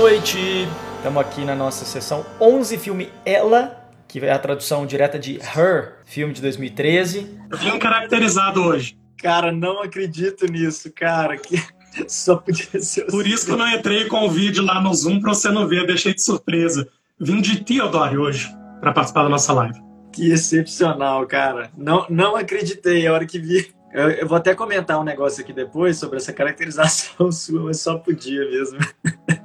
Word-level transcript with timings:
noite! 0.00 0.66
Estamos 0.96 1.20
aqui 1.20 1.44
na 1.44 1.54
nossa 1.54 1.84
sessão 1.84 2.24
11, 2.40 2.78
filme 2.78 3.10
Ela, 3.22 3.86
que 4.08 4.18
é 4.18 4.32
a 4.32 4.38
tradução 4.38 4.86
direta 4.86 5.18
de 5.18 5.36
Her, 5.36 5.96
filme 6.06 6.32
de 6.32 6.40
2013. 6.40 7.38
Vim 7.58 7.78
caracterizado 7.78 8.62
hoje. 8.62 8.96
Cara, 9.18 9.52
não 9.52 9.82
acredito 9.82 10.50
nisso, 10.50 10.90
cara. 10.90 11.36
Que 11.36 11.62
só 12.08 12.36
podia 12.36 12.80
ser. 12.80 13.08
Por 13.08 13.26
isso 13.26 13.44
que 13.44 13.52
eu 13.52 13.58
não 13.58 13.68
entrei 13.68 14.06
com 14.06 14.26
o 14.26 14.30
vídeo 14.30 14.64
lá 14.64 14.80
no 14.80 14.94
Zoom 14.94 15.20
pra 15.20 15.34
você 15.34 15.50
não 15.50 15.68
ver, 15.68 15.86
deixei 15.86 16.14
de 16.14 16.22
surpresa. 16.22 16.88
Vim 17.20 17.42
de 17.42 17.62
Theodore 17.62 18.16
hoje 18.16 18.48
para 18.80 18.92
participar 18.92 19.24
da 19.24 19.28
nossa 19.28 19.52
live. 19.52 19.78
Que 20.14 20.32
excepcional, 20.32 21.26
cara. 21.26 21.70
Não, 21.76 22.06
não 22.08 22.36
acreditei 22.36 23.06
a 23.06 23.12
hora 23.12 23.26
que 23.26 23.38
vi. 23.38 23.70
Eu, 23.92 24.08
eu, 24.12 24.26
vou 24.26 24.38
até 24.38 24.54
comentar 24.54 24.98
um 24.98 25.04
negócio 25.04 25.42
aqui 25.42 25.52
depois 25.52 25.98
sobre 25.98 26.16
essa 26.16 26.32
caracterização 26.32 27.28
sua, 27.30 27.64
mas 27.64 27.80
só 27.80 27.98
podia 27.98 28.48
mesmo. 28.48 28.78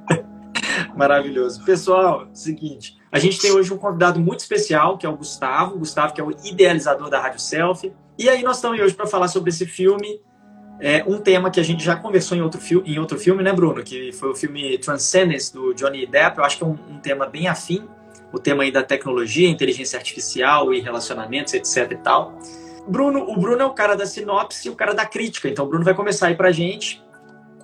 Maravilhoso. 0.96 1.62
Pessoal, 1.64 2.26
seguinte, 2.32 2.96
a 3.12 3.18
gente 3.18 3.38
tem 3.38 3.52
hoje 3.52 3.72
um 3.72 3.78
convidado 3.78 4.18
muito 4.18 4.40
especial, 4.40 4.96
que 4.96 5.04
é 5.04 5.08
o 5.08 5.16
Gustavo. 5.16 5.76
O 5.76 5.78
Gustavo, 5.78 6.14
que 6.14 6.20
é 6.20 6.24
o 6.24 6.30
idealizador 6.44 7.10
da 7.10 7.20
Rádio 7.20 7.40
Selfie. 7.40 7.92
E 8.18 8.28
aí 8.28 8.42
nós 8.42 8.56
estamos 8.56 8.80
hoje 8.80 8.94
para 8.94 9.06
falar 9.06 9.28
sobre 9.28 9.50
esse 9.50 9.66
filme, 9.66 10.20
é 10.80 11.02
um 11.06 11.18
tema 11.18 11.50
que 11.50 11.58
a 11.58 11.62
gente 11.62 11.82
já 11.82 11.96
conversou 11.96 12.36
em 12.36 12.42
outro, 12.42 12.60
em 12.84 12.98
outro 12.98 13.18
filme, 13.18 13.42
né, 13.42 13.52
Bruno? 13.52 13.82
Que 13.82 14.12
foi 14.12 14.30
o 14.30 14.34
filme 14.34 14.76
Transcendence, 14.78 15.52
do 15.52 15.72
Johnny 15.74 16.06
Depp. 16.06 16.38
Eu 16.38 16.44
acho 16.44 16.58
que 16.58 16.64
é 16.64 16.66
um, 16.66 16.76
um 16.90 16.98
tema 16.98 17.26
bem 17.26 17.48
afim, 17.48 17.88
o 18.32 18.38
tema 18.38 18.62
aí 18.62 18.70
da 18.70 18.82
tecnologia, 18.82 19.48
inteligência 19.48 19.98
artificial 19.98 20.72
e 20.74 20.80
relacionamentos, 20.80 21.54
etc 21.54 21.90
e 21.92 21.96
tal. 21.96 22.38
Bruno, 22.86 23.20
o 23.28 23.36
Bruno 23.36 23.62
é 23.62 23.64
o 23.64 23.72
cara 23.72 23.96
da 23.96 24.06
sinopse 24.06 24.68
e 24.68 24.70
o 24.70 24.74
cara 24.74 24.94
da 24.94 25.06
crítica. 25.06 25.48
Então 25.48 25.64
o 25.64 25.68
Bruno 25.68 25.84
vai 25.84 25.94
começar 25.94 26.28
aí 26.28 26.34
pra 26.34 26.52
gente, 26.52 27.02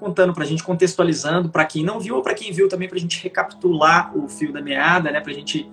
contando 0.03 0.35
pra 0.35 0.45
gente, 0.45 0.65
contextualizando 0.65 1.49
para 1.49 1.65
quem 1.65 1.85
não 1.85 2.01
viu 2.01 2.17
ou 2.17 2.23
para 2.23 2.35
quem 2.35 2.53
viu 2.53 2.69
também, 2.69 2.89
pra 2.89 2.99
gente 2.99 3.23
recapitular 3.23 4.11
o 4.19 4.29
fio 4.29 4.53
da 4.53 4.61
meada, 4.61 5.13
né? 5.13 5.21
Pra 5.21 5.33
gente 5.33 5.71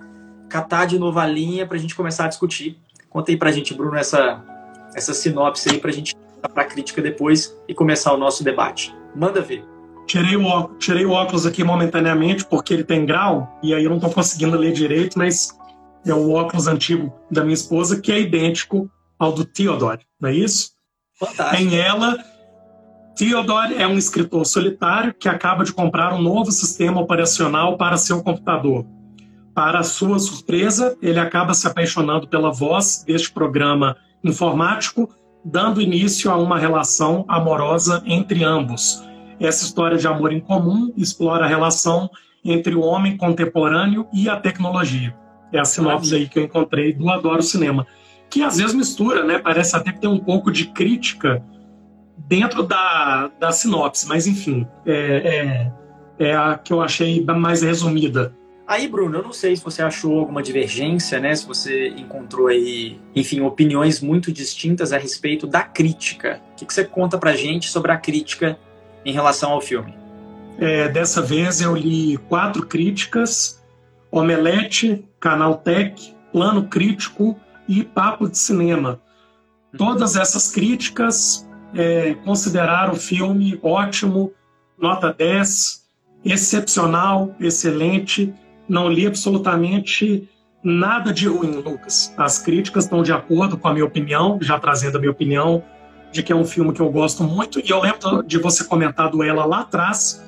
catar 0.48 0.86
de 0.86 1.00
novo 1.00 1.18
a 1.18 1.26
linha, 1.26 1.66
pra 1.66 1.76
gente 1.76 1.96
começar 1.96 2.26
a 2.26 2.28
discutir. 2.28 2.78
Conta 3.08 3.32
aí 3.32 3.36
pra 3.36 3.50
gente, 3.50 3.74
Bruno, 3.74 3.96
essa, 3.96 4.40
essa 4.94 5.12
sinopse 5.12 5.68
aí 5.68 5.78
pra 5.78 5.90
gente 5.90 6.14
para 6.40 6.62
a 6.62 6.64
crítica 6.64 7.02
depois 7.02 7.56
e 7.66 7.74
começar 7.74 8.12
o 8.12 8.16
nosso 8.16 8.44
debate. 8.44 8.94
Manda 9.16 9.40
ver. 9.40 9.64
Tirei 10.06 10.36
o, 10.36 10.44
óculos, 10.44 10.84
tirei 10.84 11.04
o 11.04 11.10
óculos 11.10 11.44
aqui 11.44 11.64
momentaneamente 11.64 12.44
porque 12.44 12.72
ele 12.72 12.84
tem 12.84 13.04
grau 13.04 13.58
e 13.60 13.74
aí 13.74 13.82
eu 13.82 13.90
não 13.90 13.96
estou 13.96 14.12
conseguindo 14.12 14.56
ler 14.56 14.72
direito, 14.72 15.18
mas 15.18 15.58
é 16.06 16.14
o 16.14 16.30
óculos 16.30 16.68
antigo 16.68 17.12
da 17.28 17.42
minha 17.42 17.54
esposa 17.54 18.00
que 18.00 18.12
é 18.12 18.20
idêntico 18.20 18.88
ao 19.18 19.32
do 19.32 19.44
Theodore, 19.44 20.06
não 20.20 20.30
é 20.30 20.34
isso? 20.34 20.70
Fantástico. 21.18 21.62
Em 21.62 21.76
ela, 21.76 22.16
Theodore 23.16 23.74
é 23.74 23.86
um 23.86 23.98
escritor 23.98 24.46
solitário 24.46 25.12
que 25.12 25.28
acaba 25.28 25.64
de 25.64 25.72
comprar 25.72 26.14
um 26.14 26.22
novo 26.22 26.50
sistema 26.50 27.00
operacional 27.00 27.76
para 27.76 27.96
seu 27.96 28.22
computador. 28.22 28.86
Para 29.54 29.82
sua 29.82 30.18
surpresa, 30.18 30.96
ele 31.02 31.18
acaba 31.18 31.52
se 31.52 31.66
apaixonando 31.66 32.28
pela 32.28 32.50
voz 32.50 33.04
deste 33.06 33.30
programa 33.30 33.96
informático, 34.24 35.08
dando 35.44 35.80
início 35.80 36.30
a 36.30 36.36
uma 36.36 36.58
relação 36.58 37.24
amorosa 37.28 38.02
entre 38.06 38.44
ambos. 38.44 39.02
Essa 39.38 39.64
história 39.64 39.98
de 39.98 40.06
amor 40.06 40.32
em 40.32 40.40
comum 40.40 40.92
explora 40.96 41.44
a 41.44 41.48
relação 41.48 42.08
entre 42.44 42.74
o 42.74 42.80
homem 42.80 43.16
contemporâneo 43.16 44.06
e 44.12 44.28
a 44.28 44.36
tecnologia. 44.36 45.14
É 45.52 45.58
a 45.58 45.64
sinopse 45.64 46.14
aí 46.14 46.28
que 46.28 46.38
eu 46.38 46.44
encontrei 46.44 46.92
do 46.92 47.10
Adoro 47.10 47.42
Cinema 47.42 47.86
que 48.30 48.42
às 48.42 48.58
vezes 48.58 48.74
mistura, 48.74 49.24
né? 49.24 49.38
Parece 49.38 49.74
até 49.74 49.92
que 49.92 50.00
tem 50.00 50.08
um 50.08 50.18
pouco 50.18 50.52
de 50.52 50.66
crítica 50.66 51.42
dentro 52.30 52.62
da, 52.62 53.28
da 53.40 53.50
sinopse, 53.50 54.06
mas 54.06 54.28
enfim, 54.28 54.64
é, 54.86 55.72
é, 56.20 56.26
é 56.28 56.36
a 56.36 56.56
que 56.56 56.72
eu 56.72 56.80
achei 56.80 57.24
mais 57.24 57.60
resumida. 57.60 58.32
Aí, 58.68 58.86
Bruno, 58.86 59.18
eu 59.18 59.22
não 59.24 59.32
sei 59.32 59.56
se 59.56 59.64
você 59.64 59.82
achou 59.82 60.16
alguma 60.16 60.40
divergência, 60.40 61.18
né? 61.18 61.34
Se 61.34 61.44
você 61.44 61.88
encontrou 61.88 62.46
aí, 62.46 63.00
enfim, 63.16 63.40
opiniões 63.40 64.00
muito 64.00 64.30
distintas 64.30 64.92
a 64.92 64.96
respeito 64.96 65.44
da 65.44 65.62
crítica. 65.62 66.40
O 66.52 66.54
que, 66.54 66.66
que 66.66 66.72
você 66.72 66.84
conta 66.84 67.18
pra 67.18 67.32
gente 67.32 67.68
sobre 67.68 67.90
a 67.90 67.96
crítica 67.96 68.56
em 69.04 69.12
relação 69.12 69.50
ao 69.50 69.60
filme? 69.60 69.92
É, 70.56 70.88
dessa 70.88 71.20
vez 71.20 71.60
eu 71.60 71.74
li 71.74 72.16
quatro 72.28 72.64
críticas: 72.64 73.60
Omelete, 74.08 75.04
Canaltech, 75.18 76.14
Plano 76.32 76.68
Crítico 76.68 77.36
e 77.68 77.82
Papo 77.82 78.28
de 78.28 78.38
Cinema. 78.38 79.00
Todas 79.76 80.14
essas 80.14 80.52
críticas 80.52 81.49
é, 81.74 82.14
consideraram 82.24 82.92
o 82.92 82.96
filme 82.96 83.58
ótimo, 83.62 84.32
nota 84.78 85.12
10, 85.12 85.84
excepcional, 86.24 87.34
excelente. 87.40 88.32
Não 88.68 88.88
li 88.88 89.06
absolutamente 89.06 90.28
nada 90.62 91.12
de 91.12 91.28
ruim, 91.28 91.52
Lucas. 91.52 92.12
As 92.16 92.38
críticas 92.38 92.84
estão 92.84 93.02
de 93.02 93.12
acordo 93.12 93.56
com 93.56 93.68
a 93.68 93.72
minha 93.72 93.84
opinião, 93.84 94.38
já 94.40 94.58
trazendo 94.58 94.96
a 94.96 95.00
minha 95.00 95.12
opinião, 95.12 95.62
de 96.12 96.22
que 96.22 96.32
é 96.32 96.36
um 96.36 96.44
filme 96.44 96.72
que 96.72 96.80
eu 96.80 96.90
gosto 96.90 97.22
muito. 97.24 97.60
E 97.60 97.70
eu 97.70 97.80
lembro 97.80 98.22
de 98.22 98.38
você 98.38 98.64
comentado 98.64 99.22
ela 99.22 99.44
lá 99.44 99.60
atrás, 99.60 100.24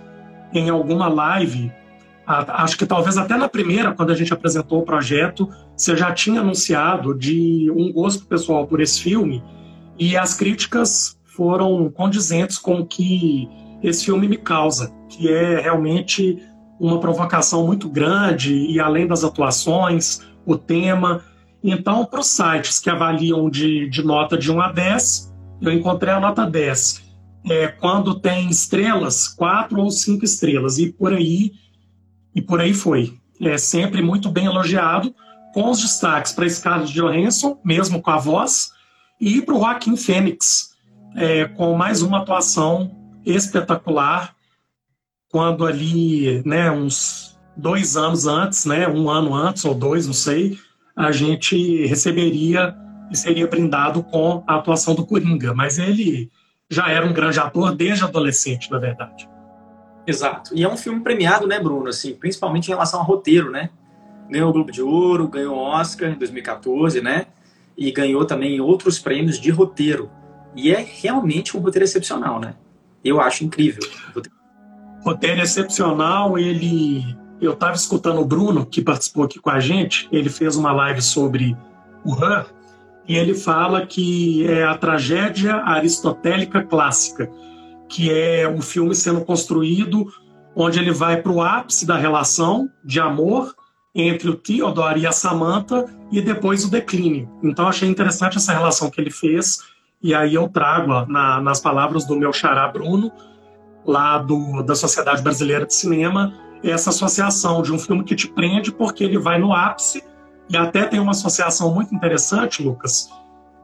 em 0.53 0.69
alguma 0.71 1.09
live 1.09 1.73
acho 2.27 2.79
que 2.79 2.87
talvez 2.87 3.17
até 3.17 3.37
na 3.37 3.49
primeira, 3.49 3.93
quando 3.93 4.11
a 4.11 4.15
gente 4.15 4.33
apresentou 4.33 4.81
o 4.81 4.85
projeto, 4.85 5.49
você 5.77 5.97
já 5.97 6.13
tinha 6.13 6.41
anunciado 6.41 7.15
de 7.15 7.71
um 7.71 7.93
gosto 7.93 8.25
pessoal 8.27 8.67
por 8.67 8.81
esse 8.81 9.01
filme 9.01 9.43
e 9.99 10.17
as 10.17 10.35
críticas 10.35 11.19
foram 11.35 11.91
condizentes 11.91 12.59
com 12.59 12.81
o 12.81 12.87
que 12.87 13.49
esse 13.83 14.05
filme 14.05 14.29
me 14.29 14.37
causa, 14.37 14.93
que 15.09 15.29
é 15.29 15.61
realmente 15.61 16.43
uma 16.79 17.01
provocação 17.01 17.67
muito 17.67 17.89
grande 17.89 18.55
e 18.55 18.79
além 18.81 19.07
das 19.07 19.25
atuações, 19.25 20.21
o 20.45 20.57
tema. 20.57 21.23
Então, 21.63 22.05
para 22.05 22.21
os 22.21 22.27
sites 22.27 22.79
que 22.79 22.91
avaliam 22.91 23.49
de, 23.49 23.89
de 23.89 24.03
nota 24.03 24.37
de 24.37 24.51
1 24.51 24.61
a 24.61 24.73
10, 24.73 25.33
eu 25.61 25.73
encontrei 25.73 26.13
a 26.13 26.21
nota 26.21 26.45
10. 26.45 27.03
É, 27.49 27.69
quando 27.69 28.21
tem 28.21 28.49
estrelas, 28.49 29.29
4 29.29 29.81
ou 29.81 29.91
5 29.91 30.25
estrelas, 30.25 30.79
e 30.79 30.93
por 30.93 31.13
aí 31.13 31.53
e 32.35 32.41
por 32.41 32.61
aí 32.61 32.73
foi. 32.73 33.15
É 33.41 33.59
sempre 33.59 34.03
muito 34.03 34.31
bem 34.31 34.47
elogiado, 34.47 35.15
com 35.53 35.71
os 35.71 35.81
destaques 35.81 36.33
para 36.33 36.49
Scarlett 36.49 36.93
Johansson, 36.93 37.59
mesmo 37.65 38.01
com 38.01 38.11
a 38.11 38.17
voz, 38.17 38.71
e 39.21 39.43
para 39.43 39.55
o 39.55 39.59
Joaquim 39.59 39.97
Fênix, 39.97 40.72
é, 41.17 41.45
com 41.47 41.75
mais 41.75 42.03
uma 42.03 42.19
atuação 42.19 42.91
espetacular, 43.25 44.35
quando 45.31 45.67
ali, 45.67 46.43
né, 46.45 46.71
uns 46.71 47.39
dois 47.57 47.97
anos 47.97 48.27
antes, 48.27 48.65
né, 48.65 48.89
um 48.89 49.09
ano 49.09 49.35
antes 49.35 49.65
ou 49.65 49.75
dois, 49.75 50.07
não 50.07 50.15
sei, 50.15 50.59
a 50.97 51.11
gente 51.13 51.87
receberia 51.87 52.75
e 53.11 53.17
seria 53.17 53.47
brindado 53.47 54.03
com 54.03 54.43
a 54.47 54.57
atuação 54.57 54.95
do 54.95 55.07
Coringa, 55.07 55.55
mas 55.55 55.79
ele 55.79 56.31
já 56.69 56.89
era 56.89 57.07
um 57.07 57.13
grande 57.13 57.39
ator 57.39 57.75
desde 57.75 58.05
adolescente, 58.05 58.71
na 58.71 58.79
verdade. 58.79 59.29
Exato. 60.07 60.53
E 60.55 60.65
é 60.65 60.69
um 60.69 60.77
filme 60.77 61.01
premiado, 61.01 61.47
né, 61.47 61.61
Bruno? 61.61 61.89
Assim, 61.89 62.15
principalmente 62.15 62.67
em 62.67 62.71
relação 62.71 63.01
ao 63.01 63.07
roteiro, 63.07 63.51
né? 63.51 63.71
Ganhou 64.29 64.51
o 64.51 64.53
Globo 64.53 64.73
de 64.73 64.83
Ouro, 64.83 65.29
ganhou 65.29 65.57
o 65.57 65.61
Oscar 65.61 66.11
em 66.11 66.15
2014, 66.15 67.01
né? 67.01 67.27
E 67.77 67.93
ganhou 67.93 68.25
também 68.25 68.61
outros 68.61 68.99
prêmios 68.99 69.39
de 69.39 69.51
roteiro. 69.51 70.11
E 70.55 70.73
é 70.73 70.87
realmente 71.01 71.57
um 71.57 71.61
roteiro 71.61 71.85
excepcional, 71.85 72.41
né? 72.41 72.55
Eu 73.05 73.21
acho 73.21 73.45
incrível. 73.45 73.83
Roteiro 75.03 75.41
excepcional, 75.41 76.39
ele. 76.39 77.17
Eu 77.41 77.55
estava 77.55 77.75
escutando 77.75 78.21
o 78.21 78.25
Bruno, 78.25 78.65
que 78.65 78.81
participou 78.81 79.25
aqui 79.25 79.41
com 79.41 79.51
a 79.51 79.59
gente, 79.59 80.09
ele 80.13 80.29
fez 80.29 80.55
uma 80.55 80.73
live 80.73 81.03
sobre 81.03 81.57
o 82.05 82.15
Han, 82.15 82.47
e 83.09 83.17
ele 83.17 83.35
fala 83.35 83.85
que 83.85 84.47
é 84.47 84.63
a 84.63 84.77
tragédia 84.77 85.57
aristotélica 85.57 86.63
clássica 86.63 87.29
que 87.93 88.11
é 88.11 88.49
um 88.49 88.63
filme 88.63 88.95
sendo 88.95 89.21
construído 89.21 90.07
onde 90.57 90.79
ele 90.79 90.93
vai 90.93 91.21
para 91.21 91.31
o 91.31 91.43
ápice 91.43 91.87
da 91.87 91.97
relação 91.97 92.71
de 92.83 92.99
amor 92.99 93.55
entre 93.95 94.31
o 94.31 94.35
Theodore 94.35 95.01
e 95.01 95.07
a 95.07 95.13
Samantha 95.13 95.85
e 96.11 96.23
depois 96.23 96.65
o 96.65 96.71
declínio. 96.71 97.31
Então 97.43 97.69
achei 97.69 97.89
interessante 97.89 98.39
essa 98.39 98.53
relação 98.53 98.91
que 98.91 98.99
ele 98.99 99.11
fez 99.11 99.59
e 100.03 100.15
aí 100.15 100.35
eu 100.35 100.49
trago 100.49 100.93
ó, 100.93 101.07
na, 101.07 101.41
nas 101.41 101.61
palavras 101.61 102.05
do 102.05 102.17
meu 102.17 102.33
xará 102.33 102.67
Bruno, 102.69 103.13
lá 103.85 104.19
do, 104.19 104.63
da 104.63 104.75
Sociedade 104.75 105.23
Brasileira 105.23 105.67
de 105.67 105.75
Cinema, 105.75 106.35
essa 106.63 106.91
associação 106.91 107.63
de 107.63 107.73
um 107.73 107.79
filme 107.79 108.05
que 108.05 108.15
te 108.15 108.29
prende 108.29 108.73
porque 108.73 109.05
ele 109.05 109.19
vai 109.19 109.39
no 109.39 109.53
ápice 109.53 110.03
e 110.49 110.57
até 110.57 110.85
tem 110.85 111.01
uma 111.01 111.13
associação 111.13 111.75
muito 111.75 111.95
interessante, 111.95 112.63
Lucas, 112.63 113.09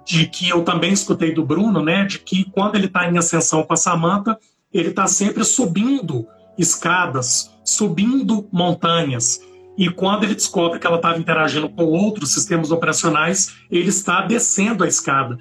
de 0.05 0.27
que 0.27 0.49
eu 0.49 0.65
também 0.65 0.93
escutei 0.93 1.33
do 1.33 1.45
Bruno, 1.45 1.83
né, 1.83 2.05
de 2.05 2.19
que 2.19 2.51
quando 2.51 2.77
ele 2.77 2.87
está 2.87 3.09
em 3.09 3.19
ascensão 3.19 3.63
com 3.63 3.75
a 3.75 3.77
Samantha, 3.77 4.39
ele 4.73 4.89
está 4.89 5.07
sempre 5.07 5.45
subindo 5.45 6.27
escadas, 6.57 7.51
subindo 7.65 8.49
montanhas. 8.51 9.41
E 9.77 9.89
quando 9.89 10.25
ele 10.25 10.35
descobre 10.35 10.79
que 10.81 10.87
ela 10.87 10.97
estava 10.97 11.19
interagindo 11.19 11.69
com 11.69 11.85
outros 11.85 12.33
sistemas 12.33 12.73
operacionais, 12.73 13.55
ele 13.71 13.89
está 13.89 14.23
descendo 14.23 14.83
a 14.83 14.89
escada. 14.89 15.39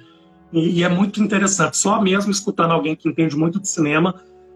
E, 0.52 0.82
é 0.82 0.88
muito 0.88 1.22
interessante, 1.22 1.76
só 1.76 2.00
mesmo 2.00 2.30
escutando 2.30 2.72
alguém 2.72 2.96
que 2.96 3.08
entende 3.08 3.36
muito 3.36 3.60
de 3.60 3.68
cinema 3.68 4.14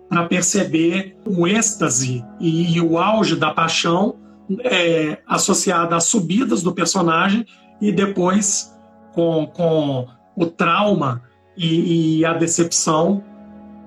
para 0.09 0.25
perceber 0.25 1.17
o 1.27 1.47
êxtase 1.47 2.25
e, 2.41 2.77
e, 2.77 2.81
o 2.81 2.99
auge 2.99 3.37
da 3.37 3.53
paixão 3.53 4.17
é, 4.65 5.19
associada 5.27 5.97
às 5.97 6.05
subidas 6.05 6.63
do 6.63 6.73
personagem 6.73 7.47
e 7.81 7.93
depois 7.93 8.75
com, 9.15 9.47
com 9.47 10.07
o 10.37 10.47
trauma 10.47 11.23
e, 11.57 12.19
e 12.19 12.25
a 12.25 12.33
decepção 12.35 13.23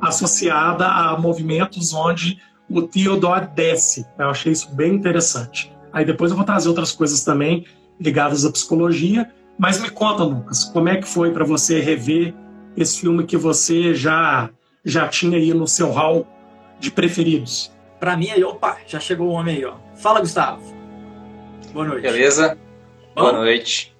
associada 0.01 0.88
a 0.88 1.18
movimentos 1.18 1.94
onde 1.94 2.40
o 2.69 2.81
Theodore 2.81 3.48
desce. 3.56 4.06
Eu 4.18 4.30
achei 4.30 4.51
isso 4.51 4.74
bem 4.74 4.94
interessante. 4.94 5.72
Aí 5.94 6.06
depois 6.06 6.31
eu 6.31 6.38
vou 6.38 6.46
trazer 6.46 6.68
outras 6.68 6.92
coisas 6.92 7.24
também 7.24 7.66
ligadas 8.00 8.46
à 8.46 8.51
psicologia. 8.51 9.31
Mas 9.57 9.80
me 9.80 9.90
conta, 9.90 10.24
Lucas, 10.24 10.66
como 10.66 10.90
é 10.90 10.98
que 10.98 11.07
foi 11.07 11.31
para 11.31 11.46
você 11.46 11.80
rever 11.80 12.34
esse 12.75 13.00
filme 13.00 13.24
que 13.24 13.38
você 13.38 13.94
já 13.94 14.50
já 14.84 15.07
tinha 15.07 15.38
aí 15.38 15.54
no 15.54 15.68
seu 15.68 15.92
hall 15.92 16.28
de 16.80 16.92
preferidos? 16.92 17.72
Para 18.00 18.16
mim 18.16 18.30
aí, 18.30 18.44
opa, 18.44 18.78
já 18.86 19.00
chegou 19.00 19.28
o 19.28 19.31
homem 19.31 19.57
aí, 19.57 19.66
ó. 19.66 19.75
Fala, 19.96 20.19
Gustavo. 20.19 20.62
Boa 21.74 21.88
noite. 21.88 22.02
Beleza? 22.04 22.57
Boa 23.16 23.31
Bom, 23.31 23.38
noite. 23.40 23.96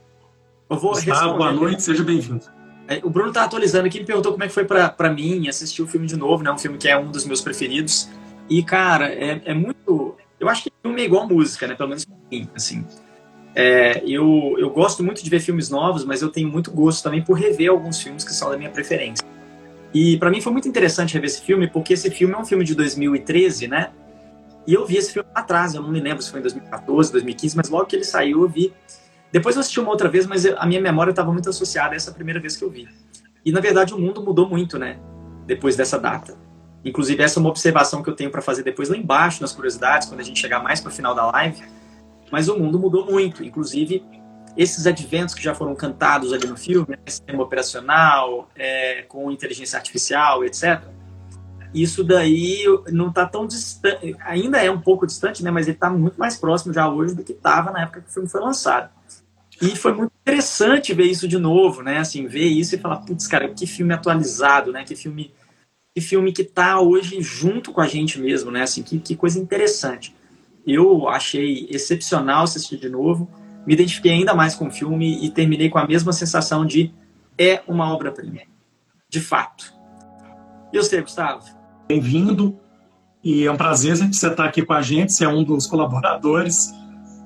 Eu 0.70 0.78
vou 0.78 0.92
Gustavo, 0.92 1.38
boa 1.38 1.52
noite, 1.52 1.82
seja 1.82 2.04
bem-vindo. 2.04 2.46
É, 2.88 3.00
o 3.04 3.10
Bruno 3.10 3.32
tá 3.32 3.44
atualizando 3.44 3.88
aqui, 3.88 4.00
me 4.00 4.06
perguntou 4.06 4.32
como 4.32 4.44
é 4.44 4.48
que 4.48 4.54
foi 4.54 4.66
para 4.66 5.10
mim 5.10 5.48
assistir 5.48 5.82
o 5.82 5.88
filme 5.88 6.06
de 6.06 6.16
novo, 6.16 6.44
né? 6.44 6.52
Um 6.52 6.58
filme 6.58 6.78
que 6.78 6.88
é 6.88 6.98
um 6.98 7.10
dos 7.10 7.26
meus 7.26 7.42
preferidos. 7.42 8.10
E, 8.50 8.62
cara, 8.62 9.08
é, 9.08 9.42
é 9.46 9.54
muito. 9.54 10.16
Eu 10.40 10.50
acho 10.50 10.64
que 10.64 10.72
filme 10.84 11.02
é 11.02 11.06
igual 11.06 11.28
música, 11.28 11.66
né? 11.66 11.74
Pelo 11.74 11.90
menos 11.90 12.06
pra 12.06 12.16
mim, 12.32 12.48
assim. 12.56 12.86
É, 13.56 14.04
eu, 14.06 14.56
eu 14.58 14.70
gosto 14.70 15.02
muito 15.02 15.24
de 15.24 15.30
ver 15.30 15.40
filmes 15.40 15.70
novos, 15.70 16.04
mas 16.04 16.22
eu 16.22 16.30
tenho 16.30 16.50
muito 16.50 16.70
gosto 16.72 17.02
também 17.02 17.24
por 17.24 17.34
rever 17.34 17.70
alguns 17.70 18.02
filmes 18.02 18.24
que 18.24 18.34
são 18.34 18.50
da 18.50 18.58
minha 18.58 18.70
preferência. 18.70 19.26
E 19.94 20.18
para 20.18 20.30
mim 20.30 20.42
foi 20.42 20.52
muito 20.52 20.68
interessante 20.68 21.14
rever 21.14 21.30
esse 21.30 21.42
filme, 21.42 21.68
porque 21.70 21.94
esse 21.94 22.12
filme 22.12 22.34
é 22.34 22.38
um 22.38 22.46
filme 22.46 22.66
de 22.66 22.76
2013, 22.76 23.70
né? 23.70 23.92
E 24.68 24.74
eu 24.74 24.86
vi 24.86 24.98
esse 24.98 25.14
filme 25.14 25.30
atrás, 25.34 25.74
eu 25.74 25.82
não 25.82 25.90
me 25.90 26.02
lembro 26.02 26.22
se 26.22 26.30
foi 26.30 26.40
em 26.40 26.44
2014, 26.44 27.12
2015, 27.14 27.56
mas 27.56 27.70
logo 27.70 27.86
que 27.86 27.96
ele 27.96 28.04
saiu 28.04 28.42
eu 28.42 28.50
vi. 28.50 28.74
Depois 29.32 29.56
eu 29.56 29.62
assisti 29.62 29.80
uma 29.80 29.92
outra 29.92 30.10
vez, 30.10 30.26
mas 30.26 30.46
a 30.46 30.66
minha 30.66 30.82
memória 30.82 31.12
estava 31.12 31.32
muito 31.32 31.50
associada 31.50 31.94
a 31.94 31.96
essa 31.96 32.12
primeira 32.12 32.42
vez 32.42 32.58
que 32.58 32.64
eu 32.64 32.70
vi. 32.70 32.90
E 33.46 33.52
na 33.52 33.62
verdade 33.62 33.94
o 33.94 34.00
mundo 34.00 34.22
mudou 34.22 34.50
muito, 34.50 34.78
né? 34.78 35.00
Depois 35.46 35.78
dessa 35.78 35.98
data. 35.98 36.36
Inclusive, 36.84 37.24
essa 37.24 37.40
é 37.40 37.42
uma 37.42 37.50
observação 37.50 38.04
que 38.04 38.10
eu 38.10 38.16
tenho 38.16 38.30
para 38.30 38.42
fazer 38.42 38.64
depois 38.64 38.90
lá 38.90 38.98
embaixo, 38.98 39.42
nas 39.42 39.52
curiosidades, 39.54 40.08
quando 40.08 40.20
a 40.20 40.24
gente 40.24 40.40
chegar 40.40 40.62
mais 40.62 40.80
para 40.80 40.92
o 40.92 40.94
final 40.94 41.16
da 41.16 41.32
live. 41.32 41.64
Mas 42.36 42.50
o 42.50 42.60
mundo 42.60 42.78
mudou 42.78 43.06
muito. 43.06 43.46
Inclusive, 43.46 44.04
esses 44.58 44.86
adventos 44.86 45.34
que 45.34 45.42
já 45.42 45.56
foram 45.56 45.74
cantados 45.74 46.34
ali 46.34 46.46
no 46.46 46.58
filme, 46.58 46.86
né, 46.90 46.98
sistema 47.06 47.42
operacional, 47.42 48.50
é, 48.58 49.04
com 49.04 49.32
inteligência 49.32 49.78
artificial, 49.78 50.44
etc. 50.44 50.84
Isso 51.74 52.04
daí 52.04 52.66
não 52.92 53.08
está 53.08 53.26
tão 53.26 53.48
distante, 53.48 54.18
ainda 54.20 54.62
é 54.62 54.70
um 54.70 54.82
pouco 54.82 55.08
distante, 55.08 55.42
né? 55.42 55.50
Mas 55.50 55.66
ele 55.66 55.78
está 55.78 55.90
muito 55.90 56.20
mais 56.20 56.36
próximo 56.36 56.74
já 56.74 56.90
hoje 56.90 57.16
do 57.16 57.24
que 57.24 57.32
estava 57.32 57.72
na 57.72 57.84
época 57.84 58.02
que 58.02 58.10
o 58.10 58.12
filme 58.12 58.28
foi 58.28 58.42
lançado. 58.42 58.90
E 59.62 59.74
foi 59.74 59.94
muito 59.94 60.12
interessante 60.22 60.94
ver 60.94 61.06
isso 61.06 61.30
de 61.30 61.38
novo, 61.38 61.82
né? 61.82 62.00
Assim, 62.00 62.28
ver 62.28 62.48
isso 62.48 62.76
e 62.76 62.78
falar, 62.78 62.98
putz, 62.98 63.28
cara, 63.28 63.48
que 63.48 63.66
filme 63.66 63.94
atualizado, 63.94 64.74
né? 64.74 64.84
Que 64.84 64.94
filme 64.94 65.34
que 65.96 66.02
filme 66.02 66.34
que 66.34 66.42
está 66.42 66.82
hoje 66.82 67.22
junto 67.22 67.72
com 67.72 67.80
a 67.80 67.88
gente 67.88 68.20
mesmo, 68.20 68.52
né? 68.52 68.64
Assim, 68.64 68.84
que, 68.84 69.00
que 69.00 69.16
coisa 69.16 69.40
interessante. 69.40 70.14
Eu 70.66 71.08
achei 71.08 71.68
excepcional 71.70 72.44
assistir 72.44 72.78
de 72.78 72.90
novo, 72.90 73.30
me 73.66 73.74
identifiquei 73.74 74.12
ainda 74.12 74.34
mais 74.34 74.56
com 74.56 74.68
o 74.68 74.72
filme 74.72 75.24
e 75.24 75.30
terminei 75.30 75.70
com 75.70 75.78
a 75.78 75.88
mesma 75.88 76.12
sensação 76.12 76.66
de 76.66 76.94
é 77.38 77.62
uma 77.68 77.94
obra-prima, 77.94 78.42
de 79.10 79.20
fato. 79.20 79.74
E 80.72 80.78
você, 80.78 81.02
Gustavo? 81.02 81.44
Bem-vindo 81.88 82.58
e 83.24 83.46
é 83.46 83.52
um 83.52 83.58
prazer 83.58 83.96
você 83.96 84.28
estar 84.28 84.46
aqui 84.46 84.64
com 84.64 84.74
a 84.74 84.82
gente, 84.82 85.14
você 85.14 85.26
é 85.26 85.30
um 85.30 85.44
dos 85.44 85.68
colaboradores 85.68 86.74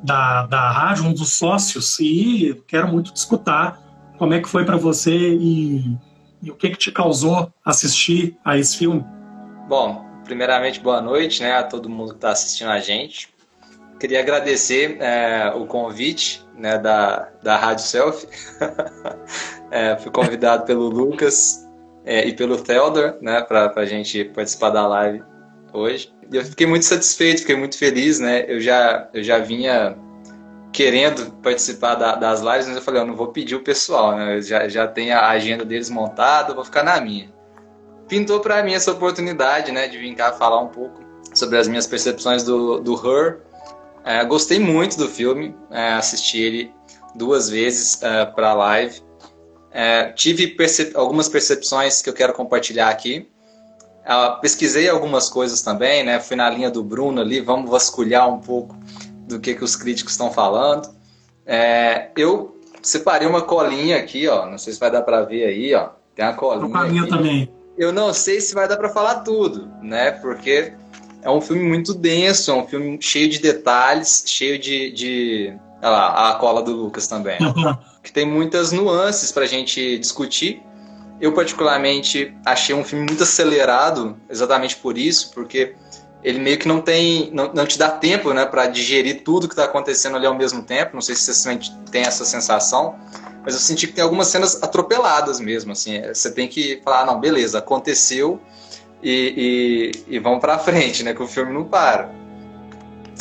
da, 0.03 0.45
da 0.47 0.71
rádio, 0.71 1.05
um 1.05 1.13
dos 1.13 1.33
sócios, 1.33 1.99
e 1.99 2.61
quero 2.67 2.87
muito 2.87 3.13
te 3.13 3.17
escutar 3.17 3.79
como 4.17 4.33
é 4.33 4.41
que 4.41 4.49
foi 4.49 4.65
para 4.65 4.77
você 4.77 5.35
e 5.35 5.97
e 6.41 6.49
o 6.49 6.55
que, 6.55 6.69
que 6.69 6.77
te 6.77 6.91
causou 6.91 7.51
assistir 7.63 8.37
a 8.43 8.57
esse 8.57 8.77
filme? 8.77 9.03
Bom, 9.67 10.05
primeiramente, 10.29 10.79
boa 10.79 11.01
noite 11.01 11.41
né, 11.41 11.53
a 11.53 11.63
todo 11.63 11.89
mundo 11.89 12.11
que 12.11 12.17
está 12.17 12.29
assistindo 12.29 12.69
a 12.69 12.79
gente. 12.79 13.33
Queria 13.99 14.19
agradecer 14.19 14.97
é, 15.01 15.51
o 15.55 15.65
convite 15.65 16.45
né, 16.55 16.77
da, 16.77 17.29
da 17.41 17.57
Rádio 17.57 17.83
Selfie. 17.83 18.27
é, 19.71 19.97
fui 19.97 20.11
convidado 20.11 20.65
pelo 20.65 20.87
Lucas 20.87 21.67
é, 22.05 22.27
e 22.27 22.33
pelo 22.33 22.61
Theodor 22.61 23.17
né, 23.19 23.41
para 23.41 23.73
a 23.75 23.85
gente 23.85 24.23
participar 24.25 24.69
da 24.69 24.87
live 24.87 25.23
hoje. 25.73 26.13
E 26.31 26.35
eu 26.35 26.45
fiquei 26.45 26.67
muito 26.67 26.85
satisfeito, 26.85 27.39
fiquei 27.39 27.55
muito 27.55 27.75
feliz. 27.75 28.19
Né? 28.19 28.45
Eu, 28.47 28.61
já, 28.61 29.09
eu 29.11 29.23
já 29.23 29.39
vinha 29.39 29.97
querendo 30.71 31.31
participar 31.41 31.95
da, 31.95 32.13
das 32.13 32.41
lives, 32.41 32.67
mas 32.67 32.75
eu 32.75 32.83
falei, 32.83 33.01
eu 33.01 33.07
não 33.07 33.15
vou 33.15 33.29
pedir 33.29 33.55
o 33.55 33.63
pessoal, 33.63 34.15
né? 34.15 34.37
Eu 34.37 34.41
já, 34.43 34.67
já 34.69 34.87
tenho 34.87 35.15
a 35.15 35.29
agenda 35.29 35.65
deles 35.65 35.89
montada, 35.89 36.53
vou 36.53 36.63
ficar 36.63 36.83
na 36.83 37.01
minha. 37.01 37.38
Pintou 38.09 38.39
para 38.39 38.63
mim 38.63 38.73
essa 38.73 38.91
oportunidade, 38.91 39.71
né, 39.71 39.87
de 39.87 39.97
vir 39.97 40.15
cá 40.15 40.33
falar 40.33 40.59
um 40.59 40.67
pouco 40.67 40.99
sobre 41.33 41.57
as 41.57 41.67
minhas 41.67 41.85
percepções 41.85 42.43
do, 42.43 42.79
do 42.79 42.95
Her. 42.95 43.41
É, 44.03 44.25
gostei 44.25 44.59
muito 44.59 44.97
do 44.97 45.07
filme, 45.07 45.55
é, 45.69 45.93
assisti 45.93 46.41
ele 46.41 46.73
duas 47.13 47.49
vezes 47.49 48.01
é, 48.01 48.25
para 48.25 48.49
a 48.49 48.53
live. 48.53 49.01
É, 49.71 50.11
tive 50.13 50.47
percep 50.47 50.95
algumas 50.95 51.29
percepções 51.29 52.01
que 52.01 52.09
eu 52.09 52.13
quero 52.13 52.33
compartilhar 52.33 52.89
aqui. 52.89 53.29
Uh, 53.99 54.41
pesquisei 54.41 54.89
algumas 54.89 55.29
coisas 55.29 55.61
também, 55.61 56.03
né? 56.03 56.19
Fui 56.19 56.35
na 56.35 56.49
linha 56.49 56.71
do 56.71 56.83
Bruno 56.83 57.21
ali, 57.21 57.39
vamos 57.39 57.69
vasculhar 57.69 58.27
um 58.27 58.39
pouco 58.39 58.75
do 59.27 59.39
que, 59.39 59.53
que 59.53 59.63
os 59.63 59.75
críticos 59.75 60.13
estão 60.13 60.31
falando. 60.31 60.89
É, 61.45 62.09
eu 62.17 62.59
separei 62.81 63.27
uma 63.27 63.43
colinha 63.43 63.97
aqui, 63.97 64.27
ó. 64.27 64.47
Não 64.47 64.57
sei 64.57 64.73
se 64.73 64.79
vai 64.79 64.89
dar 64.89 65.03
para 65.03 65.21
ver 65.21 65.45
aí, 65.45 65.75
ó. 65.75 65.89
Tem 66.15 66.25
uma 66.25 66.33
colinha. 66.33 66.71
colinha 66.71 67.07
também. 67.07 67.58
Eu 67.79 67.93
não 67.93 68.13
sei 68.13 68.41
se 68.41 68.53
vai 68.53 68.67
dar 68.67 68.75
para 68.75 68.89
falar 68.89 69.21
tudo, 69.21 69.71
né? 69.81 70.11
Porque 70.11 70.73
é 71.21 71.29
um 71.29 71.39
filme 71.39 71.63
muito 71.63 71.93
denso, 71.93 72.51
é 72.51 72.53
um 72.53 72.67
filme 72.67 72.97
cheio 73.01 73.29
de 73.29 73.39
detalhes, 73.39 74.23
cheio 74.25 74.59
de, 74.59 74.91
de... 74.91 75.53
Olha 75.81 75.89
lá, 75.89 76.31
a 76.31 76.35
cola 76.35 76.61
do 76.61 76.73
Lucas 76.73 77.07
também. 77.07 77.39
Que 78.01 78.13
tem 78.13 78.25
muitas 78.25 78.71
nuances 78.71 79.29
para 79.29 79.43
a 79.43 79.47
gente 79.47 79.99
discutir. 79.99 80.63
Eu, 81.19 81.33
particularmente, 81.33 82.33
achei 82.45 82.73
um 82.73 82.83
filme 82.83 83.05
muito 83.05 83.23
acelerado, 83.23 84.17
exatamente 84.29 84.77
por 84.77 84.97
isso, 84.97 85.31
porque 85.33 85.75
ele 86.23 86.39
meio 86.39 86.57
que 86.57 86.67
não 86.67 86.81
tem, 86.81 87.29
não, 87.33 87.51
não 87.53 87.65
te 87.65 87.77
dá 87.77 87.89
tempo, 87.89 88.33
né, 88.33 88.45
para 88.45 88.67
digerir 88.67 89.21
tudo 89.23 89.49
que 89.49 89.53
está 89.53 89.65
acontecendo 89.65 90.15
ali 90.15 90.25
ao 90.25 90.33
mesmo 90.33 90.63
tempo. 90.63 90.91
Não 90.93 91.01
sei 91.01 91.13
se 91.13 91.33
você 91.33 91.59
tem 91.91 92.03
essa 92.03 92.23
sensação, 92.23 92.95
mas 93.49 93.55
eu 93.55 93.61
senti 93.61 93.87
que 93.87 93.93
tem 93.93 94.03
algumas 94.03 94.27
cenas 94.27 94.61
atropeladas 94.61 95.39
mesmo, 95.39 95.71
assim. 95.71 95.95
É, 95.95 96.13
você 96.13 96.31
tem 96.31 96.47
que 96.47 96.79
falar, 96.83 97.01
ah, 97.01 97.05
não, 97.05 97.19
beleza, 97.19 97.57
aconteceu 97.57 98.39
e, 99.01 99.91
e, 100.07 100.15
e 100.15 100.19
vamos 100.19 100.39
para 100.39 100.59
frente, 100.59 101.01
né, 101.01 101.15
que 101.15 101.23
o 101.23 101.27
filme 101.27 101.51
não 101.51 101.63
para. 101.63 102.11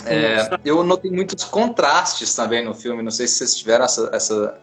É, 0.04 0.50
eu 0.66 0.84
notei 0.84 1.10
muitos 1.10 1.44
contrastes 1.44 2.34
também 2.34 2.62
no 2.62 2.74
filme. 2.74 3.02
Não 3.02 3.10
sei 3.10 3.26
se 3.26 3.36
vocês 3.36 3.56
tiveram 3.56 3.86
essa, 3.86 4.10
essa, 4.12 4.58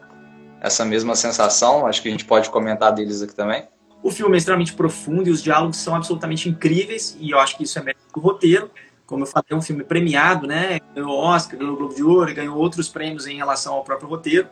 essa 0.60 0.84
mesma 0.84 1.16
sensação. 1.16 1.84
Acho 1.84 2.00
que 2.00 2.06
a 2.06 2.12
gente 2.12 2.24
pode 2.24 2.48
comentar 2.48 2.92
deles 2.92 3.20
aqui 3.20 3.34
também. 3.34 3.66
O 4.04 4.12
filme 4.12 4.36
é 4.36 4.38
extremamente 4.38 4.72
profundo 4.72 5.28
e 5.28 5.32
os 5.32 5.42
diálogos 5.42 5.78
são 5.78 5.96
absolutamente 5.96 6.48
incríveis, 6.48 7.16
e 7.18 7.32
eu 7.32 7.40
acho 7.40 7.56
que 7.56 7.64
isso 7.64 7.76
é 7.76 7.82
mérito 7.82 8.04
do 8.14 8.20
roteiro. 8.20 8.70
Como 9.04 9.24
eu 9.24 9.26
falei, 9.26 9.46
é 9.50 9.54
um 9.56 9.62
filme 9.62 9.82
premiado, 9.82 10.46
né? 10.46 10.78
Ganhou 10.94 11.10
Oscar, 11.10 11.58
ganhou 11.58 11.76
Globo 11.76 11.94
de 11.94 12.04
Ouro, 12.04 12.32
ganhou 12.32 12.56
outros 12.56 12.88
prêmios 12.88 13.26
em 13.26 13.36
relação 13.36 13.74
ao 13.74 13.82
próprio 13.82 14.08
roteiro. 14.08 14.48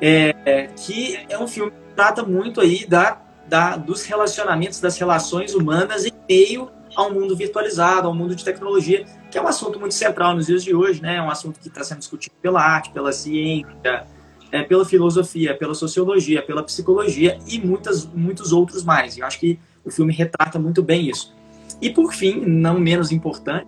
É, 0.00 0.68
que 0.76 1.18
é 1.28 1.38
um 1.38 1.48
filme 1.48 1.70
que 1.70 1.94
trata 1.94 2.22
muito 2.22 2.60
aí 2.60 2.86
da, 2.86 3.20
da, 3.48 3.76
dos 3.76 4.04
relacionamentos, 4.04 4.80
das 4.80 4.98
relações 4.98 5.54
humanas 5.54 6.04
em 6.04 6.12
meio 6.28 6.70
ao 6.94 7.12
mundo 7.12 7.36
virtualizado, 7.36 8.08
ao 8.08 8.14
mundo 8.14 8.34
de 8.34 8.44
tecnologia, 8.44 9.04
que 9.30 9.36
é 9.36 9.42
um 9.42 9.46
assunto 9.46 9.78
muito 9.78 9.94
central 9.94 10.34
nos 10.34 10.46
dias 10.46 10.64
de 10.64 10.74
hoje, 10.74 11.02
né? 11.02 11.16
É 11.16 11.22
um 11.22 11.30
assunto 11.30 11.60
que 11.60 11.68
está 11.68 11.84
sendo 11.84 11.98
discutido 11.98 12.34
pela 12.40 12.60
arte, 12.60 12.90
pela 12.90 13.12
ciência, 13.12 14.06
é, 14.50 14.62
pela 14.62 14.84
filosofia, 14.84 15.54
pela 15.56 15.74
sociologia, 15.74 16.42
pela 16.42 16.62
psicologia 16.62 17.38
e 17.46 17.60
muitas, 17.60 18.06
muitos 18.06 18.52
outros 18.52 18.82
mais. 18.82 19.18
Eu 19.18 19.26
acho 19.26 19.38
que 19.38 19.58
o 19.84 19.90
filme 19.90 20.12
retrata 20.12 20.58
muito 20.58 20.82
bem 20.82 21.08
isso. 21.08 21.34
E 21.80 21.90
por 21.90 22.14
fim, 22.14 22.40
não 22.46 22.80
menos 22.80 23.12
importante, 23.12 23.66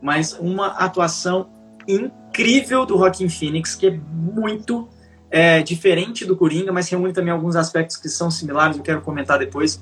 mas 0.00 0.32
uma 0.38 0.68
atuação 0.68 1.48
incrível 1.88 2.86
do 2.86 2.96
Joaquin 2.96 3.28
Phoenix, 3.28 3.74
que 3.74 3.88
é 3.88 3.90
muito 3.90 4.88
é, 5.30 5.62
diferente 5.62 6.24
do 6.24 6.36
Coringa, 6.36 6.72
mas 6.72 6.88
reúne 6.88 7.12
também 7.12 7.32
alguns 7.32 7.54
aspectos 7.54 7.96
que 7.96 8.08
são 8.08 8.30
similares, 8.30 8.76
eu 8.76 8.82
quero 8.82 9.00
comentar 9.00 9.38
depois. 9.38 9.80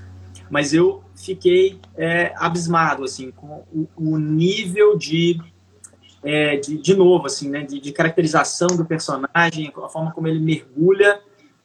Mas 0.50 0.72
eu 0.72 1.02
fiquei 1.16 1.80
é, 1.96 2.32
abismado 2.36 3.04
assim 3.04 3.30
com 3.30 3.64
o, 3.72 3.88
o 3.96 4.18
nível 4.18 4.96
de 4.96 5.40
é, 6.22 6.56
de, 6.56 6.76
de 6.78 6.96
novo, 6.96 7.26
assim, 7.26 7.48
né, 7.48 7.62
de, 7.62 7.80
de, 7.80 7.92
caracterização 7.92 8.66
do 8.68 8.84
personagem, 8.84 9.72
a 9.76 9.88
forma 9.88 10.10
como 10.10 10.26
ele 10.26 10.40
mergulha 10.40 11.20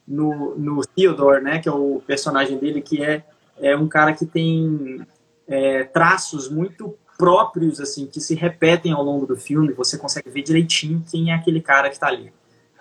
no, 0.06 0.54
no 0.56 0.80
Theodore, 0.86 1.42
né, 1.42 1.58
que 1.58 1.68
é 1.68 1.72
o 1.72 2.00
personagem 2.06 2.56
dele, 2.56 2.80
que 2.80 3.02
é, 3.02 3.24
é 3.58 3.76
um 3.76 3.88
cara 3.88 4.12
que 4.12 4.24
tem 4.24 5.04
é, 5.48 5.82
traços 5.84 6.48
muito 6.48 6.96
próprios, 7.18 7.80
assim, 7.80 8.06
que 8.06 8.20
se 8.20 8.34
repetem 8.34 8.92
ao 8.92 9.02
longo 9.02 9.26
do 9.26 9.36
filme. 9.36 9.72
Você 9.72 9.98
consegue 9.98 10.30
ver 10.30 10.42
direitinho 10.42 11.04
quem 11.10 11.30
é 11.30 11.34
aquele 11.34 11.60
cara 11.60 11.88
que 11.88 11.94
está 11.94 12.08
ali. 12.08 12.32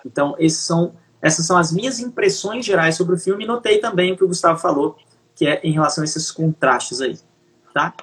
Então, 0.05 0.35
são, 0.49 0.95
essas 1.21 1.45
são 1.45 1.57
as 1.57 1.71
minhas 1.71 1.99
impressões 1.99 2.65
gerais 2.65 2.95
sobre 2.95 3.15
o 3.15 3.17
filme. 3.17 3.43
E 3.43 3.47
notei 3.47 3.79
também 3.79 4.11
o 4.11 4.17
que 4.17 4.23
o 4.23 4.27
Gustavo 4.27 4.59
falou, 4.59 4.97
que 5.35 5.47
é 5.47 5.61
em 5.63 5.71
relação 5.71 6.01
a 6.01 6.05
esses 6.05 6.31
contrastes 6.31 7.01
aí, 7.01 7.17
tá? 7.73 7.93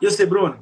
E 0.00 0.08
você, 0.08 0.24
Bruno? 0.24 0.58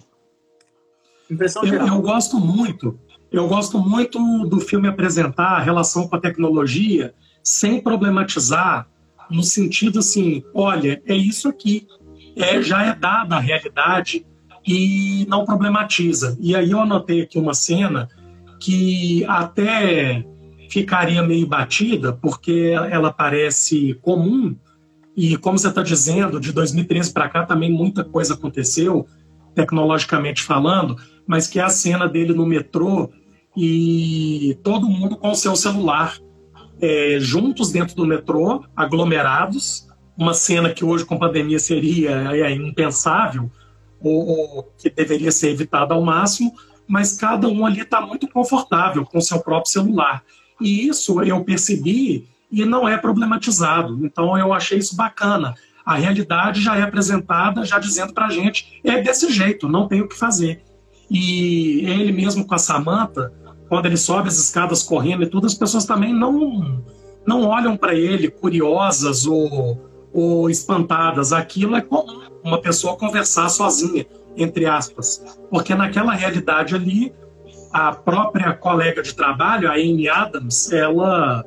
Impressão 1.31 1.63
eu, 1.63 1.69
geral. 1.69 1.89
Eu 1.89 2.01
gosto 2.01 2.39
muito, 2.39 2.99
eu 3.31 3.49
gosto 3.49 3.79
muito 3.79 4.19
do 4.47 4.61
filme 4.61 4.89
apresentar 4.89 5.57
a 5.57 5.61
relação 5.61 6.09
com 6.09 6.17
a 6.17 6.21
tecnologia 6.21 7.15
sem 7.43 7.81
problematizar 7.81 8.89
no 9.31 9.43
sentido 9.43 9.99
assim, 9.99 10.45
olha, 10.55 11.03
é 11.05 11.15
isso 11.15 11.49
aqui, 11.49 11.87
é, 12.37 12.63
já 12.63 12.85
é 12.85 12.95
dada 12.95 13.37
a 13.37 13.41
realidade 13.41 14.25
e 14.67 15.27
não 15.29 15.45
problematiza. 15.45 16.37
E 16.41 16.55
aí 16.55 16.71
eu 16.71 16.81
anotei 16.81 17.23
aqui 17.23 17.39
uma 17.39 17.55
cena 17.55 18.09
que 18.61 19.25
até 19.27 20.25
ficaria 20.69 21.23
meio 21.23 21.47
batida, 21.47 22.13
porque 22.13 22.73
ela 22.91 23.13
parece 23.13 23.95
comum, 24.03 24.57
e 25.17 25.37
como 25.37 25.59
você 25.59 25.69
está 25.69 25.83
dizendo, 25.83 26.39
de 26.39 26.53
2013 26.53 27.13
para 27.13 27.29
cá 27.29 27.47
também 27.47 27.73
muita 27.73 28.05
coisa 28.05 28.35
aconteceu, 28.35 29.07
tecnologicamente 29.55 30.43
falando, 30.43 30.97
mas 31.27 31.47
que 31.47 31.59
é 31.59 31.63
a 31.63 31.71
cena 31.71 32.07
dele 32.07 32.35
no 32.35 32.45
metrô 32.45 33.11
e 33.57 34.59
todo 34.63 34.89
mundo 34.89 35.17
com 35.17 35.31
o 35.31 35.35
seu 35.35 35.57
celular 35.57 36.19
é, 36.81 37.17
juntos 37.19 37.73
dentro 37.73 37.97
do 37.97 38.07
metrô, 38.07 38.63
aglomerados, 38.77 39.89
uma 40.17 40.35
cena 40.35 40.71
que 40.71 40.85
hoje 40.85 41.05
com 41.05 41.19
pandemia 41.19 41.59
seria 41.59 42.37
é, 42.37 42.53
impensável 42.53 43.51
ou, 44.01 44.27
ou 44.27 44.73
que 44.79 44.91
deveria 44.91 45.33
ser 45.33 45.51
evitada 45.51 45.95
ao 45.95 46.03
máximo, 46.03 46.53
mas 46.87 47.17
cada 47.17 47.49
um 47.49 47.65
ali 47.65 47.81
está 47.81 48.01
muito 48.01 48.29
confortável 48.29 49.05
com 49.05 49.19
o 49.19 49.23
seu 49.23 49.41
próprio 49.41 49.73
celular. 49.73 50.23
E 50.61 50.89
isso 50.89 51.23
eu 51.23 51.45
percebi 51.45 52.27
e 52.51 52.65
não 52.65 52.89
é 52.89 52.97
problematizado. 52.97 54.05
Então 54.05 54.37
eu 54.39 54.53
achei 54.53 54.79
isso 54.79 54.97
bacana. 54.97 55.55
A 55.85 55.97
realidade 55.97 56.61
já 56.61 56.77
é 56.77 56.83
apresentada, 56.83 57.65
já 57.65 57.79
dizendo 57.79 58.13
para 58.13 58.27
a 58.27 58.31
gente, 58.31 58.81
é 58.85 59.01
desse 59.01 59.31
jeito, 59.31 59.69
não 59.69 59.87
tem 59.87 60.01
o 60.01 60.09
que 60.09 60.19
fazer. 60.19 60.63
E 61.11 61.81
ele 61.85 62.13
mesmo 62.13 62.45
com 62.45 62.55
a 62.55 62.59
Samantha, 62.59 63.33
quando 63.69 63.87
ele 63.87 63.97
sobe 63.97 64.29
as 64.29 64.39
escadas 64.39 64.83
correndo 64.83 65.23
e 65.23 65.27
tudo, 65.29 65.47
as 65.47 65.55
pessoas 65.55 65.85
também 65.85 66.13
não, 66.13 66.83
não 67.27 67.45
olham 67.47 67.77
para 67.77 67.95
ele 67.95 68.31
curiosas 68.31 69.27
ou, 69.27 69.81
ou 70.13 70.51
espantadas. 70.51 71.33
Aquilo 71.33 71.77
é 71.77 71.81
comum, 71.81 72.23
uma 72.43 72.61
pessoa 72.61 72.97
conversar 72.97 73.49
sozinha, 73.49 74.07
entre 74.37 74.67
aspas. 74.67 75.23
Porque 75.51 75.75
naquela 75.75 76.13
realidade 76.13 76.75
ali, 76.75 77.13
a 77.73 77.93
própria 77.93 78.53
colega 78.53 79.03
de 79.03 79.15
trabalho, 79.15 79.69
a 79.69 79.75
Amy 79.75 80.09
Adams, 80.09 80.73
ela 80.73 81.45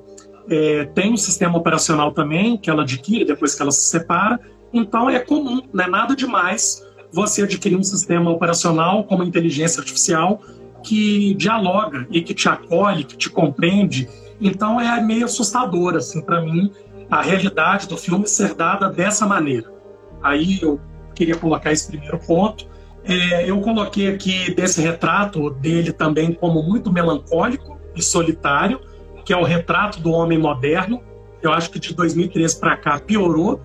é, 0.49 0.85
tem 0.85 1.13
um 1.13 1.17
sistema 1.17 1.57
operacional 1.57 2.11
também 2.11 2.57
que 2.57 2.69
ela 2.69 2.83
adquire 2.83 3.25
depois 3.25 3.55
que 3.55 3.61
ela 3.61 3.71
se 3.71 3.89
separa. 3.89 4.39
Então 4.73 5.09
é 5.09 5.19
comum, 5.19 5.61
não 5.73 5.83
é 5.83 5.87
nada 5.87 6.15
demais 6.15 6.85
você 7.11 7.43
adquirir 7.43 7.75
um 7.75 7.83
sistema 7.83 8.29
operacional 8.29 9.03
como 9.03 9.23
inteligência 9.23 9.79
artificial 9.79 10.41
que 10.83 11.33
dialoga 11.35 12.07
e 12.09 12.21
que 12.21 12.33
te 12.33 12.47
acolhe, 12.47 13.03
que 13.03 13.17
te 13.17 13.29
compreende. 13.29 14.07
Então 14.39 14.79
é 14.79 15.01
meio 15.01 15.25
assustador 15.25 15.95
assim 15.95 16.21
para 16.21 16.41
mim 16.41 16.71
a 17.09 17.21
realidade 17.21 17.87
do 17.87 17.97
filme 17.97 18.27
ser 18.27 18.53
dada 18.53 18.89
dessa 18.89 19.25
maneira. 19.25 19.71
Aí 20.21 20.59
eu 20.61 20.79
queria 21.15 21.35
colocar 21.35 21.71
esse 21.71 21.87
primeiro 21.87 22.19
ponto. 22.19 22.67
É, 23.09 23.49
eu 23.49 23.59
coloquei 23.59 24.07
aqui 24.07 24.53
desse 24.53 24.79
retrato 24.81 25.49
dele 25.49 25.91
também 25.91 26.31
como 26.31 26.61
muito 26.61 26.93
melancólico 26.93 27.79
e 27.95 28.03
solitário, 28.03 28.79
que 29.25 29.33
é 29.33 29.35
o 29.37 29.43
retrato 29.43 29.99
do 29.99 30.11
homem 30.11 30.37
moderno. 30.37 31.01
Eu 31.41 31.51
acho 31.51 31.71
que 31.71 31.79
de 31.79 31.95
2013 31.95 32.59
para 32.59 32.77
cá 32.77 32.99
piorou. 32.99 33.59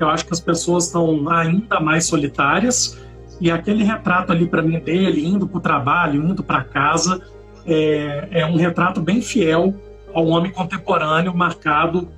Eu 0.00 0.08
acho 0.08 0.26
que 0.26 0.32
as 0.32 0.40
pessoas 0.40 0.86
estão 0.86 1.28
ainda 1.28 1.78
mais 1.78 2.06
solitárias. 2.06 3.00
E 3.40 3.52
aquele 3.52 3.84
retrato 3.84 4.32
ali 4.32 4.48
para 4.48 4.62
mim 4.62 4.80
dele, 4.80 5.24
indo 5.24 5.46
para 5.46 5.58
o 5.58 5.60
trabalho, 5.60 6.20
indo 6.20 6.42
para 6.42 6.64
casa, 6.64 7.22
é, 7.64 8.26
é 8.32 8.46
um 8.46 8.56
retrato 8.56 9.00
bem 9.00 9.22
fiel 9.22 9.76
ao 10.12 10.26
homem 10.26 10.50
contemporâneo, 10.50 11.32
marcado 11.32 12.08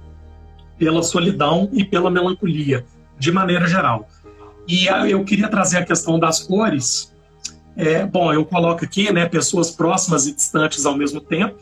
pela 0.79 1.03
solidão 1.03 1.69
e 1.75 1.85
pela 1.85 2.11
melancolia, 2.11 2.87
de 3.19 3.31
maneira 3.31 3.67
geral. 3.67 4.09
E 4.71 4.87
eu 5.11 5.25
queria 5.25 5.49
trazer 5.49 5.79
a 5.79 5.85
questão 5.85 6.17
das 6.17 6.45
cores. 6.45 7.13
É, 7.77 8.07
bom, 8.07 8.33
eu 8.33 8.45
coloco 8.45 8.85
aqui 8.85 9.13
né, 9.13 9.27
pessoas 9.27 9.73
próximas 9.73 10.29
e 10.29 10.33
distantes 10.33 10.87
ao 10.87 10.97
mesmo 10.97 11.21
tempo, 11.21 11.57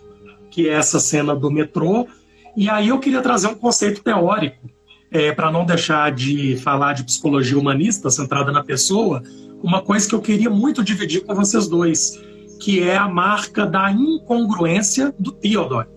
que 0.50 0.68
é 0.68 0.74
essa 0.74 1.00
cena 1.00 1.34
do 1.34 1.50
metrô. 1.50 2.06
E 2.54 2.68
aí 2.68 2.88
eu 2.88 2.98
queria 2.98 3.22
trazer 3.22 3.46
um 3.46 3.54
conceito 3.54 4.02
teórico, 4.02 4.68
é, 5.10 5.32
para 5.32 5.50
não 5.50 5.64
deixar 5.64 6.12
de 6.12 6.58
falar 6.58 6.92
de 6.92 7.02
psicologia 7.02 7.58
humanista 7.58 8.10
centrada 8.10 8.52
na 8.52 8.62
pessoa, 8.62 9.22
uma 9.62 9.80
coisa 9.80 10.06
que 10.06 10.14
eu 10.14 10.20
queria 10.20 10.50
muito 10.50 10.84
dividir 10.84 11.24
com 11.24 11.34
vocês 11.34 11.66
dois, 11.66 12.20
que 12.60 12.82
é 12.82 12.94
a 12.94 13.08
marca 13.08 13.64
da 13.64 13.90
incongruência 13.90 15.14
do 15.18 15.32
Theodore. 15.32 15.88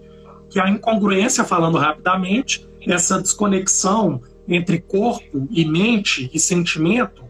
Que 0.49 0.61
a 0.61 0.69
incongruência, 0.69 1.43
falando 1.43 1.77
rapidamente, 1.77 2.65
essa 2.87 3.19
desconexão 3.21 4.21
entre 4.47 4.79
corpo 4.79 5.47
e 5.49 5.65
mente 5.65 6.29
e 6.33 6.39
sentimento 6.39 7.23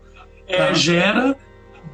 é, 0.48 0.68
tá. 0.68 0.74
gera 0.74 1.38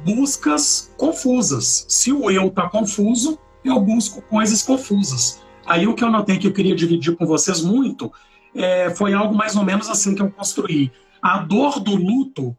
buscas 0.04 0.92
confusas. 0.96 1.84
Se 1.88 2.12
o 2.12 2.30
eu 2.30 2.48
está 2.48 2.68
confuso, 2.68 3.38
eu 3.64 3.80
busco 3.80 4.22
coisas 4.22 4.62
confusas. 4.62 5.42
Aí 5.66 5.86
o 5.86 5.94
que 5.94 6.02
eu 6.02 6.10
notei 6.10 6.38
que 6.38 6.46
eu 6.46 6.52
queria 6.52 6.74
dividir 6.74 7.14
com 7.16 7.26
vocês 7.26 7.62
muito 7.62 8.12
é, 8.54 8.90
foi 8.90 9.12
algo 9.12 9.34
mais 9.34 9.56
ou 9.56 9.64
menos 9.64 9.88
assim 9.88 10.14
que 10.14 10.22
eu 10.22 10.30
construí. 10.30 10.90
A 11.20 11.38
dor 11.38 11.80
do 11.80 11.94
luto 11.94 12.56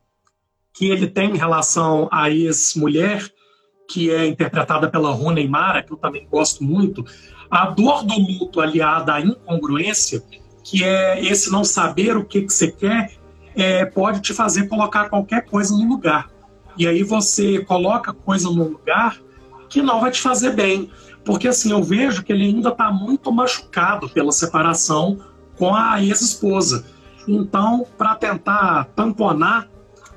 que 0.73 0.89
ele 0.89 1.07
tem 1.07 1.31
em 1.31 1.37
relação 1.37 2.07
à 2.11 2.29
ex-mulher, 2.29 3.27
que 3.89 4.11
é 4.11 4.27
interpretada 4.27 4.89
pela 4.89 5.11
Runa 5.11 5.45
Mara, 5.47 5.83
que 5.83 5.91
eu 5.91 5.97
também 5.97 6.27
gosto 6.29 6.63
muito, 6.63 7.03
a 7.49 7.65
dor 7.65 8.03
do 8.03 8.17
luto 8.17 8.61
aliada 8.61 9.15
à 9.15 9.21
incongruência, 9.21 10.23
que 10.63 10.83
é 10.83 11.23
esse 11.23 11.51
não 11.51 11.63
saber 11.63 12.15
o 12.17 12.23
que, 12.23 12.41
que 12.41 12.53
você 12.53 12.71
quer, 12.71 13.11
é, 13.55 13.85
pode 13.85 14.21
te 14.21 14.33
fazer 14.33 14.67
colocar 14.67 15.09
qualquer 15.09 15.45
coisa 15.45 15.73
no 15.75 15.87
lugar. 15.87 16.29
E 16.77 16.87
aí 16.87 17.03
você 17.03 17.59
coloca 17.65 18.13
coisa 18.13 18.49
no 18.49 18.63
lugar 18.63 19.17
que 19.67 19.81
não 19.81 19.99
vai 19.99 20.11
te 20.11 20.21
fazer 20.21 20.51
bem. 20.51 20.89
Porque 21.25 21.47
assim, 21.47 21.71
eu 21.71 21.83
vejo 21.83 22.23
que 22.23 22.31
ele 22.31 22.45
ainda 22.45 22.69
está 22.69 22.91
muito 22.91 23.31
machucado 23.31 24.09
pela 24.09 24.31
separação 24.31 25.19
com 25.57 25.75
a 25.75 26.01
ex-esposa. 26.01 26.85
Então, 27.27 27.85
para 27.97 28.15
tentar 28.15 28.85
tamponar 28.95 29.67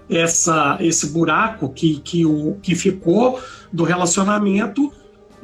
essa, 0.09 0.77
esse 0.81 1.09
buraco 1.09 1.69
que, 1.69 1.99
que, 2.01 2.25
o, 2.25 2.57
que 2.63 2.75
ficou 2.75 3.41
do 3.73 3.85
relacionamento, 3.85 4.93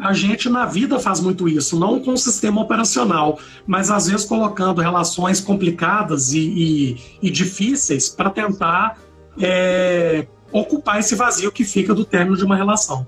a 0.00 0.12
gente 0.12 0.49
na 0.49 0.64
vida 0.64 0.99
faz 0.99 1.21
muito 1.21 1.49
isso, 1.49 1.78
não 1.78 2.00
com 2.00 2.12
o 2.12 2.19
sistema 2.19 2.61
operacional, 2.61 3.38
mas 3.67 3.90
às 3.90 4.07
vezes 4.07 4.25
colocando 4.25 4.81
relações 4.81 5.40
complicadas 5.40 6.33
e, 6.33 6.38
e, 6.40 6.97
e 7.23 7.31
difíceis 7.31 8.09
para 8.09 8.31
tentar 8.31 8.99
é, 9.40 10.26
ocupar 10.52 11.00
esse 11.00 11.14
vazio 11.14 11.50
que 11.50 11.64
fica 11.64 11.95
do 11.95 12.05
término 12.05 12.37
de 12.37 12.45
uma 12.45 12.57
relação. 12.57 13.07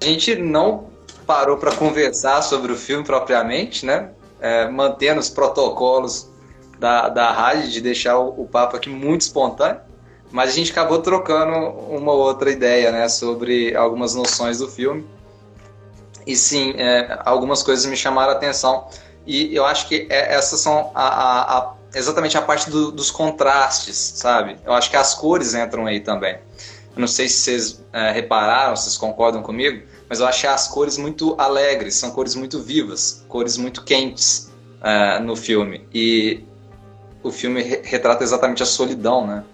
A 0.00 0.04
gente 0.04 0.36
não 0.36 0.88
parou 1.26 1.56
para 1.56 1.72
conversar 1.74 2.42
sobre 2.42 2.72
o 2.72 2.76
filme 2.76 3.04
propriamente, 3.04 3.84
né? 3.86 4.10
É, 4.40 4.68
mantendo 4.68 5.20
os 5.20 5.30
protocolos 5.30 6.28
da, 6.78 7.08
da 7.08 7.30
rádio 7.32 7.70
de 7.70 7.80
deixar 7.80 8.18
o, 8.18 8.42
o 8.42 8.46
papo 8.46 8.76
aqui 8.76 8.90
muito 8.90 9.22
espontâneo. 9.22 9.80
Mas 10.30 10.50
a 10.50 10.52
gente 10.52 10.72
acabou 10.72 10.98
trocando 10.98 11.54
uma 11.88 12.12
outra 12.12 12.50
ideia, 12.50 12.90
né, 12.90 13.08
sobre 13.08 13.74
algumas 13.76 14.16
noções 14.16 14.58
do 14.58 14.68
filme. 14.68 15.06
E 16.26 16.36
sim, 16.36 16.74
é, 16.76 17.18
algumas 17.24 17.62
coisas 17.62 17.84
me 17.86 17.96
chamaram 17.96 18.32
a 18.32 18.36
atenção. 18.36 18.88
E 19.26 19.54
eu 19.54 19.64
acho 19.64 19.88
que 19.88 20.06
é, 20.10 20.34
essas 20.34 20.60
são 20.60 20.90
a, 20.94 21.06
a, 21.06 21.58
a, 21.58 21.74
exatamente 21.94 22.36
a 22.36 22.42
parte 22.42 22.70
do, 22.70 22.90
dos 22.92 23.10
contrastes, 23.10 23.96
sabe? 24.16 24.56
Eu 24.64 24.72
acho 24.72 24.90
que 24.90 24.96
as 24.96 25.14
cores 25.14 25.54
entram 25.54 25.86
aí 25.86 26.00
também. 26.00 26.38
Eu 26.94 27.00
não 27.00 27.08
sei 27.08 27.28
se 27.28 27.38
vocês 27.40 27.84
é, 27.92 28.10
repararam, 28.12 28.76
se 28.76 28.84
vocês 28.84 28.96
concordam 28.96 29.42
comigo, 29.42 29.82
mas 30.08 30.20
eu 30.20 30.26
achei 30.26 30.48
as 30.48 30.68
cores 30.68 30.96
muito 30.96 31.34
alegres, 31.38 31.96
são 31.96 32.10
cores 32.10 32.34
muito 32.34 32.60
vivas, 32.60 33.24
cores 33.28 33.56
muito 33.56 33.82
quentes 33.82 34.50
é, 34.82 35.18
no 35.18 35.34
filme. 35.34 35.88
E 35.92 36.44
o 37.22 37.30
filme 37.32 37.62
retrata 37.62 38.22
exatamente 38.22 38.62
a 38.62 38.66
solidão, 38.66 39.26
né? 39.26 39.44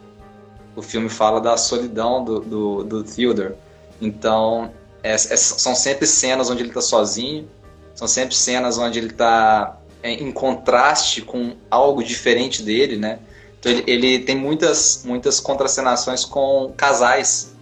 o 0.75 0.83
filme 0.83 1.09
fala 1.09 1.41
da 1.41 1.57
solidão 1.57 2.25
do, 2.25 2.41
do, 2.41 2.85
do 2.85 3.05
Theodore. 3.05 3.55
Então, 4.01 4.73
é, 5.03 5.13
é, 5.13 5.17
são 5.17 5.75
sempre 5.75 6.07
cenas 6.07 6.51
onde 6.51 6.63
ele 6.63 6.71
está 6.71 6.81
sozinho, 6.81 7.49
são 7.95 8.07
sempre 8.09 8.35
cenas 8.35 8.79
onde 8.79 8.99
ele 8.99 9.09
está 9.09 9.79
é, 10.03 10.13
em 10.13 10.33
contraste 10.33 11.23
com 11.23 11.57
algo 11.71 12.03
diferente 12.03 12.63
dele, 12.63 12.97
né? 12.97 13.19
Então 13.59 13.71
ele, 13.71 13.85
ele 13.87 14.19
tem 14.21 14.37
muitas, 14.37 15.03
muitas 15.05 15.39
contracenações 15.39 16.25
com 16.25 16.73
casais. 16.77 17.55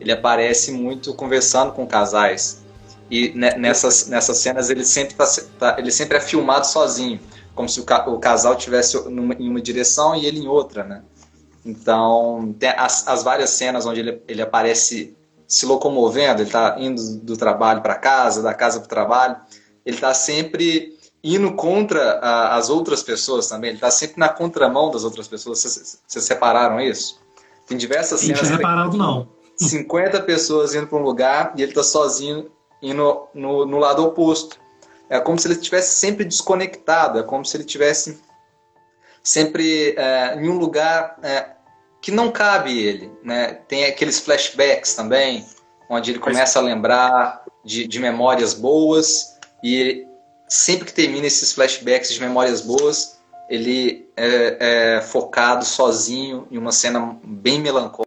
Ele 0.00 0.10
aparece 0.10 0.72
muito 0.72 1.14
conversando 1.14 1.72
com 1.72 1.86
casais. 1.86 2.62
E 3.10 3.32
nessas, 3.34 4.08
nessas 4.08 4.38
cenas 4.38 4.70
ele 4.70 4.84
sempre, 4.84 5.14
tá, 5.14 5.26
tá, 5.58 5.76
ele 5.78 5.92
sempre 5.92 6.16
é 6.16 6.20
filmado 6.20 6.66
sozinho, 6.66 7.20
como 7.54 7.68
se 7.68 7.78
o, 7.78 7.84
ca, 7.84 8.08
o 8.08 8.18
casal 8.18 8.56
tivesse 8.56 8.96
numa, 9.08 9.34
em 9.34 9.48
uma 9.48 9.60
direção 9.60 10.16
e 10.16 10.26
ele 10.26 10.40
em 10.40 10.48
outra, 10.48 10.82
né? 10.82 11.02
Então, 11.64 12.54
tem 12.58 12.70
as, 12.70 13.06
as 13.06 13.22
várias 13.22 13.50
cenas 13.50 13.86
onde 13.86 14.00
ele, 14.00 14.22
ele 14.26 14.42
aparece 14.42 15.16
se 15.54 15.66
locomovendo, 15.66 16.42
ele 16.42 16.48
está 16.48 16.76
indo 16.78 17.18
do 17.18 17.36
trabalho 17.36 17.80
para 17.80 17.94
casa, 17.94 18.42
da 18.42 18.52
casa 18.52 18.80
para 18.80 18.86
o 18.86 18.88
trabalho, 18.88 19.36
ele 19.86 19.96
está 19.96 20.12
sempre 20.12 20.98
indo 21.22 21.52
contra 21.54 22.18
a, 22.18 22.56
as 22.56 22.68
outras 22.68 23.02
pessoas 23.02 23.46
também, 23.46 23.70
ele 23.70 23.76
está 23.76 23.90
sempre 23.90 24.18
na 24.18 24.28
contramão 24.28 24.90
das 24.90 25.04
outras 25.04 25.28
pessoas. 25.28 25.60
Vocês, 25.60 26.24
separaram 26.24 26.80
isso? 26.80 27.20
Tem 27.68 27.78
diversas 27.78 28.20
cenas. 28.20 28.40
Não 28.40 28.46
tinha 28.46 28.56
reparado, 28.56 28.96
não. 28.96 29.28
50 29.56 30.20
pessoas 30.22 30.74
indo 30.74 30.88
para 30.88 30.98
um 30.98 31.02
lugar 31.02 31.54
e 31.56 31.62
ele 31.62 31.70
está 31.70 31.84
sozinho 31.84 32.50
indo 32.82 33.28
no, 33.32 33.64
no 33.64 33.78
lado 33.78 34.04
oposto. 34.04 34.58
É 35.08 35.20
como 35.20 35.38
se 35.38 35.46
ele 35.46 35.54
estivesse 35.54 35.94
sempre 35.98 36.24
desconectado, 36.24 37.20
é 37.20 37.22
como 37.22 37.44
se 37.44 37.56
ele 37.56 37.64
estivesse 37.64 38.20
sempre 39.22 39.94
é, 39.96 40.34
em 40.34 40.48
um 40.48 40.58
lugar 40.58 41.16
é, 41.22 41.50
que 42.04 42.10
não 42.10 42.30
cabe 42.30 42.78
ele. 42.78 43.10
Né? 43.24 43.54
Tem 43.66 43.86
aqueles 43.86 44.20
flashbacks 44.20 44.94
também, 44.94 45.42
onde 45.88 46.10
ele 46.10 46.18
começa 46.18 46.58
a 46.58 46.62
lembrar 46.62 47.42
de, 47.64 47.88
de 47.88 47.98
memórias 47.98 48.52
boas 48.52 49.38
e 49.62 50.06
sempre 50.46 50.84
que 50.84 50.92
termina 50.92 51.26
esses 51.26 51.54
flashbacks 51.54 52.12
de 52.12 52.20
memórias 52.20 52.60
boas, 52.60 53.18
ele 53.48 54.06
é, 54.18 54.96
é 54.96 55.00
focado 55.00 55.64
sozinho 55.64 56.46
em 56.50 56.58
uma 56.58 56.72
cena 56.72 57.18
bem 57.24 57.58
melancólica. 57.58 58.04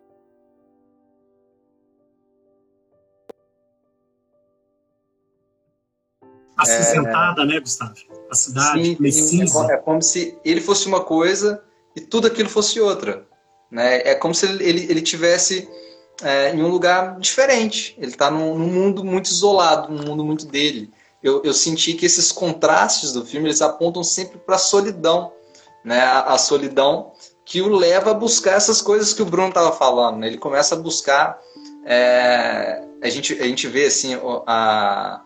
Acinzentada, 6.56 7.42
é... 7.42 7.46
né, 7.48 7.60
Gustavo? 7.60 7.96
A 8.30 8.36
cidade, 8.36 9.12
sim, 9.12 9.48
sim, 9.48 9.72
é 9.72 9.78
como 9.78 10.04
se 10.04 10.38
ele 10.46 10.62
fosse 10.62 10.88
uma 10.88 11.04
coisa 11.04 11.64
e 11.96 12.02
tudo 12.02 12.28
aquilo 12.28 12.48
fosse 12.48 12.80
outra. 12.80 13.26
Né? 13.72 14.02
É 14.04 14.16
como 14.16 14.34
se 14.34 14.46
ele, 14.46 14.64
ele, 14.90 15.02
tivesse 15.02 15.70
é, 16.22 16.54
em 16.54 16.62
um 16.62 16.68
lugar 16.68 17.20
diferente. 17.20 17.96
Ele 17.98 18.12
está 18.12 18.32
num, 18.32 18.58
num, 18.58 18.68
mundo 18.68 19.04
muito 19.04 19.28
isolado, 19.28 19.92
num 19.92 20.06
mundo 20.06 20.24
muito 20.24 20.46
dele. 20.46 20.92
Eu, 21.22 21.44
eu 21.44 21.54
senti 21.54 21.94
que 21.94 22.06
esses 22.06 22.32
contrastes 22.32 23.12
do 23.12 23.26
filme 23.26 23.48
eles 23.48 23.62
apontam 23.62 24.04
sempre 24.04 24.38
para 24.38 24.56
a 24.56 24.60
solidão, 24.60 25.34
né? 25.84 26.02
A, 26.02 26.34
a, 26.34 26.38
solidão 26.38 27.12
que 27.44 27.62
o 27.62 27.70
leva 27.70 28.12
a 28.12 28.14
buscar 28.14 28.54
essas 28.54 28.82
coisas 28.82 29.14
que 29.14 29.22
o 29.22 29.26
Bruno 29.26 29.50
estava 29.50 29.72
falando. 29.72 30.18
Né? 30.20 30.28
Ele 30.28 30.38
começa 30.38 30.76
a 30.76 30.78
buscar. 30.78 31.40
É, 31.86 32.84
a, 33.02 33.10
gente, 33.10 33.34
a 33.34 33.46
gente 33.46 33.68
vê 33.68 33.86
assim 33.86 34.18
a, 34.46 35.22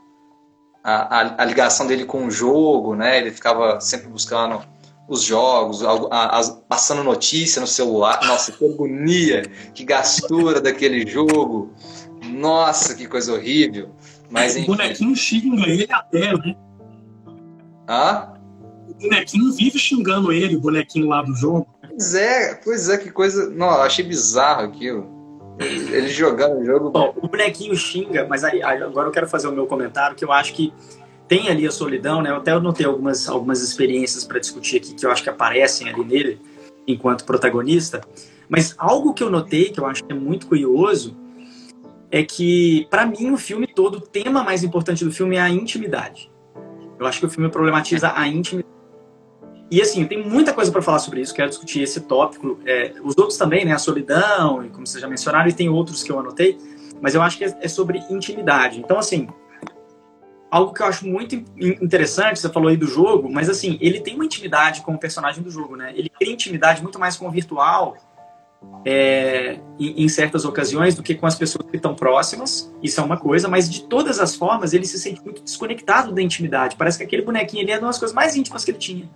a, 0.83 1.41
a, 1.41 1.45
ligação 1.45 1.87
dele 1.87 2.05
com 2.05 2.25
o 2.25 2.31
jogo, 2.31 2.95
né? 2.95 3.17
Ele 3.17 3.31
ficava 3.31 3.79
sempre 3.81 4.07
buscando 4.07 4.63
os 5.11 5.23
jogos, 5.23 5.83
a, 5.83 6.39
a, 6.39 6.51
passando 6.69 7.03
notícia 7.03 7.59
no 7.59 7.67
celular. 7.67 8.21
Nossa, 8.25 8.53
que 8.53 8.63
agonia, 8.63 9.41
que 9.73 9.83
gastura 9.83 10.61
daquele 10.61 11.05
jogo. 11.05 11.73
Nossa, 12.23 12.95
que 12.95 13.05
coisa 13.05 13.33
horrível. 13.33 13.89
Mas, 14.29 14.55
enfim. 14.55 14.71
O 14.71 14.77
bonequinho 14.77 15.13
xinga 15.13 15.69
ele 15.69 15.85
até, 15.91 16.31
né? 16.37 16.55
Hã? 17.89 18.33
O 18.87 18.93
bonequinho 18.93 19.51
vive 19.51 19.77
xingando 19.77 20.31
ele, 20.31 20.55
o 20.55 20.61
bonequinho 20.61 21.09
lá 21.09 21.21
do 21.21 21.35
jogo. 21.35 21.67
Pois 21.85 22.15
é, 22.15 22.55
pois 22.55 22.87
é, 22.87 22.97
que 22.97 23.11
coisa. 23.11 23.49
Não, 23.49 23.67
eu 23.67 23.81
achei 23.81 24.05
bizarro 24.05 24.63
aquilo. 24.63 25.09
Ele 25.59 26.07
jogando 26.07 26.61
o 26.61 26.65
jogo. 26.65 26.89
Bom, 26.89 27.13
o 27.21 27.27
bonequinho 27.27 27.75
xinga, 27.75 28.25
mas 28.29 28.45
aí, 28.45 28.63
agora 28.63 29.09
eu 29.09 29.11
quero 29.11 29.27
fazer 29.27 29.49
o 29.49 29.51
meu 29.51 29.67
comentário, 29.67 30.15
que 30.15 30.23
eu 30.23 30.31
acho 30.31 30.53
que 30.53 30.73
tem 31.31 31.47
ali 31.47 31.65
a 31.65 31.71
solidão, 31.71 32.21
né? 32.21 32.29
Eu 32.29 32.35
até 32.35 32.59
notei 32.59 32.85
algumas, 32.85 33.29
algumas 33.29 33.61
experiências 33.61 34.25
para 34.25 34.37
discutir 34.37 34.75
aqui 34.75 34.93
que 34.93 35.05
eu 35.05 35.09
acho 35.09 35.23
que 35.23 35.29
aparecem 35.29 35.87
ali 35.87 36.03
nele 36.03 36.41
enquanto 36.85 37.23
protagonista. 37.23 38.01
Mas 38.49 38.75
algo 38.77 39.13
que 39.13 39.23
eu 39.23 39.29
notei, 39.29 39.69
que 39.69 39.79
eu 39.79 39.85
acho 39.85 40.03
que 40.03 40.11
é 40.11 40.15
muito 40.15 40.45
curioso, 40.45 41.15
é 42.11 42.21
que, 42.21 42.85
para 42.89 43.05
mim, 43.05 43.31
o 43.31 43.37
filme 43.37 43.65
todo, 43.65 43.99
o 43.99 44.01
tema 44.01 44.43
mais 44.43 44.61
importante 44.61 45.05
do 45.05 45.11
filme 45.13 45.37
é 45.37 45.39
a 45.39 45.49
intimidade. 45.49 46.29
Eu 46.99 47.07
acho 47.07 47.21
que 47.21 47.25
o 47.25 47.29
filme 47.29 47.49
problematiza 47.49 48.11
a 48.13 48.27
intimidade. 48.27 48.75
E 49.71 49.81
assim, 49.81 50.03
tem 50.03 50.21
muita 50.21 50.51
coisa 50.51 50.69
para 50.69 50.81
falar 50.81 50.99
sobre 50.99 51.21
isso, 51.21 51.33
quero 51.33 51.47
discutir 51.47 51.81
esse 51.81 52.01
tópico. 52.01 52.59
É, 52.65 52.91
os 53.05 53.17
outros 53.17 53.37
também, 53.37 53.63
né? 53.63 53.71
A 53.71 53.79
solidão, 53.79 54.67
como 54.73 54.85
vocês 54.85 55.01
já 55.01 55.07
mencionaram, 55.07 55.47
e 55.47 55.53
tem 55.53 55.69
outros 55.69 56.03
que 56.03 56.11
eu 56.11 56.19
anotei, 56.19 56.57
mas 57.01 57.15
eu 57.15 57.21
acho 57.21 57.37
que 57.37 57.45
é, 57.45 57.57
é 57.61 57.69
sobre 57.69 58.03
intimidade. 58.09 58.81
Então, 58.81 58.99
assim, 58.99 59.29
algo 60.51 60.73
que 60.73 60.81
eu 60.81 60.85
acho 60.85 61.07
muito 61.07 61.33
interessante, 61.57 62.39
você 62.39 62.49
falou 62.49 62.67
aí 62.67 62.75
do 62.75 62.85
jogo, 62.85 63.31
mas 63.31 63.49
assim, 63.49 63.77
ele 63.79 64.01
tem 64.01 64.15
uma 64.15 64.25
intimidade 64.25 64.81
com 64.81 64.93
o 64.93 64.99
personagem 64.99 65.41
do 65.41 65.49
jogo, 65.49 65.77
né? 65.77 65.93
Ele 65.95 66.11
tem 66.19 66.33
intimidade 66.33 66.83
muito 66.83 66.99
mais 66.99 67.15
com 67.15 67.25
o 67.25 67.31
virtual 67.31 67.95
é, 68.85 69.59
em, 69.79 70.03
em, 70.03 70.09
certas 70.09 70.43
ocasiões 70.43 70.93
do 70.93 71.01
que 71.01 71.15
com 71.15 71.25
as 71.25 71.35
pessoas 71.35 71.67
que 71.69 71.77
estão 71.77 71.95
próximas, 71.95 72.71
isso 72.83 72.99
é 72.99 73.03
uma 73.03 73.17
coisa, 73.17 73.47
mas 73.47 73.69
de 73.69 73.83
todas 73.85 74.19
as 74.19 74.35
formas 74.35 74.73
ele 74.73 74.85
se 74.85 74.99
sente 74.99 75.23
muito 75.23 75.41
desconectado 75.41 76.11
da 76.11 76.21
intimidade. 76.21 76.75
Parece 76.75 76.97
que 76.97 77.05
aquele 77.05 77.21
bonequinho 77.21 77.63
ali 77.63 77.71
é 77.71 77.77
uma 77.77 77.87
das 77.87 77.97
coisas 77.97 78.13
mais 78.13 78.35
íntimas 78.35 78.65
que 78.65 78.71
ele 78.71 78.77
tinha. 78.77 79.09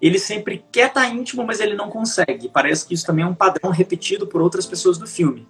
Ele 0.00 0.18
sempre 0.18 0.64
quer 0.72 0.88
estar 0.88 1.06
íntimo, 1.08 1.44
mas 1.44 1.60
ele 1.60 1.74
não 1.74 1.90
consegue. 1.90 2.48
Parece 2.48 2.86
que 2.86 2.94
isso 2.94 3.04
também 3.04 3.24
é 3.24 3.28
um 3.28 3.34
padrão 3.34 3.70
repetido 3.70 4.26
por 4.26 4.40
outras 4.40 4.64
pessoas 4.64 4.96
do 4.96 5.06
filme. 5.06 5.46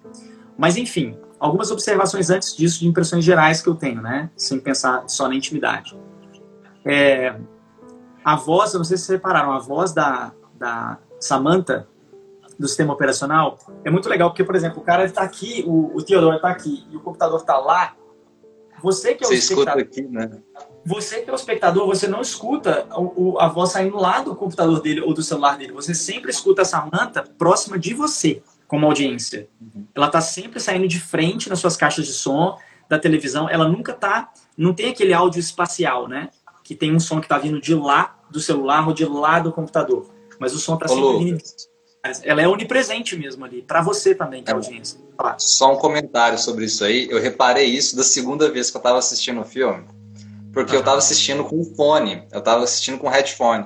Mas 0.59 0.75
enfim, 0.75 1.17
algumas 1.39 1.71
observações 1.71 2.29
antes 2.29 2.53
disso 2.53 2.81
de 2.81 2.87
impressões 2.87 3.23
gerais 3.23 3.61
que 3.61 3.69
eu 3.69 3.75
tenho, 3.75 4.01
né? 4.01 4.29
Sem 4.35 4.59
pensar 4.59 5.07
só 5.07 5.29
na 5.29 5.33
intimidade. 5.33 5.97
É, 6.85 7.33
a 8.25 8.35
voz, 8.35 8.73
eu 8.73 8.79
não 8.79 8.83
sei 8.83 8.97
se 8.97 9.05
vocês 9.05 9.17
repararam, 9.17 9.53
a 9.53 9.59
voz 9.59 9.93
da, 9.93 10.33
da 10.55 10.97
Samantha 11.17 11.87
do 12.59 12.67
sistema 12.67 12.93
operacional 12.93 13.57
é 13.85 13.89
muito 13.89 14.09
legal, 14.09 14.31
porque, 14.31 14.43
por 14.43 14.53
exemplo, 14.53 14.81
o 14.81 14.83
cara 14.83 15.05
está 15.05 15.21
aqui, 15.21 15.63
o, 15.65 15.95
o 15.95 16.03
Theodore 16.03 16.35
está 16.35 16.49
aqui 16.49 16.85
e 16.91 16.97
o 16.97 16.99
computador 16.99 17.39
está 17.39 17.57
lá. 17.57 17.95
Você 18.81 19.15
que 19.15 19.23
é 19.23 19.27
o 19.27 19.29
você 19.29 19.35
espectador. 19.35 19.81
Aqui, 19.81 20.01
né? 20.01 20.41
Você 20.85 21.21
que 21.21 21.29
é 21.29 21.33
o 21.33 21.37
espectador, 21.37 21.87
você 21.87 22.05
não 22.05 22.19
escuta 22.19 22.85
o, 22.97 23.31
o, 23.31 23.39
a 23.39 23.47
voz 23.47 23.71
saindo 23.71 23.95
lá 23.95 24.21
do 24.21 24.35
computador 24.35 24.81
dele 24.81 24.99
ou 24.99 25.13
do 25.13 25.23
celular 25.23 25.57
dele. 25.57 25.71
Você 25.71 25.95
sempre 25.95 26.31
escuta 26.31 26.63
a 26.63 26.65
Samantha 26.65 27.23
próxima 27.37 27.79
de 27.79 27.93
você 27.93 28.41
como 28.69 28.85
audiência. 28.85 29.49
Uhum. 29.59 29.83
Ela 29.95 30.05
está 30.05 30.21
sempre 30.21 30.59
saindo 30.59 30.87
de 30.87 30.99
frente 30.99 31.49
nas 31.49 31.59
suas 31.59 31.75
caixas 31.75 32.05
de 32.05 32.13
som 32.13 32.55
da 32.87 32.99
televisão. 32.99 33.49
Ela 33.49 33.67
nunca 33.67 33.93
tá, 33.93 34.31
não 34.55 34.73
tem 34.75 34.91
aquele 34.91 35.11
áudio 35.11 35.39
espacial, 35.39 36.07
né? 36.07 36.29
Que 36.63 36.75
tem 36.75 36.95
um 36.95 36.99
som 36.99 37.19
que 37.19 37.25
está 37.25 37.39
vindo 37.39 37.59
de 37.59 37.73
lá 37.73 38.19
do 38.29 38.39
celular 38.39 38.87
ou 38.87 38.93
de 38.93 39.03
lá 39.05 39.39
do 39.39 39.51
computador. 39.51 40.07
Mas 40.39 40.53
o 40.53 40.59
som 40.59 40.75
está 40.75 40.87
sempre 40.87 41.17
vindo. 41.17 41.43
Ela 42.23 42.43
é 42.43 42.47
onipresente 42.47 43.17
mesmo 43.17 43.43
ali, 43.43 43.63
para 43.63 43.81
você 43.81 44.13
também, 44.13 44.43
que 44.43 44.51
é, 44.51 44.53
é 44.53 44.55
audiência. 44.55 44.99
Só 45.39 45.73
um 45.73 45.77
comentário 45.77 46.37
sobre 46.37 46.65
isso 46.65 46.85
aí. 46.85 47.09
Eu 47.09 47.19
reparei 47.19 47.65
isso 47.65 47.95
da 47.95 48.03
segunda 48.03 48.51
vez 48.51 48.69
que 48.69 48.77
eu 48.77 48.79
estava 48.79 48.99
assistindo 48.99 49.41
o 49.41 49.43
filme. 49.43 49.83
Porque 50.53 50.75
eu 50.75 50.79
estava 50.79 50.99
assistindo 50.99 51.43
com 51.43 51.63
fone, 51.75 52.23
eu 52.31 52.39
estava 52.39 52.63
assistindo 52.63 52.99
com 52.99 53.09
headphone. 53.09 53.65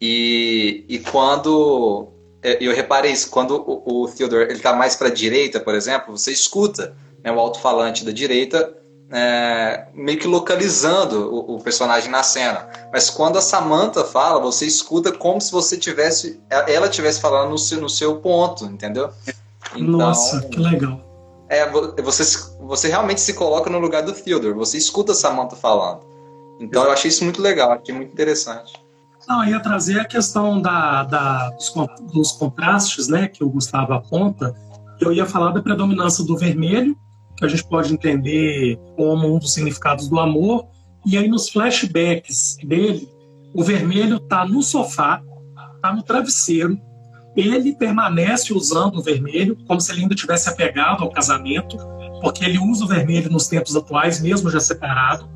E, 0.00 0.84
e 0.88 0.98
quando 0.98 2.10
eu 2.42 2.74
reparei 2.74 3.12
isso, 3.12 3.30
quando 3.30 3.56
o, 3.56 4.04
o 4.04 4.08
Theodore 4.08 4.44
ele 4.44 4.54
está 4.54 4.72
mais 4.72 4.96
para 4.96 5.08
a 5.08 5.12
direita, 5.12 5.60
por 5.60 5.74
exemplo, 5.74 6.16
você 6.16 6.32
escuta 6.32 6.94
né, 7.22 7.30
o 7.30 7.38
alto-falante 7.38 8.04
da 8.04 8.12
direita 8.12 8.76
é, 9.10 9.86
meio 9.92 10.18
que 10.18 10.26
localizando 10.26 11.34
o, 11.34 11.56
o, 11.56 11.62
personagem 11.62 12.10
na 12.10 12.22
cena. 12.22 12.68
Mas 12.92 13.10
quando 13.10 13.38
a 13.38 13.42
Samantha 13.42 14.04
fala, 14.04 14.40
você 14.40 14.64
escuta 14.66 15.10
como 15.10 15.40
se 15.40 15.50
você 15.50 15.76
tivesse, 15.76 16.40
ela 16.48 16.88
tivesse 16.88 17.20
falando 17.20 17.50
no 17.50 17.58
seu, 17.58 17.80
no 17.80 17.90
seu 17.90 18.16
ponto, 18.18 18.64
entendeu? 18.66 19.10
Então, 19.74 19.98
Nossa, 19.98 20.40
que 20.42 20.60
legal. 20.60 21.00
É, 21.48 21.68
você, 21.68 22.22
você 22.60 22.86
realmente 22.86 23.20
se 23.20 23.34
coloca 23.34 23.68
no 23.68 23.80
lugar 23.80 24.02
do 24.02 24.12
Theodore, 24.12 24.54
você 24.54 24.78
escuta 24.78 25.10
a 25.10 25.14
Samantha 25.16 25.56
falando. 25.56 26.08
Então 26.60 26.82
Exato. 26.82 26.86
eu 26.86 26.92
achei 26.92 27.08
isso 27.08 27.24
muito 27.24 27.42
legal, 27.42 27.72
achei 27.72 27.92
muito 27.92 28.12
interessante. 28.12 28.79
Não, 29.30 29.44
ia 29.44 29.60
trazer 29.60 30.00
a 30.00 30.04
questão 30.04 30.60
da, 30.60 31.04
da 31.04 31.50
dos, 31.50 31.72
dos, 32.12 32.32
contrastes, 32.32 33.06
né, 33.06 33.28
que 33.28 33.44
o 33.44 33.48
Gustavo 33.48 33.92
aponta. 33.92 34.52
Eu 35.00 35.12
ia 35.12 35.24
falar 35.24 35.52
da 35.52 35.62
predominância 35.62 36.24
do 36.24 36.36
vermelho, 36.36 36.98
que 37.36 37.44
a 37.44 37.48
gente 37.48 37.62
pode 37.62 37.92
entender 37.92 38.76
como 38.96 39.32
um 39.32 39.38
dos 39.38 39.52
significados 39.52 40.08
do 40.08 40.18
amor. 40.18 40.66
E 41.06 41.16
aí, 41.16 41.28
nos 41.28 41.48
flashbacks 41.48 42.56
dele, 42.64 43.08
o 43.54 43.62
vermelho 43.62 44.16
está 44.16 44.44
no 44.44 44.64
sofá, 44.64 45.22
está 45.76 45.94
no 45.94 46.02
travesseiro. 46.02 46.76
Ele 47.36 47.72
permanece 47.76 48.52
usando 48.52 48.96
o 48.96 49.02
vermelho, 49.02 49.56
como 49.64 49.80
se 49.80 49.92
ele 49.92 50.02
ainda 50.02 50.14
tivesse 50.16 50.48
apegado 50.48 51.04
ao 51.04 51.10
casamento, 51.10 51.76
porque 52.20 52.44
ele 52.44 52.58
usa 52.58 52.84
o 52.84 52.88
vermelho 52.88 53.30
nos 53.30 53.46
tempos 53.46 53.76
atuais, 53.76 54.20
mesmo 54.20 54.50
já 54.50 54.58
separado, 54.58 55.30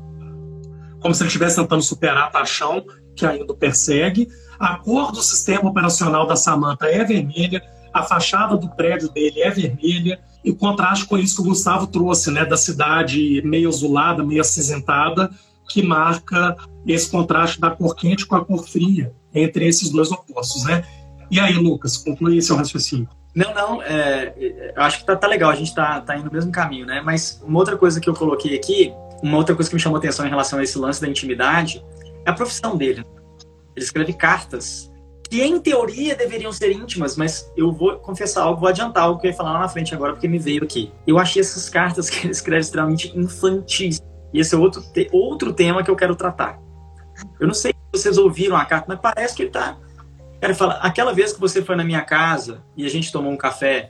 como 0.99 1.15
se 1.15 1.23
ele 1.23 1.29
estivesse 1.29 1.55
tentando 1.55 1.81
superar 1.81 2.25
a 2.25 2.29
paixão 2.29 2.83
que 3.15 3.25
ainda 3.25 3.53
persegue. 3.53 4.27
A 4.59 4.77
cor 4.77 5.11
do 5.11 5.21
sistema 5.21 5.69
operacional 5.69 6.27
da 6.27 6.35
Samantha 6.35 6.85
é 6.85 7.03
vermelha, 7.03 7.61
a 7.93 8.03
fachada 8.03 8.57
do 8.57 8.69
prédio 8.69 9.09
dele 9.09 9.41
é 9.41 9.49
vermelha, 9.49 10.19
e 10.43 10.51
o 10.51 10.55
contraste 10.55 11.05
com 11.05 11.17
isso 11.17 11.35
que 11.35 11.41
o 11.41 11.45
Gustavo 11.45 11.87
trouxe, 11.87 12.29
né, 12.29 12.45
da 12.45 12.57
cidade 12.57 13.41
meio 13.43 13.67
azulada, 13.67 14.23
meio 14.23 14.41
acinzentada, 14.41 15.31
que 15.67 15.81
marca 15.81 16.55
esse 16.85 17.09
contraste 17.09 17.59
da 17.59 17.71
cor 17.71 17.95
quente 17.95 18.25
com 18.25 18.35
a 18.35 18.45
cor 18.45 18.67
fria 18.67 19.13
entre 19.33 19.67
esses 19.67 19.89
dois 19.89 20.11
opostos, 20.11 20.63
né? 20.65 20.83
E 21.31 21.39
aí, 21.39 21.53
Lucas, 21.53 21.97
conclui 21.97 22.41
seu 22.41 22.55
raciocínio. 22.55 23.09
Não, 23.35 23.53
não, 23.53 23.81
é, 23.81 24.33
é, 24.37 24.73
acho 24.77 24.99
que 24.99 25.05
tá, 25.05 25.15
tá, 25.15 25.27
legal, 25.27 25.51
a 25.51 25.55
gente 25.55 25.75
tá, 25.75 25.99
tá 25.99 26.15
indo 26.15 26.25
no 26.25 26.31
mesmo 26.31 26.51
caminho, 26.51 26.85
né? 26.85 27.01
Mas 27.03 27.41
uma 27.45 27.59
outra 27.59 27.75
coisa 27.75 27.99
que 27.99 28.09
eu 28.09 28.13
coloquei 28.13 28.55
aqui, 28.55 28.93
uma 29.21 29.37
outra 29.37 29.53
coisa 29.53 29.69
que 29.69 29.75
me 29.75 29.81
chamou 29.81 29.97
atenção 29.97 30.25
em 30.25 30.29
relação 30.29 30.59
a 30.59 30.63
esse 30.63 30.77
lance 30.77 31.01
da 31.01 31.07
intimidade, 31.07 31.83
é 32.25 32.29
a 32.29 32.33
profissão 32.33 32.75
dele. 32.75 33.05
Ele 33.75 33.85
escreve 33.85 34.13
cartas 34.13 34.91
que, 35.29 35.41
em 35.41 35.59
teoria, 35.59 36.15
deveriam 36.15 36.51
ser 36.51 36.71
íntimas, 36.71 37.15
mas 37.15 37.51
eu 37.55 37.71
vou 37.71 37.97
confessar 37.99 38.43
algo, 38.43 38.61
vou 38.61 38.69
adiantar 38.69 39.03
algo 39.03 39.19
que 39.19 39.27
eu 39.27 39.31
ia 39.31 39.37
falar 39.37 39.53
lá 39.53 39.59
na 39.59 39.69
frente 39.69 39.93
agora, 39.93 40.13
porque 40.13 40.27
me 40.27 40.39
veio 40.39 40.63
aqui. 40.63 40.91
Eu 41.05 41.19
achei 41.19 41.41
essas 41.41 41.69
cartas 41.69 42.09
que 42.11 42.25
ele 42.25 42.31
escreve 42.31 42.61
extremamente 42.61 43.17
infantis. 43.17 44.01
E 44.33 44.39
esse 44.39 44.53
é 44.53 44.57
outro, 44.57 44.83
outro 45.11 45.53
tema 45.53 45.83
que 45.83 45.89
eu 45.89 45.95
quero 45.95 46.15
tratar. 46.15 46.59
Eu 47.39 47.47
não 47.47 47.53
sei 47.53 47.71
se 47.71 48.01
vocês 48.01 48.17
ouviram 48.17 48.57
a 48.57 48.65
carta, 48.65 48.85
mas 48.89 48.99
parece 48.99 49.35
que 49.35 49.43
ele 49.43 49.51
tá 49.51 49.77
Cara, 50.45 50.53
fala, 50.53 50.73
aquela 50.75 51.13
vez 51.13 51.33
que 51.33 51.39
você 51.39 51.61
foi 51.63 51.75
na 51.75 51.83
minha 51.83 52.01
casa 52.01 52.63
e 52.75 52.85
a 52.85 52.89
gente 52.89 53.11
tomou 53.11 53.31
um 53.31 53.37
café 53.37 53.89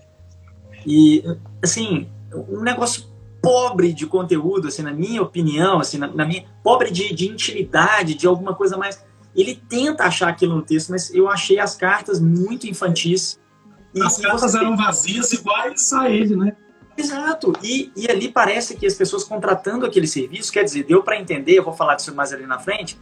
e, 0.86 1.24
assim, 1.62 2.08
um 2.34 2.62
negócio 2.62 3.06
pobre 3.46 3.94
de 3.94 4.08
conteúdo, 4.08 4.68
assim, 4.68 4.82
na 4.82 4.92
minha 4.92 5.22
opinião, 5.22 5.80
assim, 5.80 6.00
na, 6.00 6.08
na 6.08 6.26
minha 6.26 6.46
pobre 6.64 6.90
de, 6.90 7.14
de 7.14 7.28
intimidade, 7.28 8.16
de 8.16 8.26
alguma 8.26 8.56
coisa 8.56 8.76
mais. 8.76 9.06
Ele 9.36 9.62
tenta 9.70 10.06
achar 10.06 10.30
aquilo 10.30 10.56
no 10.56 10.62
texto, 10.62 10.90
mas 10.90 11.14
eu 11.14 11.30
achei 11.30 11.60
as 11.60 11.76
cartas 11.76 12.20
muito 12.20 12.68
infantis. 12.68 13.40
E, 13.94 14.02
as 14.02 14.18
cartas 14.18 14.56
eram 14.56 14.76
vazias 14.76 15.32
iguais 15.34 15.94
a 15.94 16.10
ele, 16.10 16.36
né? 16.36 16.56
Exato. 16.98 17.54
E, 17.62 17.92
e 17.96 18.10
ali 18.10 18.30
parece 18.30 18.76
que 18.76 18.88
as 18.88 18.94
pessoas 18.96 19.24
contratando 19.24 19.86
aquele 19.86 20.08
serviço, 20.08 20.52
quer 20.52 20.64
dizer, 20.64 20.84
deu 20.84 21.04
para 21.04 21.20
entender, 21.20 21.60
eu 21.60 21.64
vou 21.64 21.74
falar 21.74 21.96
disso 21.96 22.16
mais 22.16 22.34
ali 22.34 22.48
na 22.48 22.58
frente, 22.58 22.98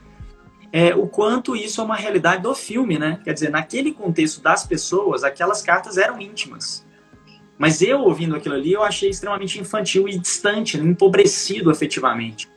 é, 0.72 0.96
o 0.96 1.08
quanto 1.08 1.56
isso 1.56 1.80
é 1.80 1.84
uma 1.84 1.96
realidade 1.96 2.42
do 2.42 2.54
filme, 2.56 2.98
né? 2.98 3.20
Quer 3.24 3.34
dizer, 3.34 3.50
naquele 3.50 3.94
contexto 3.94 4.42
das 4.42 4.66
pessoas, 4.66 5.24
aquelas 5.24 5.62
cartas 5.62 5.98
eram 5.98 6.20
íntimas. 6.20 6.83
Mas 7.63 7.82
eu, 7.82 8.02
ouvindo 8.02 8.36
aquilo 8.36 8.56
ali, 8.56 8.73
eu 8.73 8.84
achei 8.84 9.10
extremamente 9.10 9.58
infantil 9.58 10.06
e 10.10 10.17
distante, 10.17 10.78
né? 10.78 10.84
empobrecido 10.86 11.71
efetivamente. 11.71 12.49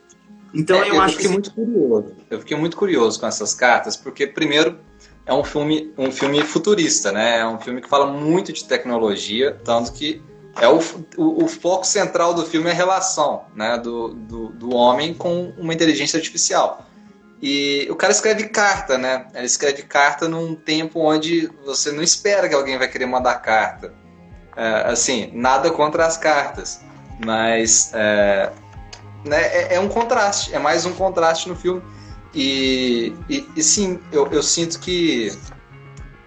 Então 0.53 0.83
é, 0.83 0.89
eu, 0.89 0.95
eu 0.95 1.01
acho 1.01 1.17
que... 1.17 1.29
muito 1.29 1.53
curioso. 1.53 2.13
Eu 2.29 2.39
fiquei 2.41 2.57
muito 2.57 2.75
curioso 2.75 3.17
com 3.17 3.25
essas 3.25 3.53
cartas, 3.53 3.95
porque 3.95 4.27
primeiro 4.27 4.77
é 5.25 5.33
um 5.33 5.45
filme, 5.45 5.93
um 5.97 6.11
filme 6.11 6.41
futurista, 6.41 7.13
né? 7.13 7.39
É 7.39 7.47
um 7.47 7.57
filme 7.57 7.79
que 7.79 7.87
fala 7.87 8.05
muito 8.11 8.51
de 8.51 8.65
tecnologia, 8.65 9.57
tanto 9.63 9.93
que 9.93 10.21
é 10.59 10.67
o, 10.67 10.81
o, 11.15 11.45
o 11.45 11.47
foco 11.47 11.87
central 11.87 12.33
do 12.33 12.45
filme 12.45 12.67
é 12.67 12.73
a 12.73 12.75
relação 12.75 13.45
né, 13.55 13.77
do, 13.77 14.09
do, 14.09 14.49
do 14.49 14.75
homem 14.75 15.13
com 15.13 15.53
uma 15.57 15.73
inteligência 15.73 16.17
artificial. 16.17 16.85
E 17.41 17.87
o 17.89 17.95
cara 17.95 18.11
escreve 18.11 18.49
carta, 18.49 18.97
né? 18.97 19.25
Ele 19.33 19.45
escreve 19.45 19.83
carta 19.83 20.27
num 20.27 20.53
tempo 20.53 20.99
onde 20.99 21.49
você 21.63 21.93
não 21.93 22.03
espera 22.03 22.49
que 22.49 22.55
alguém 22.55 22.77
vai 22.77 22.89
querer 22.89 23.05
mandar 23.05 23.35
carta. 23.35 24.05
É, 24.57 24.91
assim, 24.91 25.29
nada 25.35 25.69
contra 25.69 26.03
as 26.03 26.17
cartas, 26.17 26.81
mas 27.23 27.91
é, 27.93 28.51
né, 29.23 29.41
é, 29.43 29.75
é, 29.75 29.79
um 29.79 29.87
contraste, 29.87 30.51
é 30.55 30.57
mais 30.57 30.83
um 30.83 30.93
contraste 30.93 31.47
no 31.47 31.55
filme. 31.55 31.79
E, 32.33 33.13
e, 33.29 33.47
e 33.55 33.63
sim, 33.63 33.99
eu, 34.11 34.27
eu, 34.31 34.41
sinto 34.41 34.79
que 34.79 35.31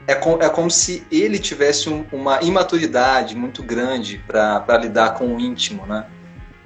é, 0.06 0.14
com, 0.14 0.40
é 0.40 0.48
como 0.48 0.70
se 0.70 1.04
ele 1.10 1.40
tivesse 1.40 1.90
um, 1.90 2.06
uma 2.12 2.40
imaturidade 2.40 3.36
muito 3.36 3.64
grande 3.64 4.24
para 4.26 4.78
lidar 4.78 5.14
com 5.14 5.34
o 5.34 5.40
íntimo, 5.40 5.84
né? 5.84 6.06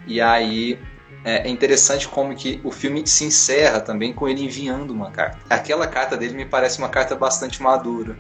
E 0.07 0.21
aí 0.21 0.79
é, 1.25 1.47
é 1.47 1.49
interessante 1.49 2.07
como 2.07 2.35
que 2.35 2.61
o 2.63 2.71
filme 2.71 3.07
se 3.07 3.25
encerra 3.25 3.81
também 3.81 4.13
com 4.13 4.29
ele 4.29 4.45
enviando 4.45 4.91
uma 4.91 5.11
carta. 5.11 5.39
Aquela 5.49 5.87
carta 5.87 6.15
dele 6.15 6.35
me 6.35 6.45
parece 6.45 6.79
uma 6.79 6.91
carta 6.91 7.17
bastante 7.17 7.63
madura. 7.63 8.17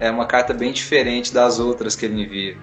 É 0.00 0.10
uma 0.10 0.26
carta 0.26 0.54
bem 0.54 0.72
diferente 0.72 1.32
das 1.32 1.60
outras 1.60 1.94
que 1.94 2.06
ele 2.06 2.22
envia. 2.22 2.56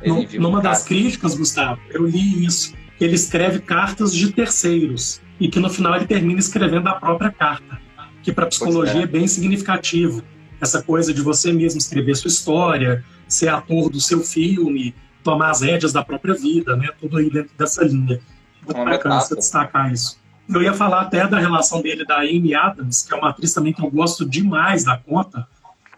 Ele 0.00 0.20
envia 0.20 0.40
Numa 0.40 0.62
das 0.62 0.84
críticas, 0.84 1.34
Gustavo, 1.34 1.80
eu 1.90 2.06
li 2.06 2.46
isso. 2.46 2.72
Ele 3.00 3.14
escreve 3.14 3.58
cartas 3.58 4.14
de 4.14 4.32
terceiros 4.32 5.20
e 5.40 5.48
que 5.48 5.58
no 5.58 5.68
final 5.68 5.96
ele 5.96 6.06
termina 6.06 6.38
escrevendo 6.38 6.88
a 6.88 6.94
própria 6.94 7.30
carta, 7.30 7.80
que 8.22 8.32
para 8.32 8.46
psicologia 8.46 9.00
é. 9.00 9.04
é 9.04 9.06
bem 9.06 9.26
significativo. 9.26 10.22
Essa 10.60 10.82
coisa 10.82 11.12
de 11.12 11.20
você 11.22 11.52
mesmo 11.52 11.78
escrever 11.78 12.14
sua 12.14 12.28
história, 12.28 13.04
ser 13.26 13.48
ator 13.48 13.90
do 13.90 14.00
seu 14.00 14.20
filme, 14.20 14.94
tomar 15.24 15.50
as 15.50 15.62
rédeas 15.62 15.92
da 15.92 16.04
própria 16.04 16.34
vida, 16.34 16.76
né? 16.76 16.88
Tudo 17.00 17.16
aí 17.16 17.30
dentro 17.30 17.50
dessa 17.58 17.82
linha. 17.84 18.20
Muito 18.64 18.84
bacana 18.84 19.20
você 19.20 19.34
destacar 19.34 19.92
isso. 19.92 20.20
Eu 20.48 20.62
ia 20.62 20.74
falar 20.74 21.02
até 21.02 21.26
da 21.26 21.38
relação 21.38 21.80
dele 21.80 22.04
da 22.04 22.18
Amy 22.18 22.54
Adams, 22.54 23.02
que 23.02 23.14
é 23.14 23.16
uma 23.16 23.30
atriz 23.30 23.52
também 23.54 23.72
que 23.72 23.82
eu 23.82 23.90
gosto 23.90 24.28
demais 24.28 24.84
da 24.84 24.96
conta. 24.96 25.46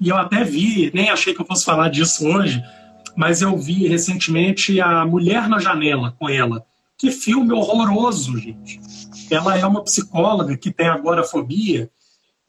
E 0.03 0.09
eu 0.09 0.17
até 0.17 0.43
vi, 0.43 0.91
nem 0.93 1.11
achei 1.11 1.33
que 1.33 1.41
eu 1.41 1.47
fosse 1.47 1.65
falar 1.65 1.89
disso 1.89 2.27
hoje, 2.27 2.61
mas 3.15 3.41
eu 3.41 3.57
vi 3.57 3.87
recentemente 3.87 4.81
a 4.81 5.07
Mulher 5.07 5.49
na 5.49 5.61
Janela 5.61 6.13
com 6.19 6.29
ela. 6.29 6.67
Que 6.99 7.13
filme 7.13 7.53
horroroso, 7.53 8.37
gente. 8.37 8.81
Ela 9.31 9.57
é 9.57 9.65
uma 9.65 9.85
psicóloga 9.85 10.57
que 10.57 10.73
tem 10.73 10.89
agorafobia 10.89 11.89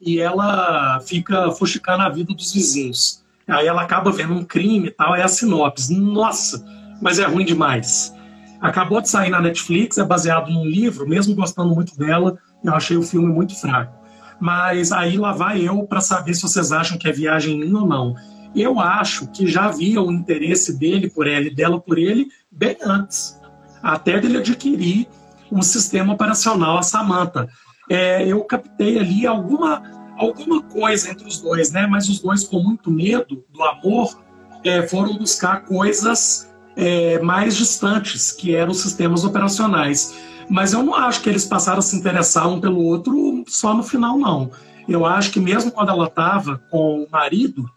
e 0.00 0.18
ela 0.18 0.98
fica 1.06 1.52
fuxicando 1.52 2.02
a 2.02 2.08
vida 2.08 2.34
dos 2.34 2.52
vizinhos. 2.52 3.22
Aí 3.46 3.68
ela 3.68 3.82
acaba 3.82 4.10
vendo 4.10 4.34
um 4.34 4.44
crime 4.44 4.88
e 4.88 4.90
tal, 4.90 5.14
é 5.14 5.22
a 5.22 5.28
sinopse. 5.28 5.94
Nossa, 5.94 6.64
mas 7.00 7.20
é 7.20 7.24
ruim 7.24 7.44
demais. 7.44 8.12
Acabou 8.60 9.00
de 9.00 9.08
sair 9.08 9.30
na 9.30 9.40
Netflix, 9.40 9.96
é 9.96 10.04
baseado 10.04 10.50
num 10.50 10.64
livro, 10.64 11.08
mesmo 11.08 11.36
gostando 11.36 11.72
muito 11.72 11.96
dela, 11.96 12.36
eu 12.64 12.74
achei 12.74 12.96
o 12.96 13.02
filme 13.02 13.28
muito 13.28 13.54
fraco. 13.54 14.03
Mas 14.40 14.92
aí 14.92 15.16
lá 15.16 15.32
vai 15.32 15.60
eu 15.66 15.84
para 15.84 16.00
saber 16.00 16.34
se 16.34 16.42
vocês 16.42 16.72
acham 16.72 16.98
que 16.98 17.08
é 17.08 17.12
viagem 17.12 17.58
minha 17.58 17.78
ou 17.78 17.86
não. 17.86 18.14
Eu 18.54 18.78
acho 18.78 19.26
que 19.28 19.46
já 19.46 19.66
havia 19.66 20.00
o 20.00 20.12
interesse 20.12 20.78
dele 20.78 21.10
por 21.10 21.26
ela 21.26 21.46
e 21.46 21.54
dela 21.54 21.80
por 21.80 21.98
ele 21.98 22.28
bem 22.50 22.76
antes, 22.82 23.40
até 23.82 24.20
dele 24.20 24.38
adquirir 24.38 25.08
um 25.50 25.62
sistema 25.62 26.12
operacional, 26.12 26.78
a 26.78 26.82
Samantha. 26.82 27.48
É, 27.90 28.26
eu 28.26 28.42
captei 28.44 28.98
ali 28.98 29.26
alguma, 29.26 29.82
alguma 30.16 30.62
coisa 30.62 31.10
entre 31.10 31.26
os 31.26 31.40
dois, 31.40 31.70
né? 31.70 31.86
Mas 31.86 32.08
os 32.08 32.20
dois, 32.20 32.44
com 32.44 32.60
muito 32.60 32.90
medo 32.90 33.44
do 33.52 33.62
amor, 33.62 34.18
é, 34.64 34.86
foram 34.86 35.16
buscar 35.16 35.64
coisas 35.64 36.50
é, 36.76 37.18
mais 37.20 37.56
distantes, 37.56 38.32
que 38.32 38.54
eram 38.54 38.72
os 38.72 38.80
sistemas 38.80 39.24
operacionais. 39.24 40.14
Mas 40.48 40.72
eu 40.72 40.82
não 40.82 40.94
acho 40.94 41.22
que 41.22 41.28
eles 41.28 41.44
passaram 41.44 41.78
a 41.78 41.82
se 41.82 41.96
interessar 41.96 42.48
um 42.48 42.60
pelo 42.60 42.82
outro 42.82 43.44
só 43.46 43.74
no 43.74 43.82
final, 43.82 44.18
não. 44.18 44.50
Eu 44.88 45.06
acho 45.06 45.30
que 45.30 45.40
mesmo 45.40 45.70
quando 45.70 45.90
ela 45.90 46.06
estava 46.06 46.58
com 46.70 47.02
o 47.02 47.10
marido, 47.10 47.68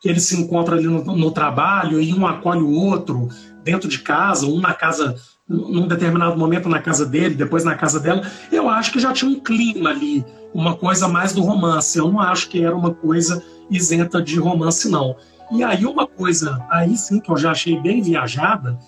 que 0.00 0.08
eles 0.08 0.24
se 0.24 0.40
encontram 0.40 0.76
ali 0.76 0.86
no, 0.86 1.04
no, 1.04 1.30
trabalho 1.30 2.00
e 2.00 2.14
um 2.14 2.26
acolhe 2.26 2.62
o 2.62 2.70
outro 2.70 3.28
dentro 3.62 3.88
de 3.88 3.98
casa, 3.98 4.46
um 4.46 4.60
na 4.60 4.72
casa, 4.72 5.16
num 5.48 5.86
determinado 5.86 6.38
momento 6.38 6.68
na 6.68 6.80
casa 6.80 7.04
dele, 7.04 7.34
depois 7.34 7.64
na 7.64 7.74
casa 7.74 8.00
dela, 8.00 8.22
eu 8.50 8.68
acho 8.68 8.92
que 8.92 9.00
já 9.00 9.12
tinha 9.12 9.30
um 9.30 9.40
clima 9.40 9.90
ali, 9.90 10.24
uma 10.54 10.76
coisa 10.76 11.08
mais 11.08 11.32
do 11.32 11.42
romance. 11.42 11.98
Eu 11.98 12.10
não 12.10 12.20
acho 12.20 12.48
que 12.48 12.64
era 12.64 12.74
uma 12.74 12.94
coisa 12.94 13.42
isenta 13.70 14.22
de 14.22 14.38
romance, 14.38 14.88
não. 14.88 15.16
E 15.52 15.62
aí 15.62 15.84
uma 15.84 16.06
coisa, 16.06 16.64
aí 16.70 16.96
sim 16.96 17.20
que 17.20 17.30
eu 17.30 17.36
já 17.36 17.52
achei 17.52 17.78
bem 17.80 18.02
viajada, 18.02 18.78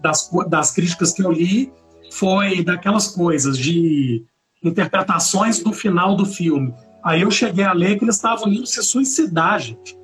das, 0.00 0.30
das 0.48 0.70
críticas 0.70 1.12
que 1.12 1.22
eu 1.22 1.32
li, 1.32 1.72
foi 2.18 2.64
daquelas 2.64 3.08
coisas 3.08 3.58
de 3.58 4.24
interpretações 4.64 5.62
do 5.62 5.72
final 5.72 6.16
do 6.16 6.24
filme. 6.24 6.74
Aí 7.04 7.20
eu 7.22 7.30
cheguei 7.30 7.64
a 7.64 7.72
ler 7.72 7.98
que 7.98 8.04
eles 8.04 8.16
estavam 8.16 8.48
indo 8.48 8.66
se 8.66 8.82
suicidar, 8.82 9.60
gente. 9.60 9.96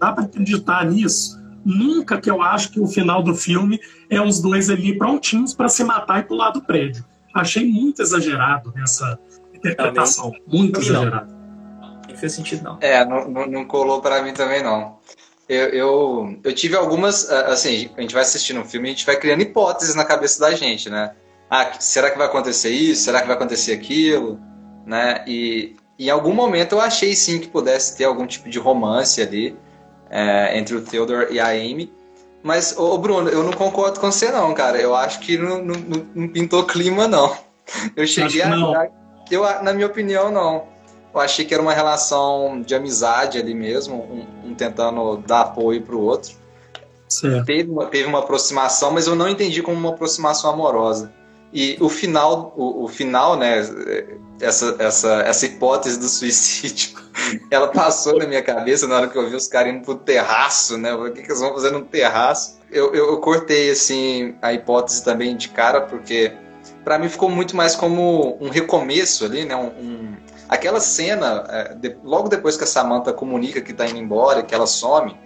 Dá 0.00 0.12
para 0.12 0.24
acreditar 0.24 0.86
nisso? 0.86 1.36
Nunca 1.64 2.20
que 2.20 2.30
eu 2.30 2.40
acho 2.40 2.70
que 2.70 2.78
o 2.78 2.86
final 2.86 3.22
do 3.22 3.34
filme 3.34 3.80
é 4.08 4.20
os 4.20 4.40
dois 4.40 4.70
ali 4.70 4.96
prontinhos 4.96 5.52
para 5.52 5.68
se 5.68 5.82
matar 5.82 6.20
e 6.20 6.22
pular 6.22 6.50
do 6.50 6.62
prédio. 6.62 7.04
Achei 7.34 7.66
muito 7.66 8.00
exagerado 8.00 8.72
essa 8.82 9.18
interpretação. 9.52 10.30
Também. 10.30 10.42
Muito 10.46 10.80
exagerado. 10.80 11.34
Não 12.08 12.16
fez 12.16 12.32
sentido, 12.32 12.62
não. 12.62 12.78
É, 12.80 13.04
não, 13.04 13.28
não, 13.28 13.46
não 13.46 13.64
colou 13.64 14.00
para 14.00 14.22
mim 14.22 14.32
também, 14.32 14.62
não. 14.62 14.98
Eu, 15.48 15.68
eu, 15.70 16.40
eu, 16.44 16.54
tive 16.54 16.76
algumas. 16.76 17.28
Assim, 17.28 17.90
a 17.96 18.00
gente 18.00 18.14
vai 18.14 18.22
assistindo 18.22 18.60
um 18.60 18.64
filme 18.64 18.88
e 18.88 18.90
a 18.90 18.94
gente 18.94 19.06
vai 19.06 19.16
criando 19.16 19.42
hipóteses 19.42 19.94
na 19.94 20.04
cabeça 20.04 20.40
da 20.40 20.54
gente, 20.54 20.88
né? 20.88 21.12
Ah, 21.50 21.72
será 21.78 22.10
que 22.10 22.18
vai 22.18 22.26
acontecer 22.26 22.70
isso? 22.70 23.04
Será 23.04 23.20
que 23.20 23.26
vai 23.26 23.36
acontecer 23.36 23.72
aquilo? 23.72 24.40
Né? 24.84 25.24
E 25.26 25.76
em 25.98 26.10
algum 26.10 26.32
momento 26.32 26.74
eu 26.74 26.80
achei 26.80 27.14
sim 27.14 27.38
que 27.38 27.48
pudesse 27.48 27.96
ter 27.96 28.04
algum 28.04 28.26
tipo 28.26 28.48
de 28.48 28.58
romance 28.58 29.20
ali 29.22 29.56
é, 30.10 30.58
entre 30.58 30.74
o 30.74 30.82
Theodore 30.82 31.32
e 31.32 31.40
a 31.40 31.48
Amy. 31.48 31.92
Mas, 32.42 32.76
ô 32.78 32.96
Bruno, 32.98 33.28
eu 33.28 33.42
não 33.42 33.52
concordo 33.52 33.98
com 33.98 34.10
você 34.10 34.30
não, 34.30 34.54
cara. 34.54 34.78
Eu 34.78 34.94
acho 34.94 35.18
que 35.20 35.36
não, 35.36 35.64
não, 35.64 36.06
não 36.14 36.28
pintou 36.28 36.64
clima, 36.64 37.08
não. 37.08 37.36
Eu 37.96 38.06
cheguei 38.06 38.42
a. 38.42 38.88
Eu, 39.28 39.42
na 39.62 39.72
minha 39.72 39.88
opinião, 39.88 40.30
não. 40.30 40.68
eu 41.12 41.18
achei 41.18 41.44
que 41.44 41.52
era 41.52 41.60
uma 41.60 41.72
relação 41.72 42.62
de 42.64 42.76
amizade 42.76 43.38
ali 43.38 43.52
mesmo, 43.52 43.96
um, 43.96 44.50
um 44.50 44.54
tentando 44.54 45.16
dar 45.26 45.40
apoio 45.40 45.82
para 45.82 45.96
o 45.96 46.00
outro. 46.00 46.36
Teve 47.44 47.68
uma, 47.68 47.86
teve 47.86 48.08
uma 48.08 48.20
aproximação, 48.20 48.92
mas 48.92 49.08
eu 49.08 49.16
não 49.16 49.28
entendi 49.28 49.62
como 49.64 49.76
uma 49.76 49.90
aproximação 49.90 50.48
amorosa. 50.50 51.12
E 51.52 51.76
o 51.80 51.88
final, 51.88 52.52
o, 52.56 52.84
o, 52.84 52.88
final, 52.88 53.36
né? 53.36 53.58
Essa, 54.40 54.76
essa, 54.78 55.22
essa 55.22 55.46
hipótese 55.46 55.98
do 55.98 56.08
suicídio, 56.08 56.98
ela 57.50 57.68
passou 57.68 58.18
na 58.18 58.26
minha 58.26 58.42
cabeça 58.42 58.86
na 58.86 58.96
hora 58.96 59.08
que 59.08 59.16
eu 59.16 59.28
vi 59.28 59.34
os 59.34 59.48
caras 59.48 59.72
indo 59.72 59.84
pro 59.84 59.94
terraço, 59.94 60.76
né? 60.76 60.94
O 60.94 61.10
que, 61.12 61.22
que 61.22 61.28
eles 61.28 61.40
vão 61.40 61.54
fazer 61.54 61.70
no 61.70 61.82
terraço? 61.82 62.58
Eu, 62.70 62.92
eu, 62.92 63.10
eu 63.10 63.20
cortei, 63.20 63.70
assim, 63.70 64.34
a 64.42 64.52
hipótese 64.52 65.02
também 65.04 65.36
de 65.36 65.48
cara, 65.48 65.80
porque 65.82 66.32
para 66.84 66.98
mim 66.98 67.08
ficou 67.08 67.30
muito 67.30 67.56
mais 67.56 67.74
como 67.74 68.36
um 68.40 68.48
recomeço 68.48 69.24
ali, 69.24 69.44
né? 69.44 69.56
Um, 69.56 69.66
um 69.66 70.16
aquela 70.48 70.80
cena, 70.80 71.44
é, 71.48 71.74
de, 71.74 71.96
logo 72.04 72.28
depois 72.28 72.56
que 72.56 72.64
a 72.64 72.66
Samantha 72.66 73.12
comunica 73.12 73.60
que 73.60 73.72
tá 73.72 73.86
indo 73.86 73.98
embora, 73.98 74.42
que 74.42 74.54
ela 74.54 74.66
some, 74.66 75.16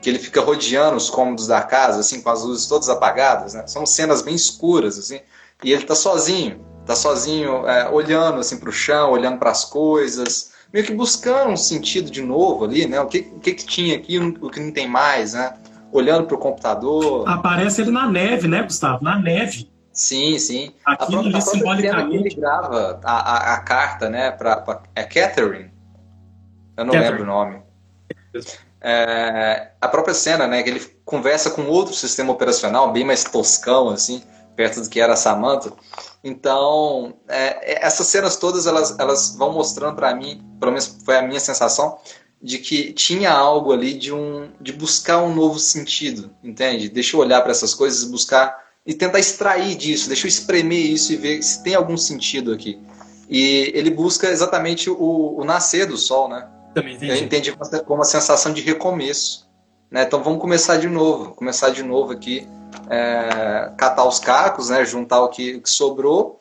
que 0.00 0.08
ele 0.08 0.18
fica 0.18 0.40
rodeando 0.40 0.96
os 0.96 1.10
cômodos 1.10 1.46
da 1.46 1.60
casa, 1.62 2.00
assim, 2.00 2.20
com 2.20 2.30
as 2.30 2.42
luzes 2.42 2.66
todas 2.66 2.88
apagadas, 2.88 3.54
né? 3.54 3.66
São 3.66 3.84
cenas 3.84 4.22
bem 4.22 4.34
escuras, 4.34 4.98
assim, 4.98 5.20
e 5.62 5.72
ele 5.72 5.84
tá 5.84 5.94
sozinho, 5.94 6.64
tá 6.86 6.94
sozinho, 6.94 7.66
é, 7.66 7.88
olhando, 7.88 8.40
assim, 8.40 8.58
pro 8.58 8.72
chão, 8.72 9.10
olhando 9.10 9.38
para 9.38 9.50
as 9.50 9.64
coisas, 9.64 10.52
meio 10.72 10.84
que 10.84 10.92
buscando 10.92 11.50
um 11.50 11.56
sentido 11.56 12.10
de 12.10 12.22
novo 12.22 12.64
ali, 12.64 12.86
né? 12.86 13.00
O 13.00 13.06
que, 13.06 13.30
o 13.34 13.40
que, 13.40 13.52
que 13.54 13.66
tinha 13.66 13.96
aqui, 13.96 14.18
o 14.18 14.50
que 14.50 14.60
não 14.60 14.72
tem 14.72 14.88
mais, 14.88 15.34
né? 15.34 15.54
Olhando 15.90 16.26
pro 16.26 16.38
computador. 16.38 17.28
Aparece 17.28 17.80
ele 17.80 17.90
na 17.90 18.08
neve, 18.08 18.46
né, 18.46 18.62
Gustavo? 18.62 19.02
Na 19.02 19.18
neve. 19.18 19.70
Sim, 19.92 20.38
sim. 20.38 20.72
Aquilo 20.84 21.20
ali 21.20 21.42
simbolicamente. 21.42 22.28
Ele 22.28 22.34
grava 22.36 23.00
a, 23.02 23.12
a, 23.12 23.54
a, 23.54 23.60
carta, 23.60 24.08
né, 24.08 24.30
pra, 24.30 24.56
pra 24.58 24.82
é 24.94 25.02
Catherine. 25.02 25.70
Eu 26.76 26.84
não 26.84 26.92
Catherine. 26.92 27.18
lembro 27.18 27.22
o 27.24 27.26
nome. 27.26 27.62
É, 28.80 29.72
a 29.80 29.88
própria 29.88 30.14
cena, 30.14 30.46
né, 30.46 30.62
que 30.62 30.70
ele 30.70 30.80
conversa 31.04 31.50
com 31.50 31.66
outro 31.66 31.94
sistema 31.94 32.32
operacional, 32.32 32.92
bem 32.92 33.04
mais 33.04 33.24
toscão, 33.24 33.88
assim, 33.88 34.22
perto 34.58 34.80
do 34.80 34.90
que 34.90 35.00
era 35.00 35.12
a 35.12 35.16
Samantha. 35.16 35.72
Então, 36.24 37.14
é, 37.28 37.74
é 37.74 37.86
essas 37.86 38.08
cenas 38.08 38.34
todas, 38.34 38.66
elas, 38.66 38.98
elas 38.98 39.36
vão 39.36 39.52
mostrando 39.52 39.94
para 39.94 40.12
mim, 40.12 40.44
pelo 40.58 40.72
menos 40.72 40.98
foi 41.04 41.16
a 41.16 41.22
minha 41.22 41.38
sensação, 41.38 41.96
de 42.42 42.58
que 42.58 42.92
tinha 42.92 43.30
algo 43.30 43.72
ali 43.72 43.94
de, 43.94 44.12
um, 44.12 44.50
de 44.60 44.72
buscar 44.72 45.22
um 45.22 45.32
novo 45.32 45.60
sentido, 45.60 46.34
entende? 46.42 46.88
Deixa 46.88 47.14
eu 47.14 47.20
olhar 47.20 47.40
para 47.40 47.52
essas 47.52 47.72
coisas 47.72 48.02
e 48.02 48.10
buscar 48.10 48.66
e 48.84 48.94
tentar 48.94 49.20
extrair 49.20 49.76
disso, 49.76 50.08
deixa 50.08 50.26
eu 50.26 50.28
espremer 50.28 50.90
isso 50.90 51.12
e 51.12 51.16
ver 51.16 51.40
se 51.40 51.62
tem 51.62 51.76
algum 51.76 51.96
sentido 51.96 52.52
aqui. 52.52 52.80
E 53.28 53.70
ele 53.74 53.90
busca 53.90 54.28
exatamente 54.28 54.90
o, 54.90 55.36
o 55.38 55.44
nascer 55.44 55.86
do 55.86 55.96
sol, 55.96 56.28
né? 56.28 56.48
Também 56.74 56.96
entendi. 56.96 57.12
Eu 57.12 57.18
entendi 57.18 57.56
como 57.84 58.00
uma 58.00 58.04
sensação 58.04 58.52
de 58.52 58.62
recomeço. 58.62 59.46
Né? 59.88 60.02
Então 60.02 60.20
vamos 60.22 60.40
começar 60.40 60.78
de 60.78 60.88
novo, 60.88 61.32
começar 61.34 61.70
de 61.70 61.82
novo 61.82 62.12
aqui, 62.12 62.46
é, 62.88 63.72
catar 63.76 64.04
os 64.04 64.18
cacos, 64.18 64.70
né? 64.70 64.84
juntar 64.84 65.22
o 65.22 65.28
que, 65.28 65.56
o 65.56 65.62
que, 65.62 65.70
sobrou 65.70 66.40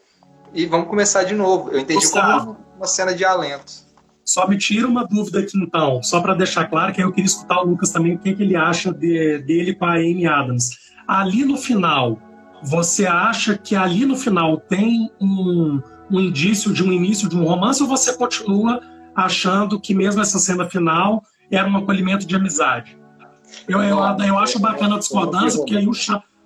e 0.54 0.66
vamos 0.66 0.88
começar 0.88 1.24
de 1.24 1.34
novo. 1.34 1.72
Eu 1.72 1.80
entendi 1.80 2.00
Gustavo, 2.00 2.54
como 2.54 2.58
uma 2.78 2.88
cena 2.88 3.13
de 3.13 3.26
alento. 3.26 3.88
Só 4.24 4.48
me 4.48 4.58
tira 4.58 4.88
uma 4.88 5.06
dúvida 5.06 5.40
aqui 5.40 5.58
então, 5.58 6.04
só 6.04 6.20
para 6.20 6.34
deixar 6.34 6.66
claro 6.66 6.94
que 6.94 7.02
eu 7.02 7.12
queria 7.12 7.28
escutar 7.28 7.62
o 7.62 7.68
Lucas 7.68 7.92
também 7.92 8.16
o 8.16 8.20
que, 8.20 8.36
que 8.36 8.44
ele 8.44 8.56
acha 8.56 8.92
de, 8.92 9.40
dele 9.40 9.74
com 9.74 9.86
a 9.86 9.94
Amy 9.94 10.28
Adams. 10.28 10.70
Ali 11.08 11.46
no 11.46 11.58
final, 11.58 12.20
você 12.62 13.06
acha 13.06 13.58
que 13.58 13.76
ali 13.76 14.06
no 14.06 14.18
final 14.18 14.58
tem 14.58 15.10
um, 15.22 15.82
um 16.12 16.20
indício 16.20 16.74
de 16.74 16.84
um 16.84 16.92
início 16.92 17.30
de 17.30 17.38
um 17.38 17.46
romance 17.46 17.82
ou 17.82 17.88
você 17.88 18.13
continua 18.18 18.82
achando 19.16 19.80
que 19.80 19.96
mesmo 19.96 20.22
essa 20.22 20.38
cena 20.40 20.70
final 20.70 21.24
era 21.50 21.68
um 21.68 21.78
acolhimento 21.78 22.26
de 22.28 22.36
amizade. 22.36 22.98
Eu, 23.67 23.82
eu, 23.82 23.98
eu 24.00 24.38
acho 24.39 24.60
bacana 24.60 24.96
a 24.96 25.00
discordância, 25.00 25.60
porque 25.60 25.78
aí 25.78 25.88
o, 25.88 25.91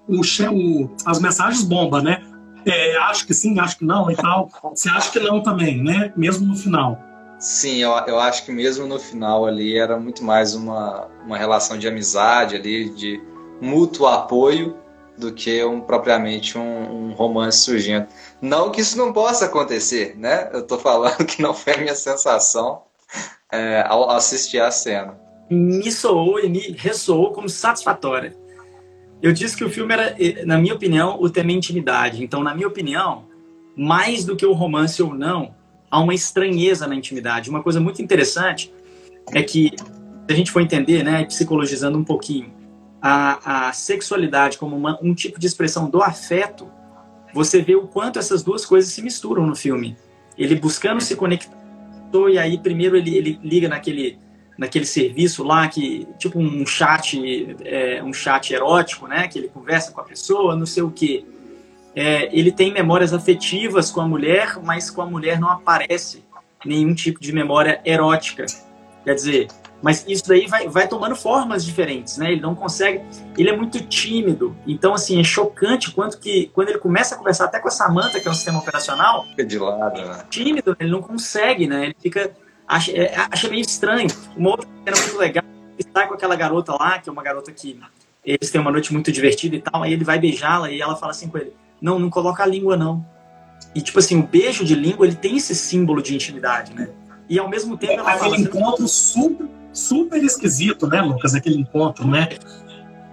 o, 0.07 0.21
o, 0.21 0.95
as 1.05 1.19
mensagens 1.19 1.63
bombam, 1.63 2.01
né? 2.01 2.21
É, 2.65 2.97
acho 2.97 3.25
que 3.25 3.33
sim, 3.33 3.59
acho 3.59 3.77
que 3.77 3.85
não 3.85 4.11
e 4.11 4.15
tal. 4.15 4.49
Você 4.75 4.89
acha 4.89 5.11
que 5.11 5.19
não 5.19 5.41
também, 5.41 5.83
né? 5.83 6.13
Mesmo 6.15 6.45
no 6.45 6.55
final. 6.55 6.99
Sim, 7.39 7.77
eu, 7.77 7.91
eu 8.05 8.19
acho 8.19 8.45
que 8.45 8.51
mesmo 8.51 8.85
no 8.85 8.99
final 8.99 9.47
ali 9.47 9.75
era 9.75 9.99
muito 9.99 10.23
mais 10.23 10.53
uma, 10.53 11.07
uma 11.25 11.37
relação 11.37 11.77
de 11.77 11.87
amizade 11.87 12.55
ali, 12.55 12.89
de 12.89 13.19
mútuo 13.59 14.05
apoio, 14.05 14.77
do 15.17 15.31
que 15.31 15.63
um, 15.63 15.81
propriamente 15.81 16.57
um, 16.57 17.09
um 17.09 17.13
romance 17.13 17.59
surgindo. 17.59 18.07
Não 18.41 18.71
que 18.71 18.81
isso 18.81 18.97
não 18.97 19.11
possa 19.11 19.45
acontecer, 19.45 20.15
né? 20.17 20.49
Eu 20.53 20.65
tô 20.65 20.77
falando 20.77 21.25
que 21.25 21.41
não 21.41 21.53
foi 21.53 21.73
a 21.73 21.77
minha 21.77 21.95
sensação 21.95 22.83
é, 23.51 23.83
ao 23.87 24.09
assistir 24.09 24.59
a 24.59 24.71
cena. 24.71 25.19
Me 25.51 25.91
soou 25.91 26.39
e 26.39 26.47
me 26.47 26.75
ressoou 26.77 27.31
como 27.31 27.49
satisfatória. 27.49 28.33
Eu 29.21 29.33
disse 29.33 29.55
que 29.55 29.63
o 29.63 29.69
filme 29.69 29.93
era, 29.93 30.15
na 30.45 30.57
minha 30.57 30.73
opinião, 30.73 31.21
o 31.21 31.29
tema 31.29 31.51
é 31.51 31.53
intimidade. 31.53 32.23
Então, 32.23 32.41
na 32.41 32.55
minha 32.55 32.67
opinião, 32.67 33.25
mais 33.75 34.25
do 34.25 34.35
que 34.35 34.45
o 34.45 34.53
romance 34.53 35.03
ou 35.03 35.13
não, 35.13 35.53
há 35.89 35.99
uma 35.99 36.13
estranheza 36.13 36.87
na 36.87 36.95
intimidade. 36.95 37.49
Uma 37.49 37.61
coisa 37.61 37.79
muito 37.79 38.01
interessante 38.01 38.73
é 39.33 39.43
que, 39.43 39.73
se 39.77 40.33
a 40.33 40.33
gente 40.33 40.51
for 40.51 40.61
entender, 40.61 41.03
né, 41.03 41.25
psicologizando 41.25 41.97
um 41.97 42.03
pouquinho, 42.03 42.51
a, 43.01 43.67
a 43.67 43.73
sexualidade 43.73 44.57
como 44.57 44.75
uma, 44.75 44.97
um 45.01 45.13
tipo 45.13 45.39
de 45.39 45.47
expressão 45.47 45.89
do 45.89 46.01
afeto, 46.01 46.67
você 47.33 47.61
vê 47.61 47.75
o 47.75 47.87
quanto 47.87 48.19
essas 48.19 48.43
duas 48.43 48.65
coisas 48.65 48.91
se 48.91 49.01
misturam 49.01 49.45
no 49.45 49.55
filme. 49.55 49.97
Ele 50.37 50.55
buscando 50.55 51.01
se 51.01 51.15
conectar, 51.15 51.51
e 52.29 52.37
aí 52.37 52.57
primeiro 52.57 52.95
ele, 52.95 53.17
ele 53.17 53.39
liga 53.43 53.67
naquele, 53.67 54.19
naquele 54.61 54.85
serviço 54.85 55.43
lá, 55.43 55.67
que 55.67 56.07
tipo 56.19 56.37
um 56.37 56.63
chat, 56.67 57.57
é, 57.65 57.99
um 58.03 58.13
chat 58.13 58.53
erótico, 58.53 59.07
né? 59.07 59.27
Que 59.27 59.39
ele 59.39 59.47
conversa 59.47 59.91
com 59.91 59.99
a 59.99 60.03
pessoa, 60.03 60.55
não 60.55 60.67
sei 60.67 60.83
o 60.83 60.91
quê. 60.91 61.25
É, 61.95 62.29
ele 62.31 62.51
tem 62.51 62.71
memórias 62.71 63.11
afetivas 63.11 63.89
com 63.89 64.01
a 64.01 64.07
mulher, 64.07 64.59
mas 64.63 64.91
com 64.91 65.01
a 65.01 65.05
mulher 65.07 65.39
não 65.39 65.49
aparece 65.49 66.23
nenhum 66.63 66.93
tipo 66.93 67.19
de 67.19 67.33
memória 67.33 67.81
erótica. 67.83 68.45
Quer 69.03 69.15
dizer, 69.15 69.47
mas 69.81 70.05
isso 70.07 70.27
daí 70.27 70.45
vai, 70.45 70.67
vai 70.67 70.87
tomando 70.87 71.15
formas 71.15 71.65
diferentes, 71.65 72.17
né? 72.17 72.31
Ele 72.31 72.41
não 72.41 72.53
consegue, 72.53 73.01
ele 73.35 73.49
é 73.49 73.57
muito 73.57 73.83
tímido. 73.87 74.55
Então, 74.67 74.93
assim, 74.93 75.19
é 75.19 75.23
chocante 75.23 75.89
quanto 75.89 76.19
que 76.19 76.51
quando 76.53 76.69
ele 76.69 76.77
começa 76.77 77.15
a 77.15 77.17
conversar 77.17 77.45
até 77.45 77.59
com 77.59 77.67
a 77.67 77.71
Samantha, 77.71 78.19
que 78.19 78.27
é 78.27 78.31
um 78.31 78.35
sistema 78.35 78.59
operacional, 78.59 79.25
fica 79.25 79.43
de 79.43 79.57
lado, 79.57 79.99
né? 79.99 80.23
Tímido, 80.29 80.77
ele 80.79 80.91
não 80.91 81.01
consegue, 81.01 81.65
né? 81.65 81.85
Ele 81.85 81.95
fica 81.99 82.31
acha, 82.67 82.91
é, 82.91 83.13
acha 83.31 83.49
meio 83.49 83.61
estranho. 83.61 84.09
Uma 84.35 84.51
outra 84.51 84.67
cena 84.85 84.97
muito 84.97 85.17
legal, 85.17 85.43
ele 85.77 85.89
sai 85.93 86.07
com 86.07 86.13
aquela 86.13 86.35
garota 86.35 86.73
lá, 86.73 86.99
que 86.99 87.09
é 87.09 87.11
uma 87.11 87.23
garota 87.23 87.51
que 87.51 87.79
eles 88.23 88.51
têm 88.51 88.61
uma 88.61 88.71
noite 88.71 88.93
muito 88.93 89.11
divertida 89.11 89.55
e 89.55 89.61
tal, 89.61 89.83
aí 89.83 89.93
ele 89.93 90.03
vai 90.03 90.19
beijá-la 90.19 90.69
e 90.71 90.81
ela 90.81 90.95
fala 90.95 91.11
assim 91.11 91.27
com 91.27 91.37
ele: 91.37 91.53
"Não, 91.81 91.97
não 91.97 92.09
coloca 92.09 92.43
a 92.43 92.45
língua 92.45 92.77
não". 92.77 93.05
E 93.73 93.81
tipo 93.81 93.99
assim, 93.99 94.19
o 94.19 94.23
beijo 94.23 94.65
de 94.65 94.75
língua, 94.75 95.05
ele 95.05 95.15
tem 95.15 95.37
esse 95.37 95.55
símbolo 95.55 96.01
de 96.01 96.13
intimidade, 96.13 96.73
né? 96.73 96.89
E 97.29 97.39
ao 97.39 97.49
mesmo 97.49 97.77
tempo 97.77 97.93
ela 97.93 98.13
é, 98.13 98.17
fala 98.17 98.35
assim, 98.35 98.43
encontro 98.43 98.87
super 98.87 99.47
super 99.73 100.23
esquisito, 100.23 100.87
né, 100.87 101.01
Lucas, 101.01 101.33
aquele 101.33 101.59
encontro, 101.59 102.07
né? 102.07 102.29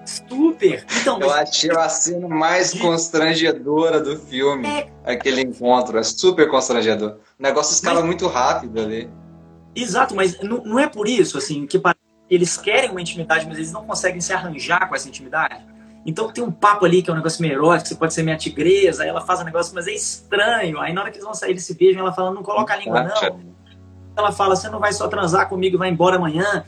Super. 0.05 0.87
Então, 1.01 1.21
eu 1.21 1.31
achei 1.31 1.71
a 1.71 1.89
cena 1.89 2.27
mais 2.29 2.73
constrangedora 2.73 4.01
do 4.01 4.19
filme, 4.19 4.67
é... 4.67 4.89
aquele 5.05 5.43
encontro. 5.43 5.99
É 5.99 6.03
super 6.03 6.49
constrangedor. 6.49 7.19
O 7.39 7.43
negócio 7.43 7.75
escala 7.75 8.01
mas... 8.01 8.07
muito 8.07 8.27
rápido 8.27 8.81
ali. 8.81 9.09
Exato, 9.83 10.15
mas 10.15 10.41
não, 10.41 10.63
não 10.65 10.79
é 10.79 10.89
por 10.89 11.09
isso, 11.09 11.39
assim, 11.39 11.67
que 11.67 11.81
eles 12.29 12.57
querem 12.57 12.91
uma 12.91 13.01
intimidade, 13.01 13.47
mas 13.47 13.57
eles 13.59 13.73
não 13.73 13.85
conseguem 13.85 14.21
se 14.21 14.33
arranjar 14.33 14.89
com 14.89 14.95
essa 14.95 15.09
intimidade. 15.09 15.65
Então 16.05 16.33
tem 16.33 16.43
um 16.43 16.51
papo 16.51 16.85
ali 16.85 17.03
que 17.03 17.11
é 17.11 17.13
um 17.13 17.17
negócio 17.17 17.43
meio 17.43 17.55
erótico, 17.55 17.89
você 17.89 17.95
pode 17.95 18.15
ser 18.15 18.23
minha 18.23 18.37
tigresa, 18.37 19.03
aí 19.03 19.09
ela 19.09 19.21
faz 19.21 19.41
um 19.41 19.45
negócio, 19.45 19.75
mas 19.75 19.87
é 19.87 19.93
estranho. 19.93 20.81
Aí 20.81 20.93
na 20.93 21.03
hora 21.03 21.11
que 21.11 21.17
eles 21.17 21.25
vão 21.25 21.35
sair, 21.35 21.51
eles 21.51 21.65
se 21.65 21.75
beijam, 21.75 22.01
ela 22.01 22.13
fala, 22.13 22.31
não 22.33 22.43
coloca 22.43 22.73
a 22.73 22.77
língua 22.77 23.03
não 23.03 23.59
ela 24.19 24.33
fala, 24.33 24.57
você 24.57 24.69
não 24.69 24.81
vai 24.81 24.93
só 24.93 25.07
transar 25.07 25.49
comigo 25.49 25.77
e 25.77 25.79
vai 25.79 25.89
embora 25.89 26.17
amanhã. 26.17 26.65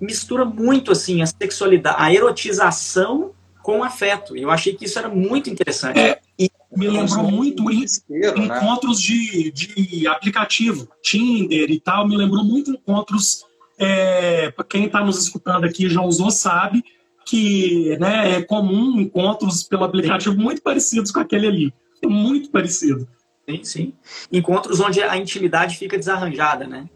Mistura 0.00 0.44
muito 0.44 0.92
assim 0.92 1.22
a 1.22 1.26
sexualidade, 1.26 1.96
a 1.98 2.12
erotização 2.12 3.32
com 3.62 3.78
o 3.78 3.84
afeto. 3.84 4.36
E 4.36 4.42
eu 4.42 4.50
achei 4.50 4.74
que 4.74 4.84
isso 4.84 4.98
era 4.98 5.08
muito 5.08 5.48
interessante. 5.48 5.98
É, 5.98 6.20
e 6.38 6.50
me 6.76 6.88
lembrou 6.88 7.30
muito 7.30 7.70
em, 7.70 7.84
né? 8.08 8.34
encontros 8.36 9.00
de, 9.00 9.50
de 9.52 10.06
aplicativo, 10.06 10.88
Tinder 11.02 11.70
e 11.70 11.78
tal, 11.80 12.08
me 12.08 12.16
lembrou 12.16 12.44
muito 12.44 12.70
encontros. 12.70 13.44
É, 13.78 14.50
para 14.50 14.64
quem 14.64 14.84
está 14.84 15.04
nos 15.04 15.18
escutando 15.18 15.64
aqui 15.64 15.88
já 15.88 16.02
usou, 16.02 16.30
sabe 16.30 16.84
que 17.26 17.96
né, 17.98 18.36
é 18.36 18.42
comum 18.42 19.00
encontros 19.00 19.62
pelo 19.62 19.84
aplicativo 19.84 20.36
muito 20.36 20.62
parecidos 20.62 21.10
com 21.10 21.20
aquele 21.20 21.46
ali. 21.46 21.74
Muito 22.04 22.50
parecido. 22.50 23.08
Sim, 23.48 23.64
sim. 23.64 23.92
Encontros 24.30 24.80
onde 24.80 25.02
a 25.02 25.16
intimidade 25.16 25.76
fica 25.76 25.98
desarranjada, 25.98 26.66
né? 26.66 26.88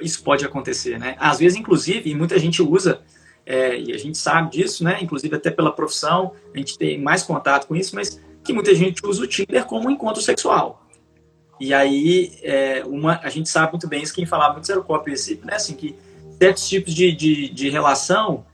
Isso 0.00 0.22
pode 0.22 0.44
acontecer, 0.44 0.98
né? 0.98 1.16
Às 1.18 1.38
vezes, 1.38 1.58
inclusive, 1.58 2.14
muita 2.14 2.38
gente 2.38 2.62
usa, 2.62 3.02
é, 3.44 3.78
e 3.78 3.92
a 3.92 3.98
gente 3.98 4.16
sabe 4.16 4.50
disso, 4.50 4.84
né? 4.84 4.98
Inclusive 5.02 5.34
até 5.34 5.50
pela 5.50 5.72
profissão, 5.72 6.32
a 6.54 6.58
gente 6.58 6.78
tem 6.78 7.00
mais 7.00 7.22
contato 7.22 7.66
com 7.66 7.74
isso, 7.74 7.94
mas 7.94 8.20
que 8.44 8.52
muita 8.52 8.74
gente 8.74 9.04
usa 9.06 9.22
o 9.22 9.26
Tinder 9.26 9.64
como 9.64 9.88
um 9.88 9.90
encontro 9.90 10.22
sexual. 10.22 10.86
E 11.60 11.72
aí, 11.72 12.38
é, 12.42 12.82
uma, 12.84 13.20
a 13.22 13.28
gente 13.28 13.48
sabe 13.48 13.72
muito 13.72 13.86
bem, 13.86 14.02
isso 14.02 14.14
quem 14.14 14.26
falava 14.26 14.54
muito 14.54 14.70
era 14.70 14.80
o 14.80 14.84
Cop 14.84 15.08
né? 15.44 15.54
Assim, 15.54 15.74
que 15.74 15.94
certos 16.38 16.68
tipos 16.68 16.92
de, 16.92 17.12
de, 17.12 17.48
de 17.50 17.70
relação, 17.70 18.44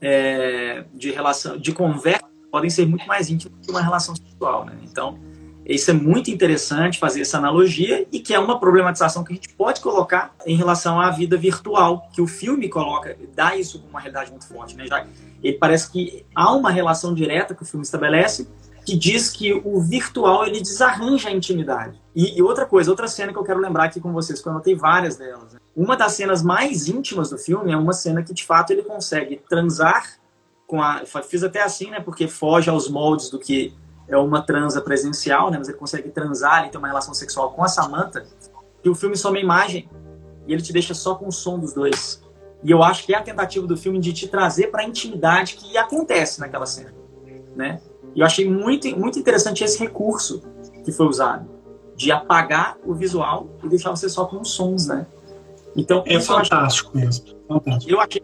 é, 0.00 0.84
de 0.94 1.10
relação, 1.10 1.58
de 1.58 1.72
conversa, 1.72 2.24
podem 2.52 2.70
ser 2.70 2.86
muito 2.86 3.06
mais 3.06 3.30
íntimas 3.30 3.58
que 3.60 3.70
uma 3.70 3.82
relação 3.82 4.14
sexual, 4.14 4.64
né? 4.64 4.76
Então, 4.84 5.18
isso 5.64 5.90
é 5.90 5.94
muito 5.94 6.30
interessante 6.30 6.98
fazer 6.98 7.22
essa 7.22 7.38
analogia 7.38 8.06
e 8.12 8.20
que 8.20 8.34
é 8.34 8.38
uma 8.38 8.58
problematização 8.58 9.22
que 9.24 9.32
a 9.32 9.34
gente 9.34 9.48
pode 9.54 9.80
colocar 9.80 10.34
em 10.44 10.56
relação 10.56 11.00
à 11.00 11.10
vida 11.10 11.36
virtual, 11.36 12.08
que 12.12 12.20
o 12.20 12.26
filme 12.26 12.68
coloca, 12.68 13.16
dá 13.34 13.56
isso 13.56 13.78
como 13.78 13.90
uma 13.90 14.00
realidade 14.00 14.30
muito 14.30 14.46
forte, 14.46 14.76
né? 14.76 14.86
Já, 14.86 15.06
ele 15.42 15.56
parece 15.58 15.90
que 15.90 16.26
há 16.34 16.52
uma 16.52 16.70
relação 16.70 17.14
direta 17.14 17.54
que 17.54 17.62
o 17.62 17.66
filme 17.66 17.84
estabelece 17.84 18.48
que 18.84 18.96
diz 18.96 19.30
que 19.30 19.52
o 19.52 19.80
virtual 19.80 20.46
ele 20.46 20.60
desarranja 20.60 21.28
a 21.28 21.32
intimidade. 21.32 22.00
E, 22.14 22.38
e, 22.38 22.42
outra 22.42 22.66
coisa, 22.66 22.90
outra 22.90 23.08
cena 23.08 23.32
que 23.32 23.38
eu 23.38 23.44
quero 23.44 23.60
lembrar 23.60 23.84
aqui 23.84 24.00
com 24.00 24.12
vocês, 24.12 24.40
que 24.40 24.48
eu 24.48 24.52
anotei 24.52 24.74
várias 24.74 25.16
delas. 25.16 25.52
Né? 25.52 25.60
Uma 25.74 25.96
das 25.96 26.12
cenas 26.12 26.42
mais 26.42 26.88
íntimas 26.88 27.30
do 27.30 27.38
filme 27.38 27.72
é 27.72 27.76
uma 27.76 27.92
cena 27.92 28.22
que 28.22 28.34
de 28.34 28.44
fato 28.44 28.72
ele 28.72 28.82
consegue 28.82 29.40
transar 29.48 30.18
com 30.66 30.82
a. 30.82 31.02
Fiz 31.28 31.42
até 31.42 31.62
assim, 31.62 31.90
né? 31.90 32.00
Porque 32.00 32.26
foge 32.26 32.68
aos 32.68 32.88
moldes 32.88 33.30
do 33.30 33.38
que 33.38 33.74
é 34.08 34.16
uma 34.16 34.42
transa 34.42 34.80
presencial, 34.80 35.50
né? 35.50 35.58
Mas 35.58 35.68
ele 35.68 35.78
consegue 35.78 36.10
transar, 36.10 36.66
e 36.66 36.70
ter 36.70 36.78
uma 36.78 36.88
relação 36.88 37.14
sexual 37.14 37.52
com 37.52 37.64
a 37.64 37.68
Samantha. 37.68 38.26
E 38.84 38.88
o 38.88 38.94
filme 38.94 39.16
some 39.16 39.38
a 39.38 39.42
imagem 39.42 39.88
e 40.46 40.52
ele 40.52 40.62
te 40.62 40.72
deixa 40.72 40.94
só 40.94 41.14
com 41.14 41.28
o 41.28 41.32
som 41.32 41.58
dos 41.58 41.72
dois. 41.72 42.22
E 42.62 42.70
eu 42.70 42.82
acho 42.82 43.04
que 43.04 43.14
é 43.14 43.18
a 43.18 43.22
tentativa 43.22 43.66
do 43.66 43.76
filme 43.76 43.98
de 43.98 44.12
te 44.12 44.28
trazer 44.28 44.68
para 44.68 44.82
a 44.82 44.84
intimidade 44.84 45.54
que 45.54 45.76
acontece 45.76 46.40
naquela 46.40 46.66
cena, 46.66 46.94
né? 47.56 47.80
E 48.14 48.20
eu 48.20 48.26
achei 48.26 48.48
muito, 48.48 48.88
muito 48.98 49.18
interessante 49.18 49.64
esse 49.64 49.78
recurso 49.78 50.42
que 50.84 50.92
foi 50.92 51.06
usado, 51.06 51.48
de 51.96 52.10
apagar 52.10 52.76
o 52.84 52.94
visual 52.94 53.48
e 53.62 53.68
deixar 53.68 53.90
você 53.90 54.08
só 54.08 54.24
com 54.24 54.40
os 54.40 54.50
sons, 54.50 54.86
né? 54.86 55.06
Então, 55.76 56.02
é 56.06 56.20
fantástico 56.20 56.90
achei, 56.90 57.06
mesmo. 57.06 57.26
Fantástico. 57.48 57.90
Eu 57.90 58.00
achei 58.00 58.22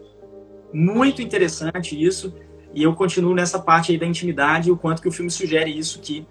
muito 0.71 1.21
interessante 1.21 2.01
isso, 2.01 2.33
e 2.73 2.83
eu 2.83 2.93
continuo 2.93 3.33
nessa 3.33 3.57
parte 3.57 3.91
aí 3.91 3.97
da 3.97 4.05
intimidade, 4.05 4.71
o 4.71 4.77
quanto 4.77 5.01
que 5.01 5.07
o 5.07 5.11
filme 5.11 5.31
sugere 5.31 5.71
isso, 5.71 5.99
que 5.99 6.27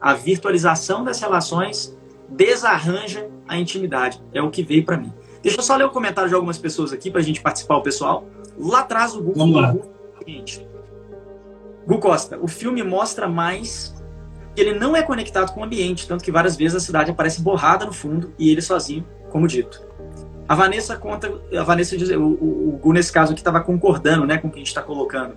a 0.00 0.14
virtualização 0.14 1.04
das 1.04 1.20
relações 1.20 1.96
desarranja 2.28 3.28
a 3.46 3.56
intimidade. 3.58 4.20
É 4.32 4.42
o 4.42 4.50
que 4.50 4.62
veio 4.62 4.84
para 4.84 4.96
mim. 4.96 5.12
Deixa 5.42 5.58
eu 5.58 5.62
só 5.62 5.76
ler 5.76 5.84
o 5.84 5.90
comentário 5.90 6.28
de 6.28 6.34
algumas 6.34 6.58
pessoas 6.58 6.92
aqui 6.92 7.10
para 7.10 7.20
a 7.20 7.24
gente 7.24 7.40
participar, 7.40 7.76
o 7.76 7.82
pessoal. 7.82 8.24
Lá 8.58 8.80
atrás 8.80 9.14
o 9.14 9.18
Google, 9.18 9.34
Vamos 9.36 9.62
lá. 9.62 9.72
Google 9.72 9.96
seguinte. 10.18 10.66
Gu 11.86 11.98
Costa, 11.98 12.38
o 12.40 12.48
filme 12.48 12.82
mostra 12.82 13.28
mais 13.28 13.94
que 14.54 14.60
ele 14.60 14.78
não 14.78 14.96
é 14.96 15.02
conectado 15.02 15.52
com 15.52 15.60
o 15.60 15.64
ambiente, 15.64 16.08
tanto 16.08 16.24
que 16.24 16.32
várias 16.32 16.56
vezes 16.56 16.76
a 16.76 16.80
cidade 16.80 17.10
aparece 17.10 17.42
borrada 17.42 17.84
no 17.86 17.92
fundo 17.92 18.32
e 18.38 18.50
ele 18.50 18.60
sozinho, 18.60 19.06
como 19.30 19.46
dito. 19.46 19.86
A 20.48 20.54
Vanessa 20.54 20.96
conta, 20.96 21.32
a 21.56 21.62
Vanessa 21.62 21.96
diz, 21.96 22.10
o, 22.10 22.20
o, 22.20 22.74
o 22.74 22.78
Gu 22.78 22.92
nesse 22.92 23.12
caso 23.12 23.32
aqui 23.32 23.40
estava 23.40 23.60
concordando, 23.60 24.26
né, 24.26 24.38
com 24.38 24.48
o 24.48 24.50
que 24.50 24.56
a 24.56 24.58
gente 24.58 24.68
está 24.68 24.82
colocando. 24.82 25.34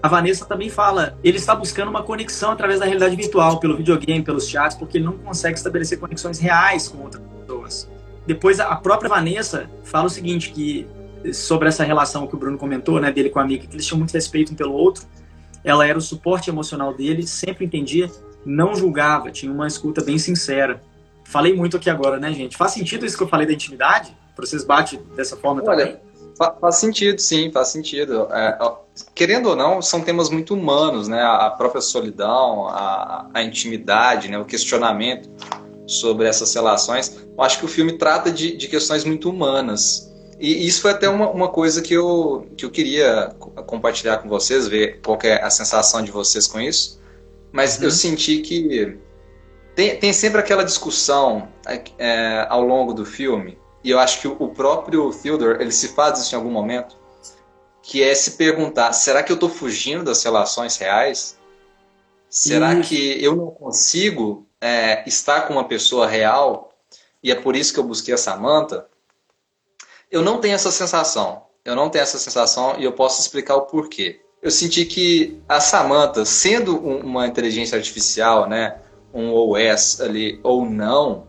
A 0.00 0.06
Vanessa 0.06 0.44
também 0.44 0.68
fala, 0.68 1.18
ele 1.24 1.38
está 1.38 1.54
buscando 1.54 1.88
uma 1.88 2.02
conexão 2.02 2.52
através 2.52 2.78
da 2.78 2.86
realidade 2.86 3.16
virtual, 3.16 3.58
pelo 3.58 3.76
videogame, 3.76 4.22
pelos 4.22 4.48
chats, 4.48 4.76
porque 4.76 4.98
ele 4.98 5.04
não 5.04 5.18
consegue 5.18 5.56
estabelecer 5.56 5.98
conexões 5.98 6.38
reais 6.38 6.86
com 6.86 7.02
outras 7.02 7.22
pessoas. 7.40 7.90
Depois 8.26 8.60
a 8.60 8.76
própria 8.76 9.08
Vanessa 9.08 9.68
fala 9.82 10.06
o 10.06 10.10
seguinte, 10.10 10.52
que 10.52 10.86
sobre 11.32 11.68
essa 11.68 11.82
relação 11.82 12.26
que 12.26 12.34
o 12.34 12.38
Bruno 12.38 12.58
comentou, 12.58 13.00
né, 13.00 13.10
dele 13.10 13.30
com 13.30 13.38
a 13.38 13.42
amiga, 13.42 13.66
que 13.66 13.74
eles 13.74 13.86
tinham 13.86 13.98
muito 13.98 14.12
respeito 14.12 14.52
um 14.52 14.56
pelo 14.56 14.72
outro, 14.72 15.04
ela 15.70 15.86
era 15.86 15.98
o 15.98 16.02
suporte 16.02 16.50
emocional 16.50 16.94
dele, 16.94 17.26
sempre 17.26 17.64
entendia, 17.64 18.10
não 18.44 18.74
julgava, 18.74 19.30
tinha 19.30 19.52
uma 19.52 19.66
escuta 19.66 20.02
bem 20.02 20.18
sincera. 20.18 20.80
Falei 21.24 21.54
muito 21.54 21.76
aqui 21.76 21.90
agora, 21.90 22.18
né, 22.18 22.32
gente? 22.32 22.56
Faz 22.56 22.72
sentido 22.72 23.04
isso 23.04 23.16
que 23.16 23.22
eu 23.22 23.28
falei 23.28 23.46
da 23.46 23.52
intimidade? 23.52 24.16
Para 24.34 24.46
vocês 24.46 24.64
bate 24.64 24.96
dessa 25.14 25.36
forma 25.36 25.62
Olha, 25.66 25.86
também? 25.86 26.00
Faz 26.60 26.76
sentido, 26.76 27.20
sim, 27.20 27.50
faz 27.50 27.68
sentido. 27.68 28.28
É, 28.32 28.56
querendo 29.14 29.50
ou 29.50 29.56
não, 29.56 29.82
são 29.82 30.00
temas 30.00 30.30
muito 30.30 30.54
humanos, 30.54 31.08
né? 31.08 31.20
A 31.20 31.50
própria 31.50 31.80
solidão, 31.80 32.68
a, 32.68 33.26
a 33.34 33.42
intimidade, 33.42 34.30
né? 34.30 34.38
o 34.38 34.44
questionamento 34.44 35.28
sobre 35.84 36.28
essas 36.28 36.54
relações. 36.54 37.18
Eu 37.36 37.42
acho 37.42 37.58
que 37.58 37.64
o 37.64 37.68
filme 37.68 37.98
trata 37.98 38.30
de, 38.30 38.56
de 38.56 38.68
questões 38.68 39.04
muito 39.04 39.28
humanas. 39.28 40.07
E 40.38 40.66
isso 40.66 40.82
foi 40.82 40.92
até 40.92 41.08
uma, 41.08 41.28
uma 41.30 41.48
coisa 41.48 41.82
que 41.82 41.92
eu, 41.92 42.46
que 42.56 42.64
eu 42.64 42.70
queria 42.70 43.34
compartilhar 43.66 44.18
com 44.18 44.28
vocês, 44.28 44.68
ver 44.68 45.00
qual 45.00 45.18
é 45.24 45.42
a 45.42 45.50
sensação 45.50 46.02
de 46.02 46.12
vocês 46.12 46.46
com 46.46 46.60
isso. 46.60 47.00
Mas 47.50 47.78
uhum. 47.78 47.84
eu 47.84 47.90
senti 47.90 48.38
que 48.38 48.98
tem, 49.74 49.96
tem 49.96 50.12
sempre 50.12 50.40
aquela 50.40 50.64
discussão 50.64 51.48
é, 51.98 52.46
ao 52.48 52.62
longo 52.62 52.92
do 52.92 53.04
filme, 53.04 53.58
e 53.82 53.90
eu 53.90 53.98
acho 53.98 54.20
que 54.20 54.28
o 54.28 54.48
próprio 54.48 55.10
Theodore, 55.12 55.62
ele 55.62 55.70
se 55.70 55.88
faz 55.88 56.18
isso 56.18 56.34
em 56.34 56.36
algum 56.36 56.50
momento, 56.50 56.96
que 57.80 58.02
é 58.02 58.14
se 58.14 58.32
perguntar, 58.32 58.92
será 58.92 59.22
que 59.22 59.30
eu 59.30 59.34
estou 59.34 59.48
fugindo 59.48 60.04
das 60.04 60.22
relações 60.22 60.76
reais? 60.76 61.38
Será 62.28 62.74
isso. 62.74 62.88
que 62.88 63.24
eu 63.24 63.34
não 63.34 63.46
consigo 63.46 64.46
é, 64.60 65.08
estar 65.08 65.42
com 65.42 65.54
uma 65.54 65.64
pessoa 65.64 66.06
real? 66.06 66.72
E 67.22 67.30
é 67.30 67.34
por 67.34 67.56
isso 67.56 67.72
que 67.72 67.78
eu 67.78 67.84
busquei 67.84 68.12
a 68.12 68.18
Samantha? 68.18 68.84
Eu 70.10 70.22
não 70.22 70.38
tenho 70.38 70.54
essa 70.54 70.70
sensação. 70.70 71.42
Eu 71.64 71.76
não 71.76 71.90
tenho 71.90 72.02
essa 72.02 72.18
sensação 72.18 72.76
e 72.78 72.84
eu 72.84 72.92
posso 72.92 73.20
explicar 73.20 73.56
o 73.56 73.62
porquê. 73.62 74.20
Eu 74.40 74.50
senti 74.50 74.84
que 74.84 75.42
a 75.48 75.60
Samantha, 75.60 76.24
sendo 76.24 76.78
uma 76.78 77.26
inteligência 77.26 77.76
artificial, 77.76 78.48
né, 78.48 78.78
um 79.12 79.32
OS 79.34 80.00
ali 80.00 80.38
ou 80.42 80.64
não, 80.64 81.26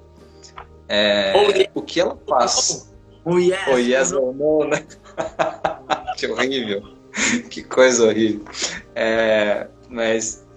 é, 0.88 1.34
oh, 1.36 1.80
o 1.80 1.82
que 1.82 2.00
ela 2.00 2.18
faz? 2.28 2.92
Oh, 3.26 3.38
yes, 3.38 3.60
oh, 3.72 3.78
yes 3.78 4.12
ou 4.12 4.34
não, 4.34 4.68
né? 4.68 4.86
que 6.18 6.28
horrível. 6.28 6.84
que 7.50 7.64
coisa 7.64 8.08
horrível. 8.08 8.46
É, 8.96 9.68
mas 9.90 10.48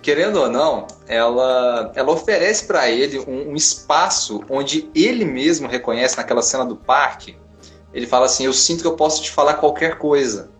querendo 0.00 0.36
ou 0.36 0.48
não, 0.48 0.86
ela, 1.08 1.92
ela 1.96 2.12
oferece 2.12 2.64
para 2.66 2.88
ele 2.88 3.18
um, 3.18 3.50
um, 3.50 3.54
espaço 3.54 4.44
onde 4.48 4.88
ele 4.94 5.24
mesmo 5.24 5.66
reconhece 5.66 6.16
naquela 6.16 6.42
cena 6.42 6.64
do 6.64 6.76
parque 6.76 7.36
ele 7.96 8.06
fala 8.06 8.26
assim: 8.26 8.44
Eu 8.44 8.52
sinto 8.52 8.82
que 8.82 8.86
eu 8.86 8.94
posso 8.94 9.22
te 9.22 9.30
falar 9.30 9.54
qualquer 9.54 9.96
coisa. 9.96 10.50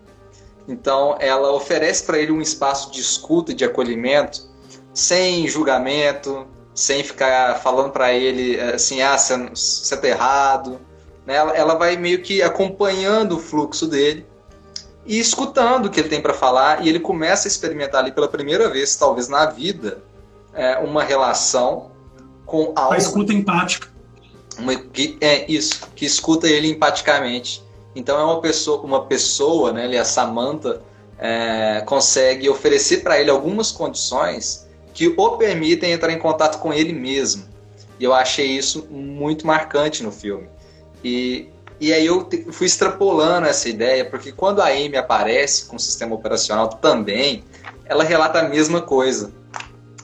Então, 0.66 1.16
ela 1.20 1.52
oferece 1.52 2.02
para 2.02 2.18
ele 2.18 2.32
um 2.32 2.40
espaço 2.40 2.90
de 2.90 3.00
escuta 3.00 3.52
e 3.52 3.54
de 3.54 3.62
acolhimento, 3.62 4.48
sem 4.94 5.46
julgamento, 5.46 6.46
sem 6.74 7.04
ficar 7.04 7.60
falando 7.60 7.90
para 7.90 8.10
ele 8.14 8.58
assim: 8.58 9.02
Ah, 9.02 9.18
você 9.18 9.34
está 9.54 10.08
errado. 10.08 10.80
Né? 11.26 11.34
Ela, 11.34 11.52
ela 11.52 11.74
vai 11.74 11.98
meio 11.98 12.22
que 12.22 12.42
acompanhando 12.42 13.36
o 13.36 13.38
fluxo 13.38 13.86
dele 13.86 14.26
e 15.04 15.18
escutando 15.18 15.86
o 15.86 15.90
que 15.90 16.00
ele 16.00 16.08
tem 16.08 16.22
para 16.22 16.32
falar, 16.32 16.84
e 16.84 16.88
ele 16.88 16.98
começa 16.98 17.46
a 17.46 17.50
experimentar 17.50 18.02
ali 18.02 18.12
pela 18.12 18.28
primeira 18.28 18.70
vez, 18.70 18.96
talvez 18.96 19.28
na 19.28 19.44
vida, 19.46 20.02
é, 20.54 20.78
uma 20.78 21.02
relação 21.04 21.92
com 22.46 22.72
algo. 22.74 22.94
A 22.94 22.96
escuta 22.96 23.32
empática 23.32 23.88
uma, 24.58 24.74
que, 24.74 25.16
é 25.20 25.50
isso, 25.50 25.88
que 25.94 26.04
escuta 26.04 26.48
ele 26.48 26.68
empaticamente. 26.68 27.62
Então 27.94 28.18
é 28.18 28.24
uma 28.24 28.40
pessoa, 28.40 28.82
uma 28.82 29.04
pessoa, 29.06 29.72
né, 29.72 29.98
a 29.98 30.04
Samantha, 30.04 30.82
é, 31.18 31.82
consegue 31.86 32.48
oferecer 32.48 32.98
para 33.02 33.20
ele 33.20 33.30
algumas 33.30 33.72
condições 33.72 34.66
que 34.92 35.08
o 35.08 35.36
permitem 35.36 35.92
entrar 35.92 36.12
em 36.12 36.18
contato 36.18 36.58
com 36.58 36.72
ele 36.72 36.92
mesmo. 36.92 37.44
E 37.98 38.04
eu 38.04 38.12
achei 38.12 38.46
isso 38.46 38.86
muito 38.90 39.46
marcante 39.46 40.02
no 40.02 40.10
filme. 40.10 40.48
E, 41.02 41.48
e 41.80 41.92
aí 41.92 42.04
eu 42.04 42.24
te, 42.24 42.46
fui 42.50 42.66
extrapolando 42.66 43.46
essa 43.46 43.68
ideia, 43.68 44.04
porque 44.04 44.32
quando 44.32 44.60
a 44.60 44.68
Amy 44.68 44.96
aparece 44.96 45.66
com 45.66 45.76
o 45.76 45.80
sistema 45.80 46.14
operacional 46.14 46.68
também, 46.68 47.44
ela 47.84 48.04
relata 48.04 48.40
a 48.40 48.48
mesma 48.48 48.80
coisa. 48.82 49.32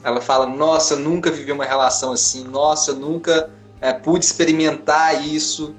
Ela 0.02 0.20
fala: 0.20 0.46
Nossa, 0.46 0.94
eu 0.94 0.98
nunca 0.98 1.30
vivi 1.30 1.52
uma 1.52 1.64
relação 1.64 2.12
assim, 2.12 2.44
nossa, 2.44 2.90
eu 2.90 2.96
nunca 2.96 3.50
é, 3.82 3.92
pude 3.92 4.24
experimentar 4.24 5.26
isso. 5.26 5.74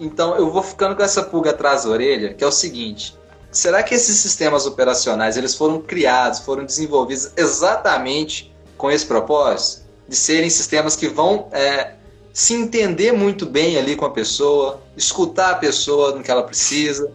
Então 0.00 0.34
eu 0.36 0.50
vou 0.50 0.62
ficando 0.62 0.96
com 0.96 1.02
essa 1.02 1.22
pulga 1.22 1.50
atrás 1.50 1.84
da 1.84 1.90
orelha, 1.90 2.34
que 2.34 2.42
é 2.42 2.46
o 2.46 2.50
seguinte: 2.50 3.16
será 3.50 3.82
que 3.82 3.94
esses 3.94 4.16
sistemas 4.16 4.66
operacionais 4.66 5.36
eles 5.36 5.54
foram 5.54 5.80
criados, 5.80 6.40
foram 6.40 6.64
desenvolvidos 6.64 7.30
exatamente 7.36 8.52
com 8.76 8.90
esse 8.90 9.06
propósito 9.06 9.82
de 10.08 10.16
serem 10.16 10.50
sistemas 10.50 10.96
que 10.96 11.08
vão 11.08 11.48
é, 11.52 11.92
se 12.32 12.54
entender 12.54 13.12
muito 13.12 13.46
bem 13.46 13.76
ali 13.76 13.94
com 13.94 14.06
a 14.06 14.10
pessoa, 14.10 14.80
escutar 14.96 15.52
a 15.52 15.54
pessoa 15.54 16.12
no 16.16 16.22
que 16.22 16.30
ela 16.30 16.42
precisa, 16.42 17.12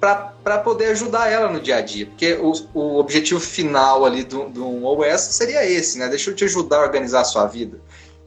para 0.00 0.58
poder 0.58 0.86
ajudar 0.86 1.28
ela 1.28 1.52
no 1.52 1.60
dia 1.60 1.76
a 1.76 1.80
dia. 1.82 2.06
Porque 2.06 2.32
o, 2.34 2.52
o 2.72 2.98
objetivo 2.98 3.38
final 3.38 4.06
ali 4.06 4.24
do, 4.24 4.48
do 4.48 4.84
OS 4.84 5.20
seria 5.20 5.64
esse, 5.68 5.98
né? 5.98 6.08
Deixa 6.08 6.30
eu 6.30 6.34
te 6.34 6.44
ajudar 6.44 6.78
a 6.78 6.82
organizar 6.82 7.20
a 7.20 7.24
sua 7.24 7.46
vida. 7.46 7.78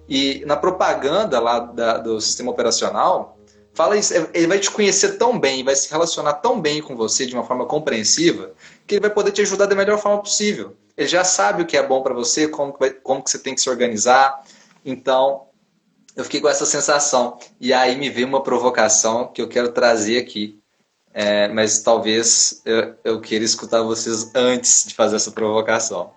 E 0.08 0.43
na 0.45 0.56
propaganda 0.56 1.39
lá 1.39 1.60
da, 1.60 1.97
do 1.97 2.20
sistema 2.20 2.51
operacional, 2.51 3.38
fala 3.74 3.97
isso, 3.97 4.14
ele 4.34 4.47
vai 4.47 4.60
te 4.60 4.70
conhecer 4.70 5.18
tão 5.18 5.39
bem, 5.39 5.64
vai 5.64 5.76
se 5.76 5.89
relacionar 5.89 6.34
tão 6.34 6.60
bem 6.60 6.82
com 6.82 6.95
você 6.95 7.26
de 7.26 7.34
uma 7.34 7.43
forma 7.43 7.66
compreensiva, 7.66 8.51
que 8.86 8.95
ele 8.95 9.01
vai 9.01 9.10
poder 9.10 9.32
te 9.32 9.41
ajudar 9.41 9.66
da 9.66 9.76
melhor 9.76 9.97
forma 9.97 10.22
possível. 10.22 10.76
Ele 10.95 11.08
já 11.08 11.24
sabe 11.24 11.64
o 11.64 11.66
que 11.66 11.76
é 11.76 11.86
bom 11.86 12.04
para 12.04 12.14
você, 12.14 12.47
como, 12.47 12.74
que 12.74 12.80
vai, 12.80 12.91
como 12.91 13.24
que 13.24 13.32
você 13.32 13.39
tem 13.39 13.56
que 13.56 13.62
se 13.62 13.70
organizar. 13.70 14.43
Então, 14.86 15.47
eu 16.16 16.24
fiquei 16.24 16.39
com 16.39 16.49
essa 16.49 16.66
sensação. 16.66 17.39
E 17.60 17.74
aí 17.74 17.97
me 17.97 18.10
veio 18.10 18.28
uma 18.28 18.43
provocação 18.43 19.28
que 19.28 19.41
eu 19.41 19.47
quero 19.47 19.72
trazer 19.72 20.20
aqui. 20.20 20.60
É, 21.12 21.47
mas 21.47 21.82
talvez 21.82 22.62
eu, 22.66 22.95
eu 23.04 23.22
queira 23.22 23.45
escutar 23.45 23.84
vocês 23.84 24.32
antes 24.36 24.86
de 24.88 24.95
fazer 24.95 25.16
essa 25.16 25.32
provocação. 25.32 26.12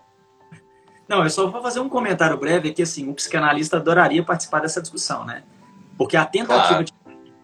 Não, 1.09 1.23
eu 1.23 1.31
só 1.31 1.49
vou 1.49 1.63
fazer 1.63 1.81
um 1.81 1.89
comentário 1.89 2.37
breve 2.37 2.71
aqui, 2.71 2.83
assim, 2.83 3.09
um 3.09 3.15
psicanalista 3.15 3.77
adoraria 3.77 4.25
participar 4.25 4.61
dessa 4.61 4.83
discussão, 4.83 5.25
né? 5.25 5.45
Porque 5.97 6.17
a 6.17 6.25
tentativa 6.25 6.69
claro. 6.69 6.85
de 6.85 6.93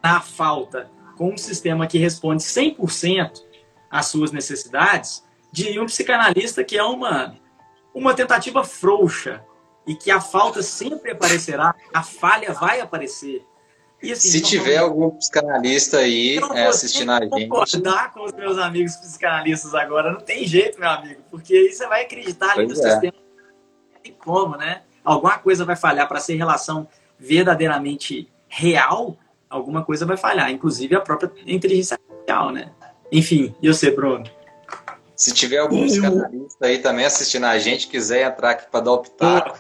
a 0.03 0.21
falta 0.21 0.91
com 1.17 1.33
um 1.33 1.39
sistema 1.39 1.87
que 1.87 1.99
responde 1.99 2.43
100% 2.43 3.31
às 3.89 4.07
suas 4.07 4.33
necessidades, 4.33 5.25
de 5.53 5.79
um 5.79 5.87
psicanalista 5.87 6.65
que 6.65 6.77
é 6.77 6.83
uma, 6.83 7.37
uma 7.95 8.15
tentativa 8.15 8.65
frouxa 8.65 9.45
e 9.87 9.95
que 9.95 10.11
a 10.11 10.21
falta 10.21 10.63
sempre 10.63 11.13
aparecerá, 11.13 11.75
a 11.93 12.03
falha 12.03 12.53
vai 12.53 12.81
aparecer. 12.81 13.45
Assim, 14.03 14.31
Se 14.31 14.41
tiver 14.41 14.81
vamos... 14.81 14.91
algum 14.91 15.11
psicanalista 15.17 15.99
aí 15.99 16.39
é, 16.55 16.67
assistindo 16.67 17.13
a 17.13 17.21
gente. 17.21 17.31
concordar 17.31 18.13
com 18.13 18.25
os 18.25 18.33
meus 18.33 18.59
amigos 18.59 18.97
psicanalistas 18.97 19.75
agora, 19.77 20.11
não 20.11 20.21
tem 20.21 20.45
jeito, 20.45 20.81
meu 20.81 20.91
amigo, 20.91 21.23
porque 21.31 21.55
aí 21.55 21.73
você 21.73 21.87
vai 21.87 22.03
acreditar 22.03 22.53
ali 22.53 22.67
no 22.67 22.73
é. 22.73 22.75
sistema. 22.75 23.22
Como, 24.25 24.57
né? 24.57 24.83
Alguma 25.05 25.39
coisa 25.39 25.65
vai 25.65 25.77
falhar 25.77 26.09
para 26.09 26.21
ser 26.21 26.37
relação 26.37 26.87
verdadeiramente 27.19 28.29
real, 28.49 29.17
alguma 29.49 29.85
coisa 29.85 30.05
vai 30.05 30.17
falhar, 30.17 30.51
inclusive 30.51 30.95
a 30.95 31.01
própria 31.01 31.31
inteligência 31.47 31.97
artificial, 31.97 32.51
né? 32.51 32.71
Enfim, 33.11 33.55
e 33.63 33.69
você, 33.69 33.91
Bruno? 33.91 34.25
Se 35.15 35.33
tiver 35.33 35.59
algum 35.59 35.85
psicanalista 35.87 36.67
aí 36.67 36.79
também 36.79 37.05
assistindo 37.05 37.47
a 37.47 37.59
gente, 37.59 37.87
quiser 37.87 38.29
entrar 38.29 38.51
aqui 38.51 38.71
para 38.71 38.81
dar 38.81 38.93
o 38.93 38.99
pitaco, 38.99 39.59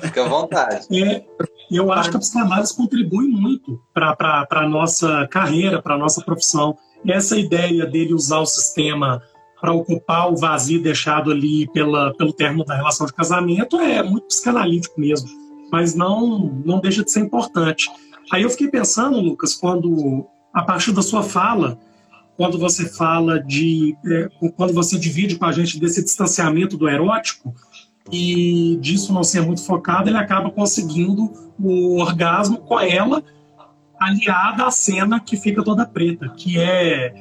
fica 0.00 0.24
à 0.24 0.28
vontade. 0.28 0.86
É, 0.90 1.24
eu 1.70 1.92
acho 1.92 2.10
que 2.10 2.16
a 2.16 2.20
psicanálise 2.20 2.76
contribui 2.76 3.28
muito 3.28 3.80
para 3.94 4.46
a 4.50 4.68
nossa 4.68 5.28
carreira, 5.30 5.80
para 5.80 5.94
a 5.94 5.98
nossa 5.98 6.22
profissão. 6.22 6.76
Essa 7.06 7.38
ideia 7.38 7.86
dele 7.86 8.12
usar 8.12 8.40
o 8.40 8.46
sistema 8.46 9.22
para 9.60 9.72
ocupar 9.72 10.32
o 10.32 10.36
vazio 10.36 10.82
deixado 10.82 11.30
ali 11.30 11.68
pela, 11.72 12.14
pelo 12.14 12.32
término 12.32 12.64
da 12.64 12.74
relação 12.74 13.06
de 13.06 13.12
casamento 13.12 13.78
é 13.78 14.02
muito 14.02 14.26
psicanalítico 14.26 14.98
mesmo, 15.00 15.28
mas 15.70 15.94
não, 15.94 16.60
não 16.64 16.80
deixa 16.80 17.04
de 17.04 17.10
ser 17.10 17.20
importante. 17.20 17.90
Aí 18.32 18.42
eu 18.42 18.50
fiquei 18.50 18.68
pensando, 18.68 19.20
Lucas, 19.20 19.54
quando, 19.54 20.26
a 20.54 20.62
partir 20.62 20.92
da 20.92 21.02
sua 21.02 21.22
fala, 21.22 21.78
quando 22.36 22.58
você 22.58 22.88
fala 22.88 23.38
de. 23.38 23.94
É, 24.06 24.28
quando 24.56 24.72
você 24.72 24.98
divide 24.98 25.36
com 25.36 25.44
a 25.44 25.52
gente 25.52 25.78
desse 25.78 26.02
distanciamento 26.02 26.76
do 26.76 26.88
erótico, 26.88 27.54
e 28.10 28.78
disso 28.80 29.12
não 29.12 29.22
ser 29.22 29.42
muito 29.42 29.64
focado, 29.64 30.08
ele 30.08 30.16
acaba 30.16 30.50
conseguindo 30.50 31.30
o 31.58 32.00
orgasmo 32.00 32.58
com 32.58 32.80
ela 32.80 33.22
aliada 34.00 34.64
à 34.64 34.70
cena 34.70 35.20
que 35.20 35.36
fica 35.36 35.62
toda 35.62 35.86
preta, 35.86 36.28
que 36.30 36.58
é 36.58 37.12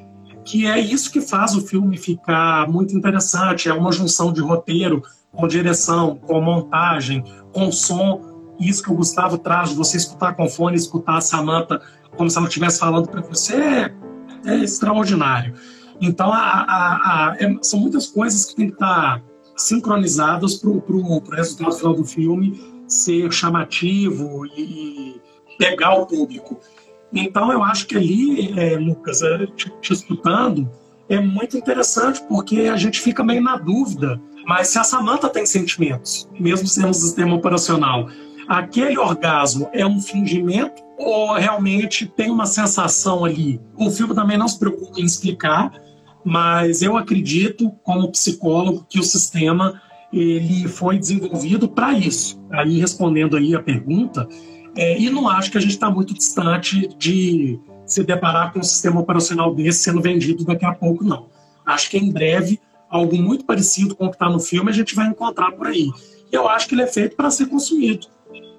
que 0.50 0.66
é 0.66 0.80
isso 0.80 1.12
que 1.12 1.22
faz 1.22 1.56
o 1.56 1.62
filme 1.62 1.96
ficar 1.96 2.68
muito 2.68 2.98
interessante, 2.98 3.70
é 3.70 3.74
uma 3.74 3.92
junção 3.92 4.34
de 4.34 4.42
roteiro 4.42 5.04
com 5.32 5.48
direção, 5.48 6.16
com 6.16 6.42
montagem, 6.42 7.24
com 7.54 7.72
som 7.72 8.56
isso 8.60 8.82
que 8.82 8.92
o 8.92 8.96
Gustavo 8.96 9.38
traz, 9.38 9.72
você 9.72 9.96
escutar 9.98 10.34
com 10.34 10.50
fone, 10.50 10.76
escutar 10.76 11.18
a 11.18 11.22
Samantha 11.22 11.80
como 12.18 12.30
se 12.30 12.38
ela 12.38 12.48
estivesse 12.48 12.80
falando 12.80 13.08
para 13.08 13.22
você, 13.22 13.56
é, 13.56 13.96
é, 14.46 14.56
extraordinário. 14.56 15.54
Então, 16.02 16.34
a, 16.34 16.38
a, 16.38 17.30
a, 17.30 17.36
é, 17.40 17.56
são 17.62 17.80
muitas 17.80 18.08
coisas 18.08 18.46
que 18.46 18.56
tem 18.56 18.68
que 18.68 18.74
estar 18.74 19.22
sincronizadas 19.56 20.56
para 20.56 20.70
o 20.70 21.24
resultado 21.32 21.74
final 21.74 21.94
do 21.94 22.04
filme 22.04 22.60
ser 22.88 23.32
chamativo 23.32 24.46
e, 24.48 24.62
e, 24.62 25.22
pegar 25.58 25.94
o 25.94 26.08
público. 26.08 26.60
Então, 27.14 27.52
eu 27.52 27.64
acho 27.64 27.88
que 27.88 27.96
ali, 27.96 28.60
é, 28.60 28.78
Lucas, 28.78 29.22
é, 29.22 29.46
te, 29.48 29.72
te 29.82 29.94
escutando, 29.94 30.70
é 31.08 31.20
muito 31.20 31.58
interessante, 31.58 32.22
porque 32.28 32.62
a 32.62 32.78
gente 32.78 33.02
fica 33.02 33.24
meio 33.24 33.42
na 33.42 33.58
dúvida, 33.58 34.22
mas 34.46 34.68
se 34.68 34.78
a 34.78 34.84
Samantha 34.84 35.28
tem 35.28 35.46
sentimentos, 35.46 36.30
mesmo 36.40 36.68
sendo 36.68 36.90
um 36.90 36.94
sistema 36.94 37.36
operacional, 37.36 38.08
aquele 38.48 38.98
orgasmo 38.98 39.70
é 39.74 39.86
um 39.86 40.00
fingimento 40.00 40.82
ou 40.98 41.34
realmente 41.34 42.06
tem 42.06 42.30
uma 42.30 42.46
sensação 42.46 43.26
ali? 43.26 43.60
O 43.76 43.90
filme 43.90 44.14
também 44.14 44.38
não 44.38 44.48
se 44.48 44.60
preocupa 44.60 45.00
em 45.00 45.06
explicar, 45.06 45.72
mas 46.24 46.82
eu 46.82 46.98
acredito, 46.98 47.72
como 47.84 48.12
psicólogo, 48.12 48.86
que 48.88 49.00
o 49.00 49.04
sistema 49.04 49.82
ele 50.12 50.68
foi 50.68 50.98
desenvolvido 50.98 51.70
para 51.70 51.94
isso. 51.94 52.42
Aí 52.52 52.80
respondendo 52.80 53.38
aí 53.38 53.56
a 53.56 53.62
pergunta, 53.62 54.28
é, 54.80 55.00
e 55.00 55.10
não 55.10 55.28
acho 55.28 55.52
que 55.52 55.58
a 55.58 55.62
gente 55.62 55.72
está 55.72 55.90
muito 55.90 56.14
distante 56.14 56.88
de 56.98 57.60
se 57.86 58.04
deparar 58.04 58.54
com 58.54 58.60
um 58.60 58.64
sistema 58.64 59.00
operacional 59.00 59.54
desse 59.54 59.84
sendo 59.84 60.02
vendido 60.02 60.46
daqui 60.46 60.66
a 60.66 60.74
pouco, 60.74 61.04
não. 61.04 61.28
Acho 61.66 61.90
que 61.90 61.98
em 61.98 62.12
breve 62.12 62.60
algo 62.90 63.16
muito 63.18 63.46
parecido 63.46 63.96
com 63.96 64.06
o 64.06 64.10
que 64.10 64.16
está 64.16 64.30
no 64.30 64.40
filme 64.40 64.70
a 64.70 64.74
gente 64.74 64.96
vai 64.96 65.08
encontrar 65.08 65.52
por 65.52 65.68
aí. 65.68 65.90
E 66.32 66.36
eu 66.36 66.48
acho 66.48 66.68
que 66.68 66.76
ele 66.76 66.84
é 66.84 66.88
feito 66.88 67.16
para 67.16 67.30
ser 67.30 67.48
consumido 67.48 68.08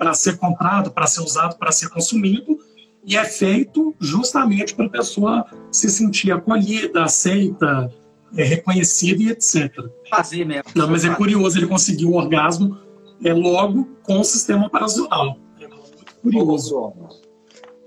para 0.01 0.14
ser 0.14 0.39
comprado, 0.39 0.91
para 0.91 1.07
ser 1.07 1.21
usado, 1.21 1.59
para 1.59 1.71
ser 1.71 1.91
consumido, 1.91 2.59
e 3.05 3.18
é 3.18 3.25
feito 3.25 3.95
justamente 4.01 4.75
para 4.75 4.87
a 4.87 4.89
pessoa 4.89 5.45
se 5.71 5.91
sentir 5.91 6.33
acolhida, 6.33 7.05
aceita, 7.05 7.93
é, 8.35 8.43
reconhecida 8.43 9.23
e 9.23 9.29
etc. 9.29 9.71
Fazer 10.09 10.47
mesmo. 10.47 10.64
Não, 10.75 10.89
mas 10.89 11.05
é 11.05 11.14
curioso, 11.14 11.59
ele 11.59 11.66
conseguiu 11.66 12.12
o 12.12 12.14
orgasmo 12.14 12.79
é, 13.23 13.35
logo 13.35 13.91
com 14.03 14.21
o 14.21 14.25
sistema 14.25 14.68
operacional. 14.68 15.37
Curioso. 16.23 16.93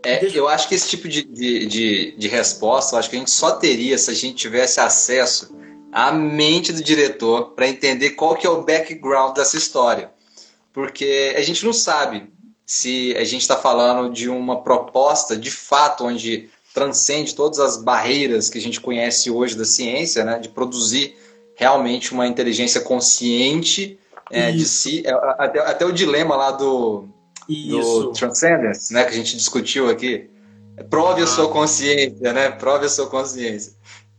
É, 0.06 0.26
eu 0.38 0.48
acho 0.48 0.68
que 0.68 0.76
esse 0.76 0.90
tipo 0.90 1.08
de, 1.08 1.24
de, 1.24 1.66
de, 1.66 2.16
de 2.18 2.28
resposta, 2.28 2.96
eu 2.96 3.00
acho 3.00 3.10
que 3.10 3.16
a 3.16 3.20
gente 3.20 3.32
só 3.32 3.52
teria 3.52 3.98
se 3.98 4.12
a 4.12 4.14
gente 4.14 4.36
tivesse 4.36 4.80
acesso 4.80 5.56
à 5.92 6.12
mente 6.12 6.74
do 6.74 6.84
diretor 6.84 7.52
para 7.52 7.68
entender 7.68 8.12
qual 8.12 8.36
que 8.36 8.46
é 8.46 8.50
o 8.50 8.64
background 8.64 9.36
dessa 9.36 9.56
história 9.56 10.12
porque 10.74 11.36
a 11.38 11.42
gente 11.42 11.64
não 11.64 11.72
sabe 11.72 12.28
se 12.66 13.16
a 13.16 13.24
gente 13.24 13.42
está 13.42 13.56
falando 13.56 14.12
de 14.12 14.28
uma 14.28 14.62
proposta 14.62 15.38
de 15.38 15.52
fato 15.52 16.06
onde 16.06 16.50
transcende 16.74 17.36
todas 17.36 17.60
as 17.60 17.78
barreiras 17.78 18.50
que 18.50 18.58
a 18.58 18.62
gente 18.62 18.82
conhece 18.82 19.30
hoje 19.30 19.56
da 19.56 19.64
ciência, 19.64 20.26
né, 20.26 20.40
de 20.40 20.50
produzir 20.50 21.16
realmente 21.56 22.12
uma 22.12 22.26
inteligência 22.26 22.82
consciente 22.82 24.00
é, 24.32 24.52
de 24.52 24.66
si. 24.66 25.04
É, 25.06 25.12
até, 25.38 25.60
até, 25.60 25.86
o 25.86 25.92
dilema 25.92 26.36
lá 26.36 26.50
do, 26.50 27.08
do 27.48 28.12
Transcendence, 28.12 28.94
né, 28.94 29.04
que 29.04 29.10
a 29.10 29.18
gente 29.18 29.36
discutiu 29.36 29.90
aqui. 29.90 30.30
Prove 30.90 31.22
ah. 31.22 31.24
a 31.26 31.28
sua 31.28 31.50
consciência, 31.50 32.34
né? 32.34 32.50
Prove 32.50 32.86
a 32.86 32.90
sua 32.90 33.08
consciência. 33.08 33.74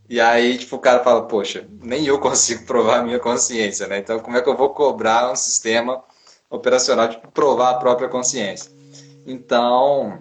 E 0.07 0.21
aí, 0.21 0.57
tipo, 0.57 0.75
o 0.75 0.79
cara 0.79 1.03
fala, 1.03 1.23
poxa, 1.23 1.67
nem 1.83 2.05
eu 2.05 2.17
consigo 2.21 2.65
provar 2.65 2.99
a 2.99 3.03
minha 3.03 3.19
consciência, 3.19 3.87
né? 3.87 3.97
Então, 3.97 4.19
como 4.19 4.37
é 4.37 4.41
que 4.41 4.49
eu 4.49 4.55
vou 4.55 4.69
cobrar 4.69 5.31
um 5.31 5.35
sistema 5.35 6.01
operacional 6.49 7.07
de 7.07 7.19
provar 7.33 7.71
a 7.71 7.73
própria 7.75 8.07
consciência. 8.07 8.71
Então, 9.25 10.19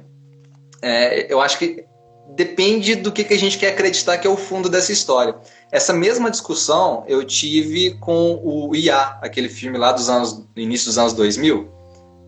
é, 0.83 1.33
eu 1.33 1.41
acho 1.41 1.59
que 1.59 1.85
depende 2.31 2.95
do 2.95 3.13
que, 3.13 3.23
que 3.23 3.35
a 3.35 3.39
gente 3.39 3.59
quer 3.59 3.69
acreditar 3.69 4.19
que 4.19 4.27
é 4.27 4.31
o 4.31 4.37
fundo 4.37 4.69
dessa 4.69 4.93
história. 4.93 5.37
Essa 5.71 5.93
mesma 5.93 6.31
discussão 6.31 7.05
eu 7.07 7.23
tive 7.25 7.99
com 7.99 8.41
o 8.43 8.75
IA, 8.75 9.19
aquele 9.23 9.49
filme 9.49 9.79
lá 9.79 9.93
dos 9.93 10.09
anos, 10.09 10.45
início 10.57 10.87
dos 10.87 10.99
anos 10.99 11.13
2000, 11.13 11.69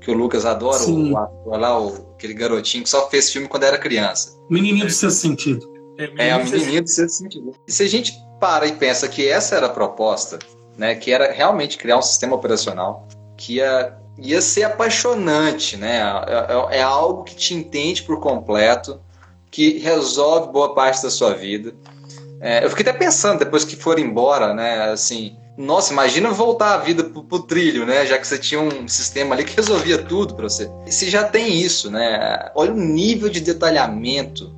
que 0.01 0.11
o 0.11 0.15
Lucas 0.15 0.45
adora, 0.45 0.83
o, 0.85 1.13
o 1.13 1.19
ator 1.19 1.59
lá, 1.59 1.81
o, 1.81 2.13
aquele 2.15 2.35
garotinho 2.35 2.85
que 2.85 2.91
só 2.91 3.09
fez 3.09 3.31
filme 3.31 3.49
quando 3.49 3.65
era 3.65 3.79
criança. 3.79 4.37
Menininho 4.49 4.87
do 4.87 4.93
seu 4.93 5.11
sentido. 5.11 5.75
É, 5.99 6.29
é 6.29 6.37
o 6.37 6.45
menininho 6.45 6.83
do 6.83 6.91
seu 6.91 7.09
sentido. 7.09 7.53
Se 7.67 7.83
a 7.83 7.89
gente 7.89 8.15
para 8.39 8.67
e 8.67 8.73
pensa 8.73 9.09
que 9.09 9.27
essa 9.27 9.57
era 9.57 9.67
a 9.67 9.71
proposta, 9.71 10.39
né, 10.77 10.95
que 10.95 11.11
era 11.11 11.33
realmente 11.33 11.79
criar 11.79 11.99
um 11.99 12.03
sistema 12.03 12.37
operacional 12.37 13.07
que 13.37 13.57
ia, 13.57 13.97
ia 14.19 14.41
ser 14.41 14.65
apaixonante, 14.65 15.77
né? 15.77 16.01
É, 16.27 16.77
é, 16.77 16.79
é 16.79 16.83
algo 16.83 17.25
que 17.25 17.35
te 17.35 17.55
entende 17.55 18.03
por 18.03 18.21
completo, 18.21 19.01
que 19.51 19.79
resolve 19.79 20.53
boa 20.53 20.75
parte 20.75 21.03
da 21.03 21.11
sua 21.11 21.35
vida. 21.35 21.75
É, 22.41 22.65
eu 22.65 22.71
fiquei 22.71 22.87
até 22.87 22.93
pensando, 22.93 23.39
depois 23.39 23.65
que 23.65 23.77
for 23.77 23.99
embora, 23.99 24.53
né? 24.53 24.91
Assim, 24.91 25.37
nossa, 25.57 25.93
imagina 25.93 26.31
voltar 26.31 26.75
a 26.75 26.79
vida 26.79 27.05
pro, 27.05 27.25
pro, 27.25 27.39
trilho, 27.41 27.87
né? 27.87 28.05
Já 28.05 28.19
que 28.19 28.27
você 28.27 28.37
tinha 28.37 28.61
um 28.61 28.87
sistema 28.87 29.35
ali 29.35 29.45
que 29.45 29.57
resolvia 29.57 29.97
tudo 30.03 30.35
para 30.35 30.49
você. 30.49 30.71
Se 30.87 31.09
já 31.09 31.25
tem 31.25 31.61
isso, 31.61 31.91
né? 31.91 32.51
Olha 32.55 32.73
o 32.73 32.77
nível 32.77 33.31
de 33.31 33.41
detalhamento 33.41 34.55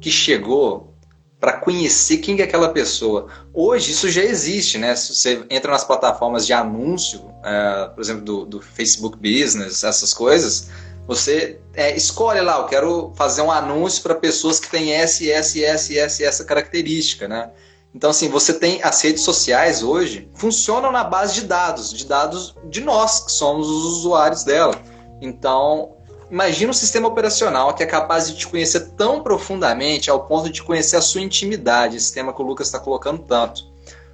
que 0.00 0.10
chegou 0.10 0.94
para 1.38 1.52
conhecer 1.52 2.18
quem 2.18 2.40
é 2.40 2.44
aquela 2.44 2.70
pessoa. 2.70 3.28
Hoje 3.52 3.92
isso 3.92 4.08
já 4.08 4.22
existe, 4.22 4.78
né? 4.78 4.96
Se 4.96 5.14
você 5.14 5.44
entra 5.50 5.70
nas 5.70 5.84
plataformas 5.84 6.46
de 6.46 6.52
anúncio, 6.52 7.20
uh, 7.20 7.94
por 7.94 8.00
exemplo, 8.00 8.24
do, 8.24 8.44
do, 8.46 8.60
Facebook 8.60 9.18
Business, 9.18 9.84
essas 9.84 10.12
coisas, 10.12 10.68
você 11.06 11.60
é, 11.74 11.94
escolhe 11.94 12.40
lá, 12.40 12.58
eu 12.58 12.64
quero 12.64 13.12
fazer 13.16 13.42
um 13.42 13.50
anúncio 13.50 14.02
para 14.02 14.14
pessoas 14.14 14.58
que 14.58 14.68
têm 14.68 14.92
essa, 14.92 15.24
essa, 15.26 15.60
essa, 15.60 15.94
essa, 15.94 16.24
essa 16.24 16.44
característica, 16.44 17.28
né? 17.28 17.50
Então, 17.94 18.10
assim, 18.10 18.28
você 18.28 18.52
tem 18.52 18.82
as 18.82 19.00
redes 19.00 19.22
sociais 19.22 19.82
hoje 19.82 20.30
funcionam 20.34 20.92
na 20.92 21.04
base 21.04 21.34
de 21.34 21.42
dados, 21.42 21.92
de 21.92 22.06
dados 22.06 22.54
de 22.68 22.80
nós, 22.80 23.20
que 23.20 23.32
somos 23.32 23.68
os 23.68 23.84
usuários 23.98 24.44
dela. 24.44 24.74
Então, 25.20 25.96
Imagina 26.30 26.70
um 26.70 26.74
sistema 26.74 27.08
operacional 27.08 27.72
que 27.72 27.82
é 27.82 27.86
capaz 27.86 28.28
de 28.28 28.36
te 28.36 28.46
conhecer 28.46 28.90
tão 28.90 29.22
profundamente 29.22 30.10
ao 30.10 30.26
ponto 30.26 30.50
de 30.50 30.62
conhecer 30.62 30.96
a 30.96 31.00
sua 31.00 31.22
intimidade, 31.22 31.96
esse 31.96 32.12
tema 32.12 32.34
que 32.34 32.42
o 32.42 32.44
Lucas 32.44 32.66
está 32.66 32.78
colocando 32.78 33.22
tanto. 33.22 33.62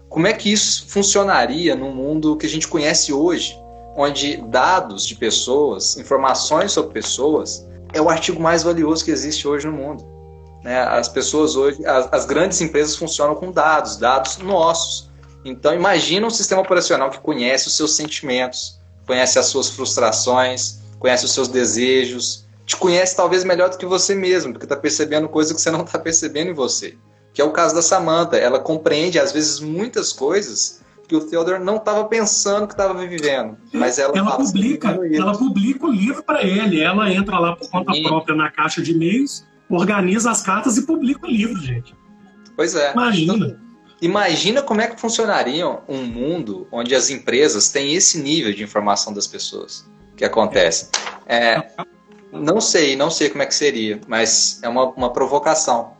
Como 0.08 0.28
é 0.28 0.32
que 0.32 0.52
isso 0.52 0.86
funcionaria 0.88 1.74
no 1.74 1.90
mundo 1.90 2.36
que 2.36 2.46
a 2.46 2.48
gente 2.48 2.68
conhece 2.68 3.12
hoje, 3.12 3.58
onde 3.96 4.36
dados 4.36 5.04
de 5.04 5.16
pessoas, 5.16 5.96
informações 5.96 6.70
sobre 6.70 6.92
pessoas, 6.92 7.66
é 7.92 8.00
o 8.00 8.08
artigo 8.08 8.40
mais 8.40 8.62
valioso 8.62 9.04
que 9.04 9.10
existe 9.10 9.48
hoje 9.48 9.66
no 9.66 9.72
mundo? 9.72 10.13
Né? 10.64 10.80
As 10.80 11.08
pessoas 11.08 11.54
hoje, 11.54 11.84
as, 11.86 12.08
as 12.10 12.24
grandes 12.24 12.58
empresas 12.62 12.96
funcionam 12.96 13.34
com 13.34 13.52
dados, 13.52 13.98
dados 13.98 14.38
nossos. 14.38 15.10
Então, 15.44 15.74
imagina 15.74 16.26
um 16.26 16.30
sistema 16.30 16.62
operacional 16.62 17.10
que 17.10 17.18
conhece 17.18 17.68
os 17.68 17.76
seus 17.76 17.94
sentimentos, 17.94 18.80
conhece 19.06 19.38
as 19.38 19.44
suas 19.46 19.68
frustrações, 19.68 20.80
conhece 20.98 21.26
os 21.26 21.32
seus 21.32 21.48
desejos, 21.48 22.46
te 22.64 22.76
conhece 22.76 23.14
talvez 23.14 23.44
melhor 23.44 23.68
do 23.68 23.76
que 23.76 23.84
você 23.84 24.14
mesmo, 24.14 24.52
porque 24.52 24.64
está 24.64 24.74
percebendo 24.74 25.28
coisas 25.28 25.52
que 25.52 25.60
você 25.60 25.70
não 25.70 25.82
está 25.82 25.98
percebendo 25.98 26.50
em 26.50 26.54
você. 26.54 26.96
Que 27.34 27.42
é 27.42 27.44
o 27.44 27.50
caso 27.50 27.74
da 27.74 27.82
Samantha. 27.82 28.36
Ela 28.36 28.58
compreende, 28.58 29.18
às 29.18 29.32
vezes, 29.32 29.60
muitas 29.60 30.14
coisas 30.14 30.80
que 31.06 31.14
o 31.14 31.20
Theodore 31.20 31.62
não 31.62 31.76
estava 31.76 32.04
pensando 32.04 32.66
que 32.66 32.72
estava 32.72 32.94
vivendo. 33.06 33.58
Mas 33.70 33.98
ela, 33.98 34.16
ela 34.16 34.36
publica, 34.36 34.98
ela 35.12 35.36
publica 35.36 35.86
o 35.86 35.90
livro 35.90 36.22
para 36.22 36.42
ele. 36.42 36.80
Ela 36.80 37.12
entra 37.12 37.38
lá 37.38 37.54
por 37.54 37.68
conta 37.68 37.92
Sim. 37.92 38.04
própria 38.04 38.34
na 38.34 38.50
caixa 38.50 38.80
de 38.80 38.92
e-mails, 38.92 39.44
organiza 39.68 40.30
as 40.30 40.42
cartas 40.42 40.76
e 40.76 40.86
publica 40.86 41.26
o 41.26 41.30
livro, 41.30 41.60
gente. 41.60 41.94
Pois 42.56 42.74
é. 42.74 42.92
Imagina. 42.92 43.34
Então, 43.34 43.58
imagina 44.00 44.62
como 44.62 44.80
é 44.80 44.86
que 44.86 45.00
funcionaria 45.00 45.66
um 45.88 46.04
mundo 46.04 46.68
onde 46.70 46.94
as 46.94 47.10
empresas 47.10 47.70
têm 47.70 47.94
esse 47.94 48.20
nível 48.20 48.52
de 48.52 48.62
informação 48.62 49.12
das 49.12 49.26
pessoas 49.26 49.88
que 50.16 50.24
acontece. 50.24 50.90
É, 51.26 51.70
não 52.32 52.60
sei, 52.60 52.96
não 52.96 53.10
sei 53.10 53.30
como 53.30 53.42
é 53.42 53.46
que 53.46 53.54
seria, 53.54 54.00
mas 54.06 54.60
é 54.62 54.68
uma, 54.68 54.90
uma 54.90 55.12
provocação. 55.12 55.94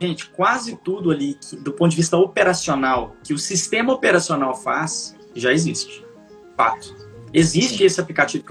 Gente, 0.00 0.28
quase 0.28 0.76
tudo 0.76 1.10
ali, 1.10 1.34
que, 1.34 1.56
do 1.56 1.72
ponto 1.72 1.90
de 1.90 1.96
vista 1.96 2.16
operacional, 2.16 3.16
que 3.24 3.32
o 3.32 3.38
sistema 3.38 3.92
operacional 3.92 4.54
faz, 4.54 5.16
já 5.34 5.52
existe. 5.52 6.04
Fato. 6.56 6.94
Existe 7.32 7.82
esse 7.82 8.00
aplicativo 8.00 8.44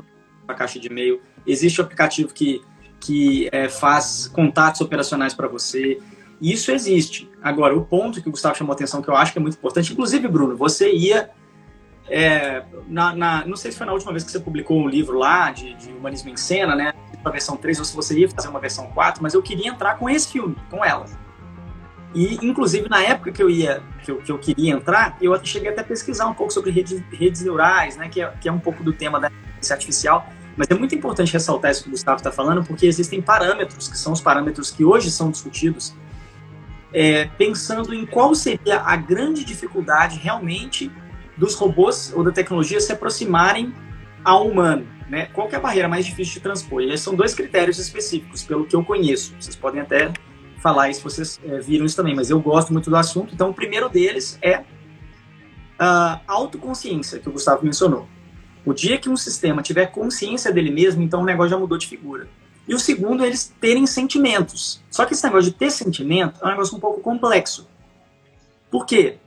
para 0.45 0.55
caixa 0.55 0.79
de 0.79 0.87
e-mail, 0.87 1.21
existe 1.45 1.79
o 1.81 1.83
aplicativo 1.83 2.33
que, 2.33 2.61
que 3.05 3.49
é, 3.51 3.69
faz 3.69 4.27
contatos 4.27 4.81
operacionais 4.81 5.33
para 5.33 5.47
você. 5.47 5.99
Isso 6.41 6.71
existe. 6.71 7.29
Agora, 7.41 7.75
o 7.75 7.85
ponto 7.85 8.21
que 8.21 8.27
o 8.27 8.31
Gustavo 8.31 8.57
chamou 8.57 8.73
a 8.73 8.75
atenção, 8.75 9.01
que 9.01 9.09
eu 9.09 9.15
acho 9.15 9.31
que 9.31 9.37
é 9.37 9.41
muito 9.41 9.55
importante, 9.55 9.93
inclusive, 9.93 10.27
Bruno, 10.27 10.55
você 10.57 10.91
ia 10.91 11.29
é, 12.07 12.63
na, 12.87 13.15
na, 13.15 13.45
não 13.45 13.55
sei 13.55 13.71
se 13.71 13.77
foi 13.77 13.85
na 13.85 13.93
última 13.93 14.11
vez 14.11 14.23
que 14.23 14.31
você 14.31 14.39
publicou 14.39 14.79
um 14.79 14.87
livro 14.87 15.17
lá 15.17 15.51
de, 15.51 15.73
de 15.75 15.91
humanismo 15.91 16.29
em 16.29 16.37
cena, 16.37 16.75
né? 16.75 16.93
A 17.23 17.29
versão 17.29 17.57
3, 17.57 17.79
ou 17.79 17.85
se 17.85 17.95
você 17.95 18.19
ia 18.19 18.29
fazer 18.29 18.47
uma 18.49 18.59
versão 18.59 18.87
4, 18.87 19.23
mas 19.23 19.33
eu 19.33 19.41
queria 19.41 19.69
entrar 19.69 19.97
com 19.97 20.07
esse 20.07 20.31
filme, 20.31 20.55
com 20.69 20.85
ela. 20.85 21.05
E, 22.13 22.35
inclusive, 22.45 22.87
na 22.87 23.01
época 23.01 23.31
que 23.31 23.41
eu 23.41 23.49
ia, 23.49 23.81
que 24.03 24.11
eu, 24.11 24.17
que 24.17 24.31
eu 24.31 24.37
queria 24.37 24.73
entrar, 24.73 25.17
eu 25.19 25.37
cheguei 25.43 25.69
até 25.69 25.81
a 25.81 25.83
pesquisar 25.83 26.27
um 26.27 26.33
pouco 26.33 26.53
sobre 26.53 26.69
redes, 26.69 27.01
redes 27.11 27.41
neurais, 27.41 27.97
né? 27.97 28.07
Que 28.07 28.21
é, 28.21 28.31
que 28.39 28.47
é 28.47 28.51
um 28.51 28.59
pouco 28.59 28.83
do 28.83 28.93
tema 28.93 29.19
da 29.19 29.27
inteligência 29.27 29.73
artificial. 29.73 30.29
Mas 30.55 30.69
é 30.69 30.73
muito 30.73 30.95
importante 30.95 31.33
ressaltar 31.33 31.71
isso 31.71 31.83
que 31.83 31.89
o 31.89 31.91
Gustavo 31.91 32.17
está 32.17 32.31
falando, 32.31 32.63
porque 32.63 32.85
existem 32.85 33.21
parâmetros, 33.21 33.87
que 33.87 33.97
são 33.97 34.13
os 34.13 34.21
parâmetros 34.21 34.71
que 34.71 34.85
hoje 34.85 35.11
são 35.11 35.29
discutidos, 35.29 35.93
é, 36.93 37.25
pensando 37.37 37.93
em 37.93 38.05
qual 38.05 38.33
seria 38.33 38.79
a 38.79 38.95
grande 38.95 39.43
dificuldade 39.43 40.17
realmente 40.17 40.89
dos 41.35 41.53
robôs 41.55 42.13
ou 42.15 42.23
da 42.23 42.31
tecnologia 42.31 42.79
se 42.79 42.91
aproximarem 42.91 43.73
ao 44.23 44.47
humano. 44.47 44.87
Né? 45.09 45.27
Qual 45.27 45.49
é 45.51 45.55
a 45.55 45.59
barreira 45.59 45.87
mais 45.87 46.05
difícil 46.05 46.35
de 46.35 46.39
transpor? 46.39 46.81
E 46.81 46.97
são 46.97 47.13
dois 47.13 47.35
critérios 47.35 47.77
específicos, 47.77 48.43
pelo 48.43 48.65
que 48.65 48.75
eu 48.75 48.83
conheço. 48.83 49.35
Vocês 49.39 49.55
podem 49.55 49.81
até 49.81 50.11
falar 50.61 50.89
isso, 50.89 51.01
vocês 51.01 51.39
é, 51.43 51.59
viram 51.59 51.85
isso 51.85 51.95
também, 51.95 52.15
mas 52.15 52.29
eu 52.29 52.39
gosto 52.39 52.73
muito 52.73 52.89
do 52.89 52.95
assunto. 52.95 53.33
Então, 53.33 53.49
o 53.49 53.53
primeiro 53.53 53.87
deles 53.87 54.39
é 54.41 54.63
a 55.77 56.21
autoconsciência, 56.25 57.19
que 57.19 57.29
o 57.29 57.31
Gustavo 57.31 57.63
mencionou. 57.63 58.07
O 58.65 58.73
dia 58.73 58.97
que 58.97 59.09
um 59.09 59.15
sistema 59.15 59.61
tiver 59.61 59.87
consciência 59.87 60.51
dele 60.51 60.71
mesmo, 60.71 61.03
então 61.03 61.21
o 61.21 61.25
negócio 61.25 61.51
já 61.51 61.57
mudou 61.57 61.77
de 61.77 61.87
figura. 61.87 62.27
E 62.67 62.73
o 62.73 62.79
segundo 62.79 63.23
é 63.23 63.27
eles 63.27 63.53
terem 63.61 63.85
sentimentos. 63.85 64.81
Só 64.89 65.05
que 65.05 65.13
esse 65.13 65.23
negócio 65.23 65.51
de 65.51 65.55
ter 65.55 65.69
sentimento 65.69 66.39
é 66.41 66.47
um 66.47 66.49
negócio 66.49 66.75
um 66.75 66.79
pouco 66.79 66.99
complexo. 66.99 67.67
Por 68.71 68.85
quê? 68.85 69.17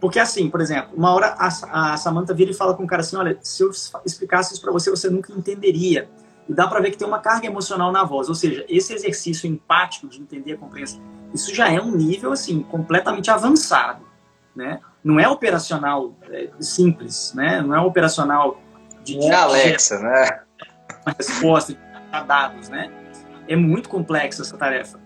Porque 0.00 0.18
assim, 0.18 0.50
por 0.50 0.60
exemplo, 0.60 0.90
uma 0.94 1.12
hora 1.12 1.36
a, 1.38 1.92
a 1.92 1.96
Samantha 1.96 2.34
vira 2.34 2.50
e 2.50 2.54
fala 2.54 2.74
com 2.74 2.82
o 2.82 2.86
cara 2.86 3.00
assim, 3.00 3.16
olha, 3.16 3.38
se 3.40 3.62
eu 3.62 3.70
explicasse 4.04 4.52
isso 4.52 4.60
para 4.60 4.72
você, 4.72 4.90
você 4.90 5.08
nunca 5.08 5.32
entenderia. 5.32 6.10
E 6.48 6.52
dá 6.52 6.66
para 6.66 6.80
ver 6.80 6.90
que 6.90 6.98
tem 6.98 7.06
uma 7.06 7.20
carga 7.20 7.46
emocional 7.46 7.92
na 7.92 8.04
voz. 8.04 8.28
Ou 8.28 8.34
seja, 8.34 8.66
esse 8.68 8.92
exercício 8.92 9.48
empático 9.48 10.08
de 10.08 10.20
entender 10.20 10.54
a 10.54 10.56
compreensão, 10.58 11.00
isso 11.32 11.54
já 11.54 11.70
é 11.70 11.80
um 11.80 11.92
nível 11.92 12.32
assim 12.32 12.62
completamente 12.62 13.30
avançado, 13.30 14.04
né? 14.54 14.80
Não 15.04 15.20
é 15.20 15.28
operacional 15.28 16.16
é, 16.30 16.48
simples, 16.58 17.32
né? 17.34 17.60
Não 17.60 17.74
é 17.74 17.80
operacional 17.80 18.60
de, 19.04 19.18
de, 19.18 19.26
é 19.26 19.34
Alexa, 19.34 19.98
de, 19.98 20.02
né? 20.02 20.40
Uma 21.06 21.14
resposta 21.16 21.74
de 21.74 21.78
dados, 22.26 22.68
né? 22.70 22.90
É 23.46 23.54
muito 23.54 23.88
complexa 23.88 24.42
essa 24.42 24.56
tarefa. 24.56 24.98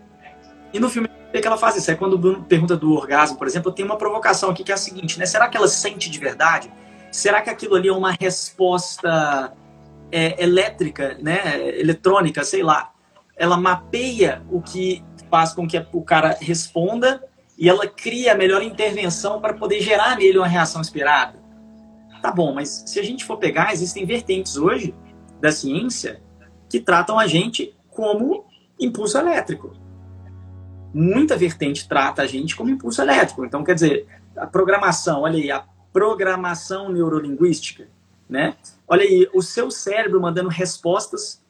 E 0.73 0.79
no 0.79 0.89
filme 0.89 1.09
que 1.41 1.47
ela 1.47 1.59
faz 1.59 1.77
isso. 1.77 1.91
É 1.91 1.95
quando 1.95 2.15
o 2.15 2.19
Bruno 2.19 2.45
pergunta 2.45 2.77
do 2.77 2.93
orgasmo, 2.93 3.37
por 3.37 3.47
exemplo, 3.47 3.71
tenho 3.71 3.87
uma 3.87 3.99
provocação 3.99 4.51
aqui 4.51 4.65
que 4.65 4.73
é 4.73 4.75
a 4.75 4.79
seguinte, 4.79 5.19
né? 5.19 5.27
Será 5.27 5.49
que 5.49 5.57
ela 5.57 5.69
sente 5.69 6.11
de 6.11 6.19
verdade? 6.19 6.73
Será 7.11 7.41
que 7.41 7.51
aquilo 7.51 7.75
ali 7.75 7.89
é 7.89 7.93
uma 7.93 8.13
resposta 8.13 9.53
é, 10.11 10.43
elétrica, 10.43 11.19
né? 11.21 11.79
Eletrônica, 11.79 12.43
sei 12.45 12.63
lá. 12.63 12.93
Ela 13.37 13.57
mapeia 13.57 14.43
o 14.51 14.61
que 14.61 15.05
faz 15.31 15.53
com 15.53 15.67
que 15.67 15.85
o 15.93 16.03
cara 16.03 16.37
responda 16.41 17.23
e 17.59 17.69
ela 17.69 17.87
cria 17.87 18.33
a 18.33 18.37
melhor 18.37 18.63
intervenção 18.63 19.41
para 19.41 19.55
poder 19.55 19.81
gerar 19.81 20.17
nele 20.17 20.39
uma 20.39 20.47
reação 20.47 20.81
esperada. 20.81 21.39
Tá 22.23 22.31
bom, 22.31 22.55
mas 22.55 22.85
se 22.87 22.99
a 22.99 23.03
gente 23.03 23.25
for 23.25 23.37
pegar, 23.37 23.73
existem 23.73 24.07
vertentes 24.07 24.57
hoje 24.57 24.95
da 25.41 25.53
ciência 25.53 26.23
que 26.71 26.81
tratam 26.81 27.19
a 27.19 27.27
gente 27.27 27.77
como 27.91 28.47
impulso 28.81 29.19
elétrico 29.19 29.77
muita 30.93 31.37
vertente 31.37 31.89
trata 31.89 32.23
a 32.23 32.27
gente 32.27 32.57
como 32.57 32.71
impulso 32.71 33.01
elétrico. 33.03 33.45
Então, 33.45 33.63
quer 33.63 33.75
dizer, 33.75 34.07
a 34.37 34.47
programação, 34.47 35.23
olha 35.23 35.37
aí, 35.37 35.51
a 35.51 35.65
programação 35.93 36.91
neurolinguística, 36.91 37.89
né? 38.29 38.57
Olha 38.87 39.03
aí, 39.03 39.29
o 39.35 39.43
seu 39.43 39.71
cérebro 39.71 40.21
mandando 40.21 40.49
respostas 40.49 41.43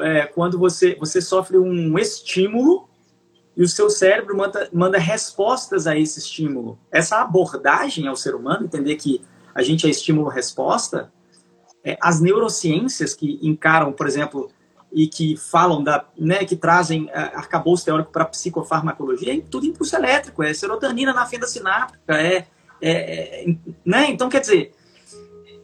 é, 0.00 0.26
quando 0.26 0.58
você, 0.58 0.96
você 0.96 1.20
sofre 1.20 1.58
um 1.58 1.98
estímulo 1.98 2.88
e 3.56 3.62
o 3.62 3.68
seu 3.68 3.88
cérebro 3.88 4.36
manda, 4.36 4.68
manda 4.72 4.98
respostas 4.98 5.86
a 5.86 5.96
esse 5.96 6.18
estímulo. 6.18 6.78
Essa 6.90 7.20
abordagem 7.20 8.06
ao 8.06 8.16
ser 8.16 8.34
humano, 8.34 8.64
entender 8.64 8.96
que 8.96 9.22
a 9.54 9.62
gente 9.62 9.86
é 9.86 9.90
estímulo-resposta, 9.90 11.12
é, 11.84 11.96
as 12.00 12.20
neurociências 12.20 13.14
que 13.14 13.38
encaram, 13.42 13.92
por 13.92 14.06
exemplo, 14.06 14.50
e 14.92 15.06
que 15.06 15.36
falam 15.36 15.82
da, 15.82 16.04
né, 16.16 16.44
que 16.44 16.56
trazem 16.56 17.06
uh, 17.06 17.10
arcabouço 17.34 17.84
teórico 17.84 18.12
para 18.12 18.24
psicofarmacologia, 18.24 19.36
é 19.36 19.40
tudo 19.40 19.66
impulso 19.66 19.96
elétrico, 19.96 20.42
é 20.42 20.54
serotonina 20.54 21.12
na 21.12 21.26
fenda 21.26 21.46
sináptica, 21.46 22.14
é, 22.14 22.46
é, 22.80 22.90
é, 22.90 23.56
né? 23.84 24.10
Então, 24.10 24.28
quer 24.28 24.40
dizer, 24.40 24.72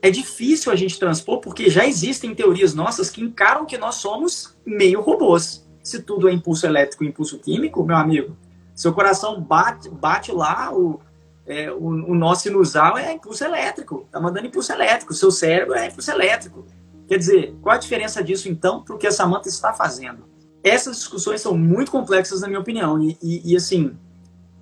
é 0.02 0.10
difícil 0.10 0.72
a 0.72 0.76
gente 0.76 0.98
transpor 0.98 1.38
porque 1.38 1.70
já 1.70 1.86
existem 1.86 2.34
teorias 2.34 2.74
nossas 2.74 3.10
que 3.10 3.22
encaram 3.22 3.66
que 3.66 3.78
nós 3.78 3.96
somos 3.96 4.56
meio 4.66 5.00
robôs. 5.00 5.68
Se 5.82 6.02
tudo 6.02 6.28
é 6.28 6.32
impulso 6.32 6.66
elétrico 6.66 7.04
e 7.04 7.08
impulso 7.08 7.38
químico, 7.38 7.84
meu 7.84 7.96
amigo, 7.96 8.36
seu 8.74 8.92
coração 8.92 9.40
bate, 9.40 9.88
bate 9.88 10.32
lá, 10.32 10.72
o, 10.72 11.00
é, 11.46 11.70
o, 11.70 11.86
o 11.86 12.14
nosso 12.14 12.42
sinusal 12.42 12.96
é 12.96 13.12
impulso 13.12 13.44
elétrico, 13.44 14.06
tá 14.10 14.20
mandando 14.20 14.46
impulso 14.46 14.72
elétrico, 14.72 15.12
seu 15.12 15.30
cérebro 15.30 15.74
é 15.74 15.88
impulso 15.88 16.10
elétrico. 16.10 16.64
Quer 17.08 17.18
dizer, 17.18 17.54
qual 17.60 17.74
a 17.74 17.78
diferença 17.78 18.22
disso 18.22 18.48
então 18.48 18.82
para 18.82 18.94
o 18.94 18.98
que 18.98 19.06
a 19.06 19.10
Samantha 19.10 19.48
está 19.48 19.72
fazendo? 19.72 20.24
Essas 20.62 20.96
discussões 20.98 21.40
são 21.40 21.56
muito 21.56 21.90
complexas, 21.90 22.40
na 22.40 22.46
minha 22.46 22.60
opinião. 22.60 23.02
E, 23.02 23.18
e, 23.20 23.52
e, 23.52 23.56
assim, 23.56 23.96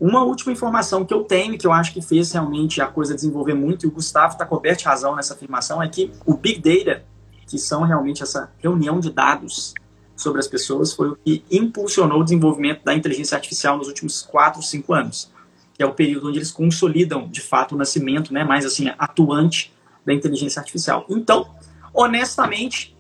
uma 0.01 0.23
última 0.23 0.53
informação 0.53 1.05
que 1.05 1.13
eu 1.13 1.25
tenho, 1.25 1.59
que 1.59 1.67
eu 1.67 1.73
acho 1.73 1.93
que 1.93 2.01
fez 2.01 2.33
realmente 2.33 2.81
a 2.81 2.87
coisa 2.87 3.15
desenvolver 3.15 3.55
muito, 3.55 3.85
e 3.85 3.89
o 3.89 3.91
Gustavo 3.91 4.33
está 4.33 4.47
coberto 4.47 4.79
de 4.79 4.85
razão 4.87 5.15
nessa 5.15 5.35
afirmação, 5.35 5.83
é 5.83 5.89
que 5.89 6.13
o 6.25 6.37
Big 6.37 6.61
Data, 6.61 7.05
que 7.47 7.59
são 7.59 7.83
realmente 7.83 8.23
essa 8.23 8.51
reunião 8.59 8.99
de 9.01 9.13
dados 9.13 9.75
sobre 10.21 10.41
as 10.41 10.49
pessoas, 10.49 10.93
foi 10.93 11.11
o 11.11 11.17
que 11.17 11.45
impulsionou 11.51 12.21
o 12.21 12.25
desenvolvimento 12.25 12.85
da 12.85 12.95
inteligência 12.95 13.37
artificial 13.37 13.79
nos 13.79 13.89
últimos 13.89 14.23
4, 14.23 14.63
5 14.63 14.93
anos. 14.93 15.31
Que 15.75 15.83
é 15.83 15.87
o 15.87 15.95
período 15.95 16.29
onde 16.29 16.39
eles 16.39 16.51
consolidam, 16.51 17.29
de 17.29 17.41
fato, 17.41 17.75
o 17.75 17.79
nascimento 17.79 18.35
né, 18.35 18.43
mais 18.45 18.67
assim 18.67 18.91
atuante 18.99 19.73
da 20.05 20.13
inteligência 20.13 20.59
artificial. 20.59 21.07
Então, 21.09 21.49
honestamente, 21.95 22.97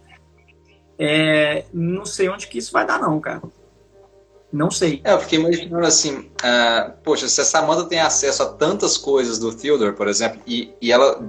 é, 0.98 1.64
não 1.72 2.06
sei 2.06 2.28
onde 2.28 2.46
que 2.46 2.58
isso 2.58 2.72
vai 2.72 2.86
dar, 2.86 3.00
não, 3.00 3.20
cara. 3.20 3.42
Não 4.52 4.70
sei. 4.70 5.00
É, 5.04 5.12
eu 5.12 5.20
fiquei 5.20 5.38
imaginando 5.38 5.86
assim, 5.86 6.18
uh, 6.18 6.92
poxa, 7.04 7.28
se 7.28 7.40
a 7.40 7.44
Samantha 7.44 7.84
tem 7.84 8.00
acesso 8.00 8.42
a 8.42 8.46
tantas 8.46 8.96
coisas 8.96 9.38
do 9.38 9.54
Theodore, 9.54 9.94
por 9.94 10.08
exemplo, 10.08 10.40
e, 10.46 10.72
e 10.80 10.90
ela 10.90 11.20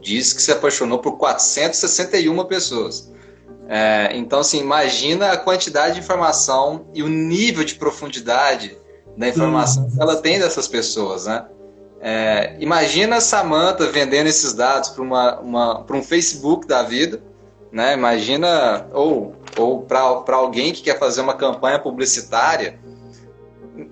diz 0.00 0.32
que 0.32 0.40
se 0.40 0.50
apaixonou 0.50 0.98
por 0.98 1.18
461 1.18 2.44
pessoas. 2.46 3.11
É, 3.68 4.10
então, 4.14 4.40
assim, 4.40 4.60
imagina 4.60 5.32
a 5.32 5.36
quantidade 5.36 5.94
de 5.94 6.00
informação 6.00 6.86
e 6.92 7.02
o 7.02 7.08
nível 7.08 7.64
de 7.64 7.74
profundidade 7.74 8.76
da 9.16 9.28
informação 9.28 9.90
que 9.90 10.00
ela 10.00 10.16
tem 10.16 10.38
dessas 10.38 10.66
pessoas, 10.66 11.26
né? 11.26 11.46
É, 12.00 12.56
imagina 12.58 13.16
a 13.16 13.20
Samantha 13.20 13.86
vendendo 13.86 14.26
esses 14.26 14.52
dados 14.52 14.88
para 14.90 15.96
um 15.96 16.02
Facebook 16.02 16.66
da 16.66 16.82
vida, 16.82 17.22
né? 17.70 17.94
Imagina, 17.94 18.86
ou, 18.92 19.36
ou 19.56 19.82
para 19.82 20.00
alguém 20.34 20.72
que 20.72 20.82
quer 20.82 20.98
fazer 20.98 21.20
uma 21.20 21.34
campanha 21.34 21.78
publicitária, 21.78 22.80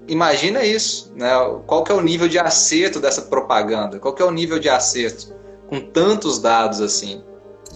imagina 0.09 0.65
isso, 0.65 1.13
né? 1.15 1.31
Qual 1.67 1.85
que 1.85 1.93
é 1.93 1.95
o 1.95 2.01
nível 2.01 2.29
de 2.29 2.39
acerto 2.39 2.99
dessa 2.99 3.23
propaganda? 3.23 4.01
Qual 4.01 4.13
que 4.13 4.23
é 4.23 4.25
o 4.25 4.31
nível 4.31 4.59
de 4.59 4.69
acerto 4.69 5.33
com 5.69 5.81
tantos 5.81 6.41
dados 6.41 6.81
assim? 6.81 7.23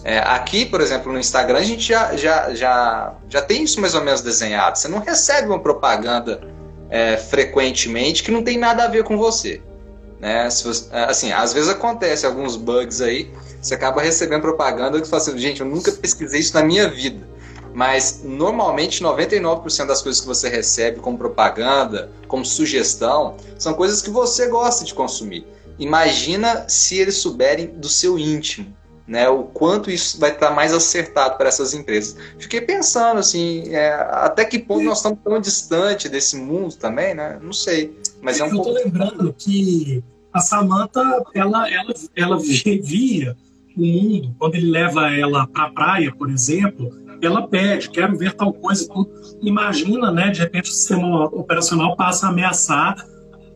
É, 0.07 0.19
aqui, 0.19 0.67
por 0.67 0.81
exemplo, 0.81 1.11
no 1.11 1.17
Instagram, 1.17 1.57
a 1.57 1.63
gente 1.63 1.81
já, 1.81 2.15
já, 2.15 2.53
já, 2.53 3.15
já 3.27 3.41
tem 3.41 3.63
isso 3.63 3.81
mais 3.81 3.95
ou 3.95 4.03
menos 4.03 4.21
desenhado. 4.21 4.77
Você 4.77 4.87
não 4.87 4.99
recebe 4.99 5.47
uma 5.47 5.59
propaganda 5.59 6.41
é, 6.91 7.17
frequentemente 7.17 8.21
que 8.21 8.29
não 8.29 8.43
tem 8.43 8.55
nada 8.55 8.83
a 8.83 8.87
ver 8.87 9.03
com 9.03 9.17
você. 9.17 9.63
Né? 10.19 10.47
Você, 10.47 10.85
é, 10.91 11.05
assim, 11.05 11.31
às 11.31 11.53
vezes 11.53 11.69
acontece 11.69 12.23
alguns 12.23 12.55
bugs 12.55 13.01
aí, 13.01 13.31
você 13.59 13.73
acaba 13.73 13.99
recebendo 13.99 14.41
propaganda 14.41 15.01
que 15.01 15.07
fala 15.07 15.23
assim, 15.23 15.35
gente, 15.39 15.61
eu 15.61 15.65
nunca 15.65 15.91
pesquisei 15.91 16.39
isso 16.39 16.53
na 16.53 16.63
minha 16.63 16.87
vida. 16.87 17.27
Mas 17.73 18.21
normalmente 18.23 19.03
99% 19.03 19.87
das 19.87 20.03
coisas 20.03 20.21
que 20.21 20.27
você 20.27 20.47
recebe 20.47 20.99
como 20.99 21.17
propaganda, 21.17 22.11
como 22.27 22.45
sugestão, 22.45 23.37
são 23.57 23.73
coisas 23.73 24.03
que 24.03 24.11
você 24.11 24.47
gosta 24.49 24.85
de 24.85 24.93
consumir. 24.93 25.47
Imagina 25.79 26.65
se 26.69 26.95
eles 26.99 27.17
souberem 27.17 27.65
do 27.65 27.89
seu 27.89 28.19
íntimo 28.19 28.71
né, 29.07 29.29
o 29.29 29.43
quanto 29.43 29.91
isso 29.91 30.19
vai 30.19 30.31
estar 30.31 30.51
mais 30.51 30.73
acertado 30.73 31.37
para 31.37 31.47
essas 31.47 31.73
empresas. 31.73 32.17
Fiquei 32.39 32.61
pensando 32.61 33.19
assim, 33.19 33.69
é, 33.69 33.93
até 33.93 34.43
que 34.43 34.57
ponto 34.57 34.83
nós 34.83 34.97
estamos 34.97 35.19
tão 35.23 35.39
distante 35.39 36.09
desse 36.09 36.35
mundo 36.35 36.75
também, 36.75 37.13
né? 37.13 37.39
Não 37.41 37.53
sei. 37.53 37.97
Mas 38.21 38.39
é 38.39 38.43
um 38.43 38.47
Eu 38.47 38.57
estou 38.57 38.73
lembrando 38.73 39.33
que 39.37 40.03
a 40.33 40.39
Samantha, 40.39 41.23
ela, 41.33 41.69
ela, 41.71 41.93
ela 42.15 42.37
via 42.41 43.37
o 43.77 43.85
mundo, 43.85 44.35
quando 44.39 44.55
ele 44.55 44.71
leva 44.71 45.11
ela 45.11 45.45
para 45.47 45.65
a 45.65 45.69
praia, 45.69 46.13
por 46.15 46.29
exemplo, 46.29 46.91
ela 47.21 47.47
pede, 47.47 47.89
quero 47.89 48.17
ver 48.17 48.33
tal 48.33 48.53
coisa. 48.53 48.87
Tudo. 48.87 49.09
Imagina, 49.41 50.11
né, 50.11 50.31
de 50.31 50.39
repente 50.39 50.69
o 50.69 50.73
sistema 50.73 51.25
operacional 51.25 51.95
passa 51.95 52.25
a 52.25 52.29
ameaçar 52.29 52.95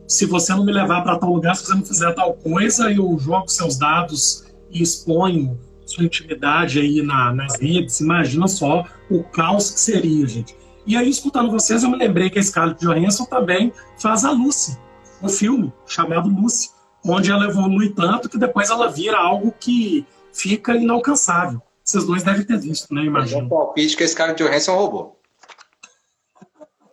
se 0.06 0.26
você 0.26 0.52
não 0.52 0.64
me 0.64 0.72
levar 0.72 1.02
para 1.02 1.18
tal 1.18 1.32
lugar, 1.32 1.54
se 1.54 1.64
você 1.64 1.74
não 1.74 1.84
fizer 1.84 2.12
tal 2.14 2.34
coisa, 2.34 2.90
eu 2.90 3.16
jogo 3.18 3.48
seus 3.48 3.78
dados 3.78 4.49
e 4.70 4.82
expõe 4.82 5.58
sua 5.84 6.04
intimidade 6.04 6.78
aí 6.78 7.02
na, 7.02 7.32
nas 7.32 7.60
redes, 7.60 8.00
imagina 8.00 8.46
só 8.46 8.86
o 9.10 9.22
caos 9.24 9.70
que 9.70 9.80
seria, 9.80 10.26
gente. 10.26 10.56
E 10.86 10.96
aí, 10.96 11.08
escutando 11.08 11.50
vocês, 11.50 11.82
eu 11.82 11.90
me 11.90 11.96
lembrei 11.96 12.30
que 12.30 12.38
a 12.38 12.42
Scarlett 12.42 12.80
Johansson 12.84 13.24
também 13.24 13.72
faz 13.98 14.24
a 14.24 14.30
Lucy, 14.30 14.78
um 15.22 15.28
filme 15.28 15.72
chamado 15.86 16.28
Lucy, 16.28 16.70
onde 17.04 17.30
ela 17.30 17.46
evolui 17.46 17.90
tanto 17.90 18.28
que 18.28 18.38
depois 18.38 18.70
ela 18.70 18.88
vira 18.88 19.18
algo 19.18 19.52
que 19.58 20.06
fica 20.32 20.74
inalcançável. 20.74 21.60
Vocês 21.84 22.04
dois 22.04 22.22
devem 22.22 22.44
ter 22.44 22.58
visto, 22.58 22.94
né? 22.94 23.02
Imagina. 23.02 23.40
É 23.40 23.44
um 23.44 23.48
palpite 23.48 23.96
que 23.96 24.04
a 24.04 24.08
Scarlett 24.08 24.42
Johansson 24.42 24.72
é 24.72 24.74
um 24.74 24.78
robô. 24.78 25.16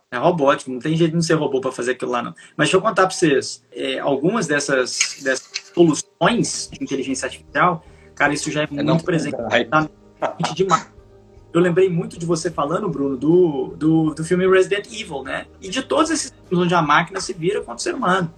É 0.09 0.17
robótico, 0.17 0.71
não 0.71 0.79
tem 0.79 0.95
jeito 0.95 1.11
de 1.11 1.15
não 1.15 1.21
ser 1.21 1.33
robô 1.33 1.59
para 1.59 1.71
fazer 1.71 1.91
aquilo 1.91 2.11
lá, 2.11 2.23
não. 2.23 2.33
Mas 2.55 2.67
deixa 2.67 2.77
eu 2.77 2.81
contar 2.81 3.05
para 3.07 3.11
vocês. 3.15 3.63
É, 3.71 3.99
algumas 3.99 4.47
dessas, 4.47 5.17
dessas 5.21 5.49
soluções 5.73 6.06
de 6.19 6.83
inteligência 6.83 7.25
artificial, 7.25 7.83
cara, 8.15 8.33
isso 8.33 8.51
já 8.51 8.63
é, 8.63 8.67
é 8.69 8.83
muito 8.83 9.03
presente 9.03 9.37
demais. 10.55 10.89
Eu 11.53 11.61
lembrei 11.61 11.89
muito 11.89 12.19
de 12.19 12.25
você 12.25 12.51
falando, 12.51 12.89
Bruno, 12.89 13.17
do, 13.17 13.73
do, 13.77 14.13
do 14.13 14.23
filme 14.23 14.47
Resident 14.47 14.87
Evil, 14.87 15.23
né? 15.23 15.45
E 15.61 15.69
de 15.69 15.81
todos 15.81 16.11
esses 16.11 16.31
filmes 16.31 16.65
onde 16.65 16.75
a 16.75 16.81
máquina 16.81 17.21
se 17.21 17.33
vira 17.33 17.59
contra 17.61 17.75
o 17.75 17.79
ser 17.79 17.95
humano. 17.95 18.33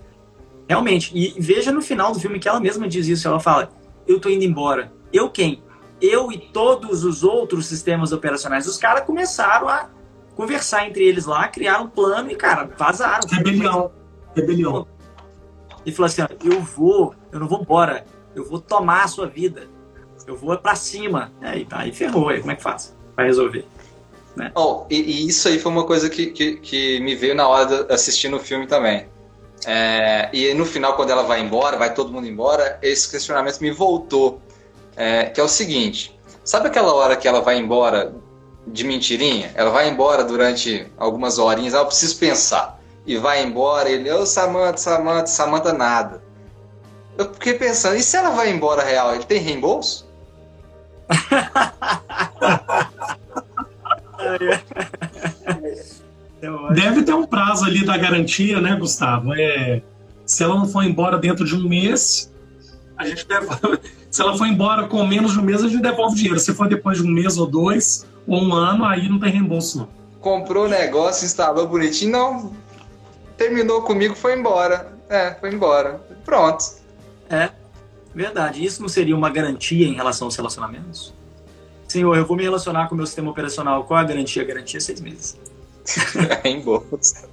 Realmente. 0.67 1.11
E 1.17 1.33
veja 1.41 1.71
no 1.71 1.81
final 1.81 2.13
do 2.13 2.19
filme 2.19 2.39
que 2.39 2.47
ela 2.47 2.59
mesma 2.59 2.87
diz 2.87 3.07
isso. 3.07 3.27
Ela 3.27 3.39
fala: 3.39 3.71
Eu 4.07 4.19
tô 4.19 4.29
indo 4.29 4.43
embora. 4.43 4.93
Eu 5.11 5.29
quem? 5.29 5.63
Eu 5.99 6.31
e 6.31 6.37
todos 6.37 7.03
os 7.03 7.23
outros 7.23 7.65
sistemas 7.65 8.11
operacionais. 8.11 8.67
Os 8.67 8.77
caras 8.77 9.03
começaram 9.03 9.67
a 9.67 9.89
conversar 10.35 10.87
entre 10.87 11.03
eles 11.03 11.25
lá, 11.25 11.47
criaram 11.47 11.85
um 11.85 11.89
plano 11.89 12.31
e, 12.31 12.35
cara, 12.35 12.69
vazaram. 12.77 13.27
Rebelião. 13.29 13.91
Rebelião. 14.35 14.87
E 15.85 15.91
falou 15.91 16.07
assim: 16.07 16.21
eu 16.43 16.61
vou, 16.61 17.15
eu 17.31 17.39
não 17.39 17.47
vou 17.47 17.61
embora, 17.61 18.05
eu 18.35 18.47
vou 18.47 18.59
tomar 18.59 19.03
a 19.03 19.07
sua 19.07 19.27
vida, 19.27 19.67
eu 20.27 20.35
vou 20.35 20.57
para 20.57 20.75
cima. 20.75 21.31
Aí, 21.41 21.65
tá, 21.65 21.79
aí 21.79 21.91
ferrou, 21.91 22.29
aí 22.29 22.39
como 22.39 22.51
é 22.51 22.55
que 22.55 22.63
faz? 22.63 22.95
Vai 23.15 23.25
resolver. 23.25 23.65
Né? 24.35 24.51
Oh, 24.55 24.85
e, 24.89 24.95
e, 24.95 25.27
isso 25.27 25.47
aí 25.47 25.59
foi 25.59 25.71
uma 25.71 25.85
coisa 25.85 26.09
que, 26.09 26.27
que, 26.27 26.57
que, 26.57 26.99
me 27.01 27.15
veio 27.15 27.35
na 27.35 27.47
hora 27.47 27.65
de 27.65 27.93
assistir 27.93 28.29
no 28.29 28.39
filme 28.39 28.67
também. 28.67 29.07
É, 29.65 30.29
e 30.31 30.53
no 30.53 30.65
final, 30.65 30.95
quando 30.95 31.09
ela 31.09 31.23
vai 31.23 31.41
embora, 31.41 31.75
vai 31.75 31.93
todo 31.93 32.13
mundo 32.13 32.27
embora, 32.27 32.79
esse 32.81 33.09
questionamento 33.09 33.59
me 33.59 33.71
voltou. 33.71 34.41
É, 34.95 35.25
que 35.25 35.39
é 35.39 35.43
o 35.43 35.47
seguinte: 35.47 36.17
sabe 36.43 36.67
aquela 36.67 36.93
hora 36.93 37.15
que 37.15 37.27
ela 37.27 37.41
vai 37.41 37.57
embora 37.57 38.13
de 38.67 38.83
mentirinha? 38.83 39.51
Ela 39.55 39.69
vai 39.69 39.89
embora 39.89 40.23
durante 40.23 40.87
algumas 40.97 41.37
horinhas, 41.37 41.73
eu 41.73 41.85
preciso 41.85 42.17
pensar 42.17 42.78
e 43.09 43.17
vai 43.17 43.43
embora. 43.43 43.89
Ele, 43.89 44.09
ô 44.11 44.21
oh, 44.21 44.25
Samanta, 44.25 44.77
Samanta, 44.77 45.27
Samanta, 45.27 45.73
nada. 45.73 46.21
Eu 47.17 47.33
fiquei 47.33 47.55
pensando, 47.55 47.95
e 47.95 48.03
se 48.03 48.15
ela 48.15 48.29
vai 48.29 48.51
embora 48.51 48.83
real? 48.83 49.15
Ele 49.15 49.25
tem 49.25 49.41
reembolso? 49.41 50.07
Deve 56.73 57.03
ter 57.03 57.13
um 57.13 57.25
prazo 57.25 57.65
ali 57.65 57.83
da 57.83 57.97
garantia, 57.97 58.61
né, 58.61 58.75
Gustavo? 58.75 59.33
É, 59.33 59.81
se 60.25 60.43
ela 60.43 60.55
não 60.55 60.67
for 60.67 60.83
embora 60.83 61.17
dentro 61.17 61.43
de 61.43 61.55
um 61.55 61.67
mês, 61.67 62.31
a 62.95 63.05
gente 63.05 63.27
devolve. 63.27 63.79
Se 64.09 64.23
ela 64.23 64.35
for 64.35 64.47
embora 64.47 64.87
com 64.87 65.05
menos 65.05 65.33
de 65.33 65.39
um 65.39 65.43
mês, 65.43 65.63
a 65.63 65.67
gente 65.67 65.83
devolve 65.83 66.13
o 66.13 66.15
dinheiro. 66.15 66.39
Se 66.39 66.51
for 66.51 66.67
depois 66.67 66.97
de 66.97 67.03
um 67.03 67.11
mês 67.11 67.37
ou 67.37 67.45
dois, 67.45 68.07
ou 68.25 68.41
um 68.41 68.55
ano, 68.55 68.83
aí 68.83 69.07
não 69.07 69.19
tem 69.19 69.31
reembolso, 69.31 69.77
não. 69.77 69.87
Comprou 70.19 70.65
o 70.65 70.67
negócio, 70.67 71.27
instalou 71.27 71.67
bonitinho, 71.67 72.11
não, 72.11 72.51
terminou 73.39 73.81
comigo, 73.81 74.13
foi 74.13 74.37
embora. 74.37 74.93
É, 75.09 75.33
foi 75.33 75.51
embora. 75.51 76.01
Pronto. 76.25 76.63
É, 77.29 77.49
verdade. 78.13 78.63
Isso 78.63 78.81
não 78.81 78.89
seria 78.89 79.15
uma 79.15 79.29
garantia 79.29 79.87
em 79.87 79.93
relação 79.93 80.27
aos 80.27 80.35
relacionamentos? 80.35 81.13
Senhor, 81.87 82.15
eu 82.15 82.25
vou 82.25 82.35
me 82.37 82.43
relacionar 82.43 82.87
com 82.87 82.93
o 82.93 82.97
meu 82.97 83.07
sistema 83.07 83.31
operacional. 83.31 83.85
Qual 83.85 83.99
é 83.99 84.03
a 84.03 84.05
garantia? 84.05 84.43
A 84.43 84.45
garantia 84.45 84.77
é 84.77 84.81
seis 84.81 84.99
meses. 85.01 85.37
É, 86.43 86.47
em 86.47 86.61
bolsa. 86.61 87.27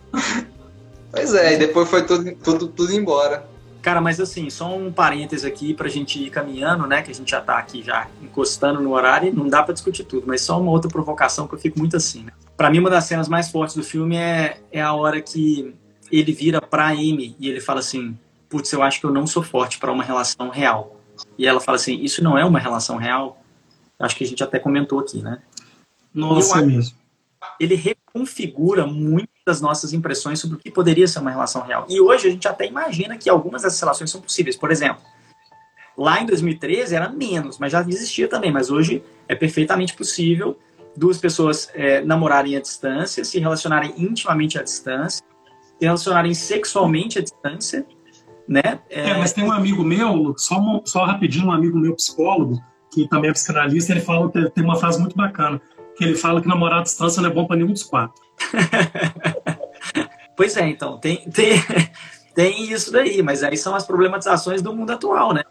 Pois 1.11 1.35
é, 1.35 1.55
e 1.55 1.59
depois 1.59 1.91
foi 1.91 2.07
tudo, 2.07 2.35
tudo, 2.37 2.69
tudo 2.69 2.93
embora. 2.93 3.47
Cara, 3.83 4.01
mas 4.01 4.19
assim, 4.19 4.49
só 4.49 4.75
um 4.75 4.91
parêntese 4.91 5.47
aqui 5.47 5.75
pra 5.75 5.89
gente 5.89 6.19
ir 6.19 6.31
caminhando, 6.31 6.87
né? 6.87 7.03
Que 7.03 7.11
a 7.11 7.15
gente 7.15 7.31
já 7.31 7.41
tá 7.41 7.59
aqui 7.59 7.83
já 7.83 8.09
encostando 8.23 8.81
no 8.81 8.95
horário, 8.95 9.33
não 9.35 9.47
dá 9.47 9.63
para 9.63 9.75
discutir 9.75 10.05
tudo, 10.05 10.27
mas 10.27 10.41
só 10.41 10.59
uma 10.59 10.71
outra 10.71 10.91
provocação 10.91 11.47
que 11.47 11.55
eu 11.55 11.59
fico 11.59 11.79
muito 11.79 11.97
assim, 11.97 12.25
né? 12.25 12.33
Pra 12.57 12.71
mim, 12.71 12.79
uma 12.79 12.89
das 12.89 13.05
cenas 13.05 13.29
mais 13.29 13.51
fortes 13.51 13.77
do 13.77 13.85
filme 13.85 14.17
é, 14.17 14.59
é 14.73 14.81
a 14.81 14.95
hora 14.95 15.21
que 15.21 15.75
ele 16.11 16.33
vira 16.33 16.61
pra 16.61 16.89
Amy 16.89 17.37
e 17.39 17.49
ele 17.49 17.61
fala 17.61 17.81
assim: 17.81 18.17
Putz, 18.49 18.73
eu 18.73 18.83
acho 18.83 19.01
que 19.01 19.07
eu 19.07 19.13
não 19.13 19.27
sou 19.27 19.43
forte 19.43 19.79
para 19.79 19.93
uma 19.93 20.05
relação 20.05 20.49
real. 20.49 21.01
E 21.39 21.47
ela 21.47 21.61
fala 21.61 21.77
assim: 21.77 22.01
Isso 22.03 22.23
não 22.23 22.39
é 22.39 22.45
uma 22.45 22.59
relação 22.59 22.97
real? 22.97 23.43
Acho 23.99 24.17
que 24.17 24.25
a 24.25 24.27
gente 24.27 24.43
até 24.43 24.59
comentou 24.59 24.99
aqui, 24.99 25.23
né? 25.23 25.41
Nossa, 26.15 26.59
eu, 26.59 26.67
mesmo. 26.67 26.97
Ele 27.59 27.75
reconfigura 27.75 28.87
muito 28.87 29.29
das 29.47 29.61
nossas 29.61 29.93
impressões 29.93 30.41
sobre 30.41 30.57
o 30.57 30.59
que 30.59 30.71
poderia 30.71 31.07
ser 31.07 31.21
uma 31.21 31.31
relação 31.31 31.63
real. 31.63 31.87
E 31.89 32.01
hoje 32.01 32.29
a 32.29 32.31
gente 32.31 32.49
até 32.49 32.67
imagina 32.67 33.17
que 33.17 33.31
algumas 33.31 33.63
dessas 33.63 33.81
relações 33.81 34.11
são 34.11 34.21
possíveis. 34.21 34.57
Por 34.57 34.71
exemplo, 34.71 35.03
lá 35.97 36.21
em 36.21 36.27
2013 36.27 36.95
era 36.95 37.09
menos, 37.09 37.59
mas 37.59 37.73
já 37.73 37.81
existia 37.83 38.29
também. 38.29 38.53
Mas 38.53 38.71
hoje 38.71 39.03
é 39.29 39.35
perfeitamente 39.35 39.95
possível 39.95 40.59
duas 40.97 41.19
pessoas 41.19 41.71
é, 41.75 42.01
namorarem 42.01 42.57
à 42.57 42.61
distância, 42.61 43.25
se 43.25 43.39
relacionarem 43.39 43.95
intimamente 43.99 44.59
à 44.59 44.63
distância, 44.63 45.23
relacionarem 45.81 46.35
sexualmente 46.35 47.19
à 47.19 47.23
distância, 47.23 47.87
né? 48.49 48.81
É, 48.89 49.11
é 49.11 49.19
mas 49.19 49.33
tem 49.33 49.45
um 49.45 49.53
amigo 49.53 49.83
meu, 49.83 50.35
só, 50.37 50.61
só 50.85 51.05
rapidinho, 51.05 51.47
um 51.47 51.53
amigo 51.53 51.79
meu 51.79 51.95
psicólogo, 51.95 52.63
que 52.93 53.09
também 53.09 53.31
é 53.31 53.33
psicanalista, 53.33 53.93
ele 53.93 54.01
fala, 54.01 54.31
tem 54.31 54.65
uma 54.65 54.77
frase 54.77 54.99
muito 54.99 55.17
bacana, 55.17 55.61
que 55.97 56.05
ele 56.05 56.15
fala 56.15 56.41
que 56.41 56.49
namorar 56.49 56.81
à 56.81 56.83
distância 56.83 57.21
não 57.21 57.31
é 57.31 57.33
bom 57.33 57.47
para 57.47 57.57
nenhum 57.57 57.73
dos 57.73 57.83
quatro. 57.83 58.21
pois 60.37 60.57
é, 60.57 60.69
então, 60.69 60.99
tem, 60.99 61.29
tem, 61.31 61.63
tem 62.35 62.73
isso 62.73 62.93
daí, 62.93 63.23
mas 63.23 63.43
aí 63.43 63.57
são 63.57 63.75
as 63.75 63.87
problematizações 63.87 64.63
do 64.63 64.75
mundo 64.75 64.93
atual, 64.93 65.35
né? 65.35 65.43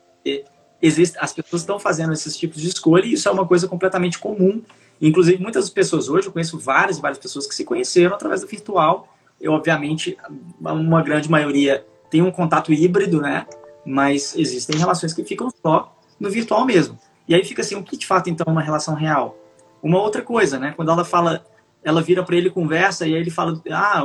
Existe, 0.82 1.17
as 1.19 1.34
pessoas 1.34 1.61
estão 1.61 1.80
fazendo 1.80 2.13
esses 2.13 2.38
tipos 2.38 2.61
de 2.61 2.67
escolha 2.67 3.05
e 3.05 3.13
isso 3.13 3.28
é 3.28 3.32
uma 3.32 3.45
coisa 3.47 3.67
completamente 3.67 4.19
comum. 4.19 4.61
Inclusive, 5.01 5.41
muitas 5.41 5.69
pessoas 5.69 6.09
hoje, 6.09 6.28
eu 6.28 6.32
conheço 6.32 6.57
várias 6.59 6.97
e 6.97 7.01
várias 7.01 7.17
pessoas 7.17 7.47
que 7.47 7.55
se 7.55 7.63
conheceram 7.63 8.15
através 8.15 8.41
do 8.41 8.47
virtual 8.47 9.14
eu, 9.39 9.53
obviamente, 9.53 10.17
uma 10.59 11.01
grande 11.01 11.29
maioria 11.29 11.86
tem 12.09 12.21
um 12.21 12.31
contato 12.31 12.71
híbrido, 12.73 13.21
né? 13.21 13.45
Mas 13.86 14.36
existem 14.36 14.77
relações 14.77 15.13
que 15.13 15.23
ficam 15.23 15.49
só 15.61 15.95
no 16.19 16.29
virtual 16.29 16.65
mesmo. 16.65 16.97
E 17.27 17.36
aí 17.36 17.43
fica 17.43 17.61
assim, 17.61 17.75
o 17.75 17.83
que 17.83 17.97
de 17.97 18.05
fato 18.05 18.29
então 18.29 18.45
é 18.47 18.51
uma 18.51 18.61
relação 18.61 18.95
real? 18.95 19.38
uma 19.86 20.01
outra 20.01 20.23
coisa, 20.23 20.57
né? 20.57 20.73
Quando 20.75 20.89
ela 20.89 21.05
fala, 21.05 21.45
ela 21.83 22.01
vira 22.01 22.23
para 22.23 22.36
ele 22.36 22.49
conversa 22.49 23.05
e 23.05 23.13
aí 23.13 23.21
ele 23.21 23.29
fala, 23.29 23.61
ah, 23.69 24.03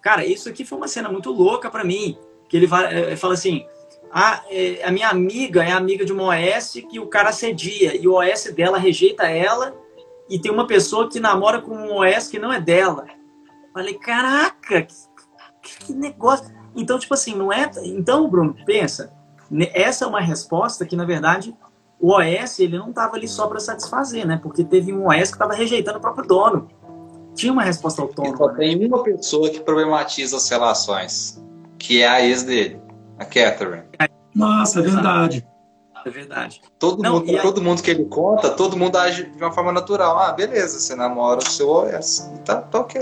cara, 0.00 0.26
isso 0.26 0.48
aqui 0.48 0.64
foi 0.64 0.76
uma 0.76 0.88
cena 0.88 1.08
muito 1.08 1.30
louca 1.30 1.70
para 1.70 1.84
mim, 1.84 2.18
que 2.48 2.56
ele 2.56 2.66
vai, 2.66 3.14
fala 3.16 3.34
assim, 3.34 3.64
ah, 4.12 4.42
é, 4.50 4.82
a 4.84 4.90
minha 4.90 5.08
amiga 5.08 5.62
é 5.62 5.70
amiga 5.70 6.04
de 6.04 6.12
uma 6.12 6.24
OS 6.24 6.72
que 6.90 6.98
o 6.98 7.06
cara 7.06 7.30
cedia 7.30 7.96
e 7.96 8.08
o 8.08 8.14
OS 8.14 8.52
dela 8.52 8.78
rejeita 8.78 9.22
ela 9.30 9.72
e 10.28 10.40
tem 10.40 10.50
uma 10.50 10.66
pessoa 10.66 11.08
que 11.08 11.20
namora 11.20 11.60
com 11.60 11.72
um 11.72 11.98
OS 11.98 12.26
que 12.26 12.40
não 12.40 12.52
é 12.52 12.60
dela. 12.60 13.06
Falei, 13.72 13.94
caraca, 13.94 14.82
que, 15.62 15.78
que 15.78 15.92
negócio. 15.92 16.52
Então, 16.74 16.98
tipo 16.98 17.14
assim, 17.14 17.34
não 17.34 17.52
é. 17.52 17.70
Então, 17.84 18.28
Bruno, 18.28 18.54
pensa, 18.64 19.12
essa 19.72 20.04
é 20.04 20.08
uma 20.08 20.20
resposta 20.20 20.84
que, 20.84 20.96
na 20.96 21.04
verdade, 21.04 21.54
o 22.00 22.12
OS 22.12 22.58
ele 22.58 22.78
não 22.78 22.90
estava 22.90 23.16
ali 23.16 23.28
só 23.28 23.46
para 23.46 23.60
satisfazer, 23.60 24.26
né? 24.26 24.38
Porque 24.42 24.64
teve 24.64 24.92
um 24.92 25.06
OS 25.06 25.28
que 25.28 25.36
estava 25.36 25.54
rejeitando 25.54 25.98
o 25.98 26.00
próprio 26.00 26.26
dono. 26.26 26.68
Tinha 27.34 27.52
uma 27.52 27.62
resposta 27.62 28.02
autônoma. 28.02 28.36
Só 28.36 28.48
tem 28.50 28.86
uma 28.86 29.02
pessoa 29.02 29.48
que 29.48 29.60
problematiza 29.60 30.36
as 30.36 30.48
relações, 30.48 31.42
que 31.78 32.02
é 32.02 32.08
a 32.08 32.20
ex 32.26 32.42
dele, 32.42 32.80
a 33.18 33.24
Catherine. 33.24 33.84
Nossa, 34.34 34.80
é 34.80 34.82
verdade. 34.82 35.46
É 36.04 36.10
verdade. 36.10 36.60
Todo, 36.78 37.02
não, 37.02 37.20
mundo, 37.20 37.42
todo 37.42 37.62
mundo 37.62 37.82
que 37.82 37.90
ele 37.90 38.04
conta, 38.06 38.50
todo 38.50 38.76
mundo 38.76 38.96
age 38.96 39.24
de 39.24 39.38
uma 39.38 39.52
forma 39.52 39.70
natural. 39.70 40.18
Ah, 40.18 40.32
beleza, 40.32 40.80
você 40.80 40.96
namora 40.96 41.38
o 41.38 41.48
seu 41.48 41.68
OS. 41.68 42.28
Tá, 42.44 42.56
tá 42.56 42.80
ok. 42.80 43.00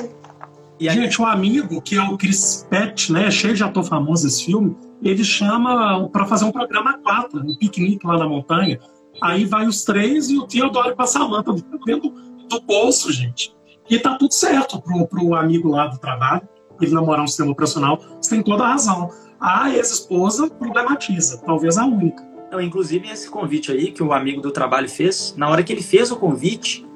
E 0.80 0.88
aí... 0.88 0.96
Gente, 0.96 1.20
um 1.20 1.26
amigo, 1.26 1.82
que 1.82 1.94
é 1.94 2.02
o 2.02 2.16
Chris 2.16 2.66
Pett, 2.70 3.12
né? 3.12 3.30
Cheio 3.30 3.54
de 3.54 3.62
ator 3.62 3.84
famoso 3.84 4.26
esse 4.26 4.46
filme, 4.46 4.74
ele 5.02 5.22
chama 5.22 6.08
para 6.08 6.24
fazer 6.24 6.46
um 6.46 6.50
programa 6.50 6.98
4, 6.98 7.38
um 7.38 7.54
piquenique 7.54 8.06
lá 8.06 8.16
na 8.16 8.26
montanha. 8.26 8.80
Aí 9.22 9.44
vai 9.44 9.66
os 9.66 9.84
três 9.84 10.30
e 10.30 10.38
o 10.38 10.46
Theodore 10.46 10.96
com 10.96 11.02
a 11.02 11.06
Samanta 11.06 11.52
dentro 11.84 12.10
do 12.48 12.60
bolso, 12.62 13.12
gente. 13.12 13.54
E 13.90 13.98
tá 13.98 14.16
tudo 14.16 14.32
certo 14.32 14.80
pro, 14.80 15.06
pro 15.06 15.34
amigo 15.34 15.68
lá 15.68 15.86
do 15.86 15.98
trabalho, 15.98 16.48
ele 16.80 16.92
namorar 16.92 17.24
um 17.24 17.26
sistema 17.26 17.50
operacional. 17.50 18.00
Você 18.18 18.30
tem 18.30 18.42
toda 18.42 18.64
a 18.64 18.68
razão. 18.68 19.10
A 19.38 19.70
ex-esposa 19.70 20.48
problematiza, 20.48 21.42
talvez 21.44 21.76
a 21.76 21.84
única. 21.84 22.26
Não, 22.50 22.60
inclusive, 22.60 23.08
esse 23.08 23.28
convite 23.28 23.70
aí 23.70 23.92
que 23.92 24.02
o 24.02 24.12
amigo 24.14 24.40
do 24.40 24.50
trabalho 24.50 24.88
fez, 24.88 25.34
na 25.36 25.48
hora 25.48 25.62
que 25.62 25.72
ele 25.72 25.82
fez 25.82 26.10
o 26.10 26.16
convite, 26.16 26.86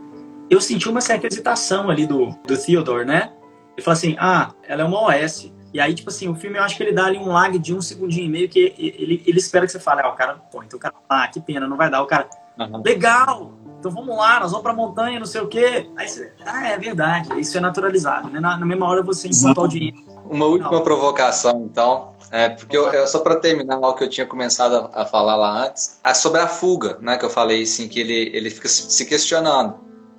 eu 0.48 0.60
senti 0.60 0.88
uma 0.88 1.00
certa 1.00 1.26
hesitação 1.26 1.90
ali 1.90 2.06
do, 2.06 2.30
do 2.46 2.56
Theodore, 2.56 3.04
né? 3.04 3.32
Ele 3.76 3.84
falou 3.84 3.96
assim: 3.96 4.16
ah, 4.18 4.52
ela 4.66 4.82
é 4.82 4.84
uma 4.84 5.08
OS. 5.08 5.52
E 5.72 5.80
aí, 5.80 5.92
tipo 5.92 6.08
assim, 6.08 6.28
o 6.28 6.36
filme 6.36 6.56
eu 6.56 6.62
acho 6.62 6.76
que 6.76 6.84
ele 6.84 6.92
dá 6.92 7.06
ali 7.06 7.18
um 7.18 7.32
lag 7.32 7.58
de 7.58 7.74
um 7.74 7.82
segundinho 7.82 8.26
e 8.26 8.28
meio 8.28 8.48
que 8.48 8.74
ele, 8.78 9.20
ele 9.26 9.38
espera 9.38 9.66
que 9.66 9.72
você 9.72 9.80
fale, 9.80 10.02
ah, 10.02 10.08
o 10.08 10.14
cara, 10.14 10.34
pô, 10.34 10.62
então 10.62 10.76
o 10.76 10.80
cara, 10.80 10.94
ah, 11.08 11.26
que 11.26 11.40
pena, 11.40 11.66
não 11.66 11.76
vai 11.76 11.90
dar. 11.90 12.00
O 12.00 12.06
cara, 12.06 12.28
uhum. 12.56 12.80
legal, 12.84 13.52
então 13.80 13.90
vamos 13.90 14.16
lá, 14.16 14.38
nós 14.38 14.52
vamos 14.52 14.62
pra 14.62 14.72
montanha, 14.72 15.18
não 15.18 15.26
sei 15.26 15.40
o 15.40 15.48
quê. 15.48 15.90
Aí 15.96 16.08
você, 16.08 16.32
ah, 16.46 16.68
é 16.68 16.78
verdade, 16.78 17.40
isso 17.40 17.58
é 17.58 17.60
naturalizado, 17.60 18.30
né? 18.30 18.38
Na, 18.38 18.56
na 18.56 18.64
mesma 18.64 18.86
hora 18.86 19.02
você 19.02 19.26
encontra 19.26 19.64
o 19.64 19.68
dinheiro. 19.68 19.98
Uma 20.30 20.46
última 20.46 20.70
não. 20.70 20.82
provocação, 20.82 21.68
então, 21.70 22.12
é, 22.30 22.48
porque 22.50 22.76
eu, 22.76 22.86
eu, 22.92 23.06
só 23.08 23.18
para 23.18 23.36
terminar 23.36 23.76
o 23.78 23.94
que 23.94 24.04
eu 24.04 24.08
tinha 24.08 24.26
começado 24.26 24.90
a, 24.94 25.02
a, 25.02 25.04
falar 25.04 25.34
lá 25.34 25.66
antes, 25.66 25.98
é 26.04 26.14
sobre 26.14 26.40
a 26.40 26.46
fuga, 26.46 26.98
né? 27.00 27.18
Que 27.18 27.24
eu 27.24 27.30
falei 27.30 27.64
assim, 27.64 27.88
que 27.88 27.98
ele, 27.98 28.30
ele 28.32 28.48
fica 28.48 28.68
se 28.68 29.04
questionando 29.04 29.74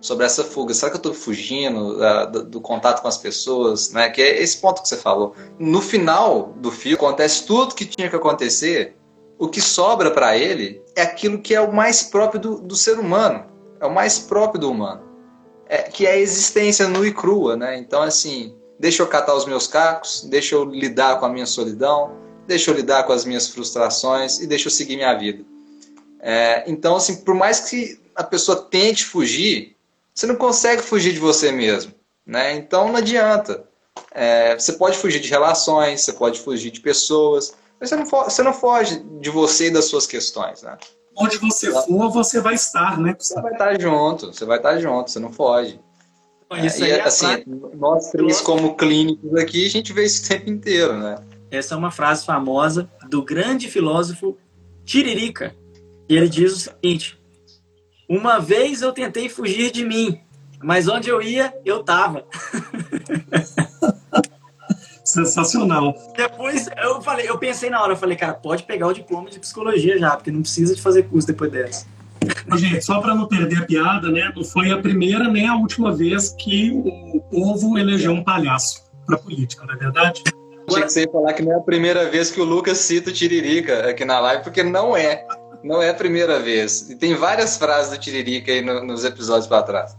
sobre 0.05 0.25
essa 0.25 0.43
fuga. 0.43 0.73
Será 0.73 0.91
que 0.91 0.97
eu 0.97 0.99
estou 0.99 1.13
fugindo 1.13 1.97
uh, 1.97 2.31
do, 2.31 2.43
do, 2.43 2.61
contato 2.61 3.01
com 3.01 3.07
as 3.07 3.17
pessoas? 3.17 3.91
Né? 3.91 4.07
Que 4.09 4.21
é 4.21 4.41
esse 4.41 4.57
ponto 4.57 4.83
que 4.83 4.87
você 4.87 4.97
falou. 4.97 5.33
No 5.57 5.81
final 5.81 6.53
do 6.57 6.71
filme, 6.71 6.95
acontece 6.95 7.45
tudo 7.45 7.73
que 7.73 7.85
tinha 7.85 8.07
que 8.07 8.15
acontecer. 8.15 8.95
O 9.39 9.49
que 9.49 9.59
sobra 9.59 10.11
para 10.11 10.37
ele 10.37 10.81
é 10.95 11.01
aquilo 11.01 11.39
que 11.39 11.55
é 11.55 11.59
o 11.59 11.73
mais 11.73 12.03
próprio 12.03 12.39
do, 12.39 12.61
do, 12.61 12.75
ser 12.75 12.99
humano. 12.99 13.45
É 13.81 13.85
o 13.87 13.93
mais 13.93 14.19
próprio 14.19 14.61
do 14.61 14.71
humano. 14.71 15.01
É, 15.67 15.81
que 15.81 16.05
é 16.05 16.11
a 16.11 16.17
existência 16.17 16.87
nua 16.87 17.07
e 17.07 17.11
crua. 17.11 17.57
Né? 17.57 17.75
Então, 17.77 18.03
assim, 18.03 18.55
deixa 18.79 19.01
eu 19.01 19.07
catar 19.07 19.33
os 19.33 19.45
meus 19.45 19.65
cacos, 19.65 20.23
deixa 20.29 20.53
eu 20.53 20.63
lidar 20.63 21.19
com 21.19 21.25
a 21.25 21.29
minha 21.29 21.47
solidão, 21.47 22.11
deixa 22.45 22.69
eu 22.69 22.75
lidar 22.75 23.03
com 23.05 23.11
as 23.11 23.25
minhas 23.25 23.47
frustrações 23.47 24.39
e 24.39 24.45
deixa 24.45 24.67
eu 24.67 24.71
seguir 24.71 24.97
minha 24.97 25.13
vida. 25.15 25.43
É, 26.21 26.63
então, 26.67 26.95
assim, 26.95 27.17
por 27.17 27.33
mais 27.33 27.61
que 27.61 27.99
a 28.15 28.23
pessoa 28.23 28.67
tente 28.69 29.03
fugir, 29.03 29.74
você 30.15 30.25
não 30.25 30.35
consegue 30.35 30.81
fugir 30.81 31.13
de 31.13 31.19
você 31.19 31.51
mesmo. 31.51 31.93
Né? 32.25 32.55
Então 32.55 32.87
não 32.87 32.95
adianta. 32.95 33.67
É, 34.11 34.57
você 34.57 34.73
pode 34.73 34.97
fugir 34.97 35.19
de 35.19 35.29
relações, 35.29 36.01
você 36.01 36.13
pode 36.13 36.39
fugir 36.39 36.71
de 36.71 36.79
pessoas, 36.79 37.53
mas 37.79 37.89
você 37.89 37.95
não, 37.95 38.05
foge, 38.05 38.31
você 38.31 38.43
não 38.43 38.53
foge 38.53 38.99
de 39.19 39.29
você 39.29 39.67
e 39.67 39.71
das 39.71 39.85
suas 39.85 40.07
questões. 40.07 40.63
Né? 40.63 40.77
Onde 41.17 41.37
você 41.37 41.71
for, 41.71 42.09
você 42.09 42.41
vai 42.41 42.55
estar, 42.55 42.97
né? 42.97 43.15
Você 43.17 43.39
vai 43.41 43.51
estar 43.51 43.79
junto, 43.79 44.27
você 44.27 44.45
vai 44.45 44.57
estar 44.57 44.79
junto, 44.79 45.11
você 45.11 45.19
não 45.19 45.31
foge. 45.31 45.79
Isso 46.63 46.83
é, 46.83 46.89
e, 46.89 46.99
assim, 47.01 47.43
nós 47.73 48.11
três 48.11 48.39
como 48.39 48.75
clínicos 48.75 49.33
aqui, 49.35 49.65
a 49.65 49.69
gente 49.69 49.91
vê 49.91 50.05
isso 50.05 50.23
o 50.23 50.27
tempo 50.27 50.49
inteiro, 50.49 50.97
né? 50.97 51.15
Essa 51.49 51.73
é 51.73 51.77
uma 51.77 51.91
frase 51.91 52.25
famosa 52.25 52.89
do 53.09 53.23
grande 53.23 53.69
filósofo 53.69 54.37
Tiririca. 54.85 55.55
E 56.07 56.15
ele 56.15 56.29
diz 56.29 56.53
o 56.53 56.57
seguinte: 56.57 57.19
uma 58.07 58.39
vez 58.39 58.81
eu 58.81 58.91
tentei 58.91 59.29
fugir 59.29 59.71
de 59.71 59.85
mim, 59.85 60.19
mas 60.63 60.87
onde 60.87 61.09
eu 61.09 61.21
ia, 61.21 61.53
eu 61.63 61.83
tava. 61.83 62.25
Sensacional. 65.03 65.95
Depois 66.17 66.67
eu 66.83 67.01
falei, 67.01 67.29
eu 67.29 67.37
pensei 67.37 67.69
na 67.69 67.81
hora, 67.81 67.93
eu 67.93 67.97
falei, 67.97 68.17
cara, 68.17 68.33
pode 68.33 68.63
pegar 68.63 68.87
o 68.87 68.93
diploma 68.93 69.29
de 69.29 69.39
psicologia 69.39 69.97
já, 69.99 70.15
porque 70.15 70.31
não 70.31 70.41
precisa 70.41 70.73
de 70.73 70.81
fazer 70.81 71.03
curso 71.03 71.27
depois 71.27 71.51
dessa. 71.51 71.85
Gente, 72.55 72.83
só 72.83 72.99
para 72.99 73.13
não 73.13 73.27
perder 73.27 73.59
a 73.59 73.65
piada, 73.65 74.09
né? 74.09 74.31
Não 74.35 74.43
foi 74.43 74.71
a 74.71 74.77
primeira 74.77 75.27
nem 75.27 75.47
a 75.47 75.55
última 75.55 75.91
vez 75.91 76.29
que 76.29 76.71
o 76.71 77.21
povo 77.29 77.77
elegeu 77.77 78.11
um 78.11 78.23
palhaço 78.23 78.83
para 79.05 79.17
política, 79.17 79.63
não 79.65 79.75
é 79.75 79.77
verdade? 79.77 80.23
Achei 80.67 80.83
que 80.83 80.89
você 80.89 81.01
ia 81.01 81.11
falar 81.11 81.33
que 81.33 81.43
não 81.43 81.53
é 81.53 81.55
a 81.57 81.61
primeira 81.61 82.09
vez 82.09 82.31
que 82.31 82.41
o 82.41 82.43
Lucas 82.43 82.79
cita 82.79 83.11
o 83.11 83.13
Tiririca 83.13 83.89
aqui 83.89 84.03
na 84.03 84.19
live, 84.19 84.43
porque 84.43 84.63
não 84.63 84.97
é. 84.97 85.23
Não 85.65 85.81
é 85.81 85.89
a 85.89 85.95
primeira 85.95 86.39
vez. 86.39 86.91
E 86.91 86.95
tem 86.95 87.15
várias 87.15 87.57
frases 87.57 87.91
do 87.91 87.97
Tiririca 87.97 88.51
aí 88.51 88.61
no, 88.61 88.85
nos 88.85 89.03
episódios 89.03 89.47
para 89.47 89.63
trás. 89.63 89.97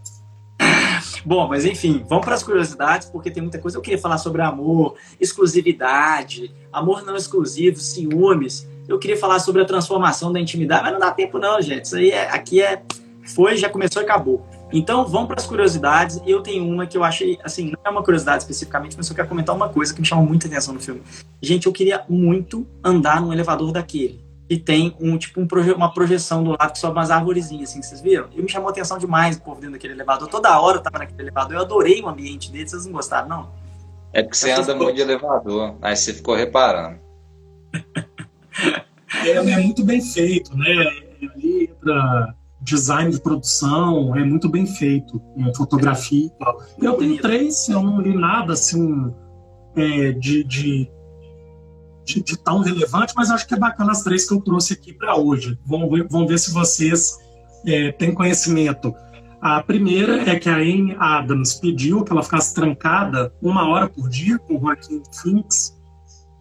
Bom, 1.25 1.49
mas 1.49 1.65
enfim, 1.65 2.05
vamos 2.09 2.25
para 2.25 2.37
as 2.37 2.43
curiosidades, 2.45 3.11
porque 3.11 3.33
tem 3.33 3.43
muita 3.43 3.59
coisa. 3.59 3.77
Eu 3.77 3.83
queria 3.83 3.99
falar 3.99 4.19
sobre 4.19 4.43
amor, 4.43 4.95
exclusividade, 5.21 6.55
amor 6.73 7.05
não 7.05 7.17
exclusivo, 7.17 7.81
ciúmes. 7.81 8.65
Eu 8.87 8.97
queria 8.97 9.17
falar 9.17 9.41
sobre 9.41 9.61
a 9.61 9.65
transformação 9.65 10.33
da 10.33 10.39
intimidade, 10.39 10.85
mas 10.85 10.93
não 10.93 11.01
dá 11.01 11.11
tempo 11.11 11.37
não, 11.37 11.61
gente. 11.61 11.87
Isso 11.87 11.97
aí 11.97 12.13
é, 12.13 12.31
aqui 12.31 12.63
é 12.63 12.81
foi, 13.35 13.57
já 13.57 13.69
começou 13.69 14.01
e 14.01 14.05
acabou. 14.05 14.47
Então 14.73 15.05
vamos 15.05 15.27
para 15.27 15.41
as 15.41 15.47
curiosidades. 15.49 16.23
Eu 16.25 16.43
tenho 16.43 16.65
uma 16.65 16.87
que 16.87 16.97
eu 16.97 17.03
achei, 17.03 17.41
assim, 17.43 17.73
não 17.73 17.79
é 17.85 17.91
uma 17.91 18.05
curiosidade 18.05 18.45
especificamente, 18.45 18.97
mas 18.97 19.09
eu 19.09 19.17
quero 19.17 19.27
comentar 19.27 19.53
uma 19.53 19.69
coisa 19.69 19.93
que 19.93 20.01
me 20.01 20.07
chamou 20.07 20.25
muita 20.25 20.47
atenção 20.47 20.73
no 20.73 20.79
filme. 20.79 21.03
Gente, 21.43 21.67
eu 21.67 21.73
queria 21.73 22.05
muito 22.09 22.65
andar 22.85 23.21
num 23.21 23.33
elevador 23.33 23.73
daquele 23.73 24.26
e 24.49 24.59
tem 24.59 24.97
um 25.01 25.19
tipo 25.19 25.41
um 25.41 25.47
proje 25.47 25.73
uma 25.73 25.93
projeção 25.93 26.45
do 26.45 26.51
lado 26.51 26.73
que 26.73 26.79
sobe 26.79 26.93
umas 26.93 27.11
arvorezinhas, 27.11 27.71
assim, 27.71 27.83
vocês 27.83 28.01
viram? 28.01 28.29
E 28.33 28.41
me 28.41 28.49
chamou 28.49 28.69
a 28.69 28.71
atenção 28.71 28.97
demais 28.97 29.37
o 29.37 29.43
povo 29.43 29.61
dentro 29.61 29.73
daquele 29.73 29.95
elevador. 29.95 30.29
Toda 30.29 30.61
hora 30.61 30.79
eu 30.79 30.83
tava 30.83 30.99
naquele 30.99 31.23
elevador, 31.23 31.57
eu 31.57 31.63
adorei 31.63 32.01
o 32.01 32.09
ambiente 32.09 32.51
dele, 32.51 32.69
vocês 32.69 32.87
não 32.87 32.93
gostaram, 32.93 33.29
não? 33.29 33.49
É 34.13 34.23
porque 34.23 34.37
você 34.37 34.53
anda 34.53 34.75
muito 34.75 34.95
de 34.95 35.03
elevador, 35.03 35.77
aí 35.83 35.97
você 35.97 36.15
ficou 36.15 36.35
reparando. 36.35 36.99
é, 39.25 39.31
é 39.31 39.59
muito 39.59 39.85
bem 39.85 40.01
feito, 40.01 40.57
né? 40.57 40.71
Ali 41.35 41.65
entra 41.65 42.35
design 42.61 43.11
de 43.11 43.21
produção, 43.21 44.17
é 44.17 44.25
muito 44.25 44.49
bem 44.49 44.67
feito, 44.67 45.21
né? 45.37 45.53
fotografia 45.57 46.27
e 46.27 46.31
tal. 46.31 46.63
Eu 46.81 46.95
tenho 46.95 47.21
três, 47.21 47.69
eu 47.69 47.83
não 47.83 48.01
li 48.01 48.17
nada 48.17 48.53
assim 48.53 49.15
é, 49.77 50.13
de, 50.13 50.43
de 50.45 50.91
de, 52.07 52.23
de, 52.23 52.39
tão 52.39 52.61
relevante, 52.61 53.13
mas 53.17 53.31
acho 53.31 53.47
que 53.47 53.55
é 53.55 53.59
bacana 53.59 53.91
as 53.91 54.03
três 54.03 54.27
que 54.27 54.33
eu 54.33 54.41
trouxe 54.41 54.73
aqui 54.73 54.93
para 54.93 55.17
hoje. 55.17 55.59
Vamos 55.67 55.91
ver, 55.91 56.07
vamos 56.09 56.29
ver 56.29 56.39
se 56.39 56.53
vocês 56.53 57.19
é, 57.67 57.93
têm 57.93 58.15
conhecimento. 58.15 58.95
A 59.41 59.63
primeira 59.63 60.29
é 60.31 60.39
que 60.39 60.49
a 60.49 60.57
Amy 60.57 60.97
Adams 60.99 61.55
pediu 61.55 62.05
que 62.05 62.13
ela 62.13 62.23
ficasse 62.23 62.55
trancada 62.55 63.33
uma 63.43 63.69
hora 63.69 63.89
por 63.89 64.09
dia 64.09 64.39
com 64.39 64.57
o 64.57 64.61
Joaquim 64.61 65.03
Phoenix 65.13 65.77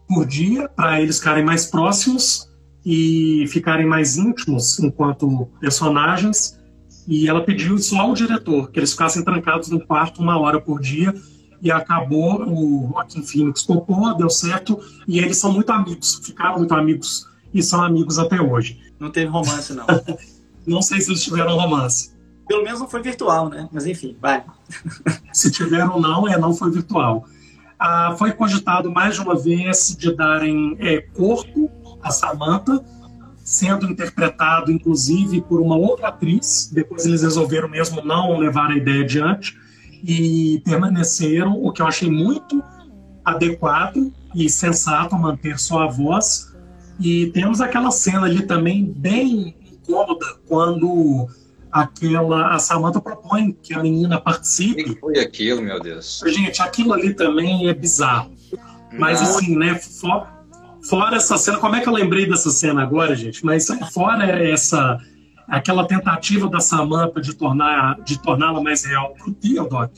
por 0.08 0.26
dia, 0.26 0.70
para 0.70 1.02
eles 1.02 1.18
ficarem 1.18 1.44
mais 1.44 1.66
próximos 1.66 2.48
e 2.86 3.46
ficarem 3.50 3.86
mais 3.86 4.18
íntimos 4.18 4.80
enquanto 4.80 5.50
personagens. 5.60 6.58
E 7.08 7.28
ela 7.28 7.44
pediu 7.44 7.78
só 7.80 8.02
ao 8.02 8.14
diretor 8.14 8.72
que 8.72 8.80
eles 8.80 8.92
ficassem 8.92 9.24
trancados 9.24 9.70
no 9.70 9.86
quarto 9.86 10.22
uma 10.22 10.40
hora 10.40 10.62
por 10.62 10.80
dia 10.80 11.14
e 11.66 11.72
acabou, 11.72 12.48
o 12.48 12.90
Joaquim 12.92 13.24
Phoenix 13.24 13.64
topou, 13.64 14.16
deu 14.16 14.30
certo, 14.30 14.80
e 15.08 15.18
eles 15.18 15.40
são 15.40 15.52
muito 15.52 15.72
amigos, 15.72 16.22
ficaram 16.24 16.60
muito 16.60 16.76
amigos 16.76 17.28
e 17.52 17.64
são 17.64 17.84
amigos 17.84 18.20
até 18.20 18.40
hoje. 18.40 18.80
Não 19.00 19.10
teve 19.10 19.32
romance, 19.32 19.74
não. 19.74 19.88
não 20.68 20.84
sei 20.84 21.02
se 21.02 21.10
eles 21.10 21.24
tiveram 21.24 21.58
romance. 21.58 22.14
Pelo 22.48 22.64
menos 22.64 22.80
não 22.80 22.88
foi 22.88 23.02
virtual, 23.02 23.50
né? 23.50 23.68
Mas 23.72 23.88
enfim, 23.88 24.16
vai. 24.22 24.44
se 25.34 25.50
tiveram 25.50 25.96
ou 25.96 26.00
não, 26.02 26.28
é, 26.28 26.38
não 26.38 26.54
foi 26.54 26.70
virtual. 26.70 27.26
Ah, 27.80 28.14
foi 28.16 28.32
cogitado 28.32 28.92
mais 28.92 29.16
de 29.16 29.22
uma 29.22 29.36
vez 29.36 29.96
de 29.98 30.16
darem 30.16 30.78
é, 30.80 31.02
corpo 31.02 31.72
a 32.04 32.12
Samantha, 32.12 32.80
sendo 33.44 33.88
interpretado, 33.88 34.72
inclusive, 34.72 35.42
por 35.42 35.60
uma 35.60 35.76
outra 35.76 36.10
atriz. 36.10 36.70
Depois 36.72 37.08
eles 37.08 37.24
resolveram 37.24 37.68
mesmo 37.68 38.06
não 38.06 38.38
levar 38.38 38.70
a 38.70 38.78
ideia 38.78 39.02
adiante 39.02 39.65
e 40.04 40.62
permaneceram, 40.66 41.54
o 41.54 41.72
que 41.72 41.82
eu 41.82 41.88
achei 41.88 42.10
muito 42.10 42.64
adequado 43.24 44.14
e 44.34 44.50
sensato 44.50 45.16
manter 45.16 45.58
só 45.60 45.84
a 45.84 45.88
voz. 45.88 46.54
E 47.00 47.28
temos 47.28 47.60
aquela 47.62 47.92
cena 47.92 48.24
ali 48.24 48.46
também 48.46 48.86
bem 48.86 49.56
incômoda 49.72 50.26
quando 50.48 51.28
aquela 51.72 52.56
a 52.56 52.60
Samantha 52.60 53.02
propõe 53.02 53.52
que 53.52 53.74
a 53.74 53.82
menina 53.82 54.20
participe. 54.20 54.82
O 54.84 54.94
que 54.94 55.00
foi 55.00 55.20
aquilo, 55.20 55.62
meu 55.62 55.80
Deus? 55.80 56.24
Gente, 56.26 56.62
aquilo 56.62 56.94
ali 56.94 57.14
também 57.14 57.68
é 57.68 57.74
bizarro. 57.74 58.32
Mas 58.94 59.22
Não. 59.22 59.28
assim, 59.28 59.58
né, 59.58 59.76
for, 59.76 60.26
fora 60.88 61.18
essa 61.18 61.38
cena, 61.38 61.58
como 61.58 61.76
é 61.76 61.82
que 61.82 61.90
eu 61.90 61.94
lembrei 61.94 62.28
dessa 62.28 62.50
cena 62.50 62.82
agora, 62.82 63.14
gente? 63.16 63.46
Mas 63.46 63.68
fora 63.92 64.26
essa 64.26 64.98
aquela 65.48 65.88
tentativa 65.88 66.50
da 66.50 66.60
Samantha 66.60 67.22
de 67.22 67.34
tornar 67.34 68.00
de 68.02 68.22
torná-la 68.22 68.62
mais 68.62 68.84
real 68.86 69.14
para 69.14 69.30
o 69.30 69.34
Theodore, 69.34 69.90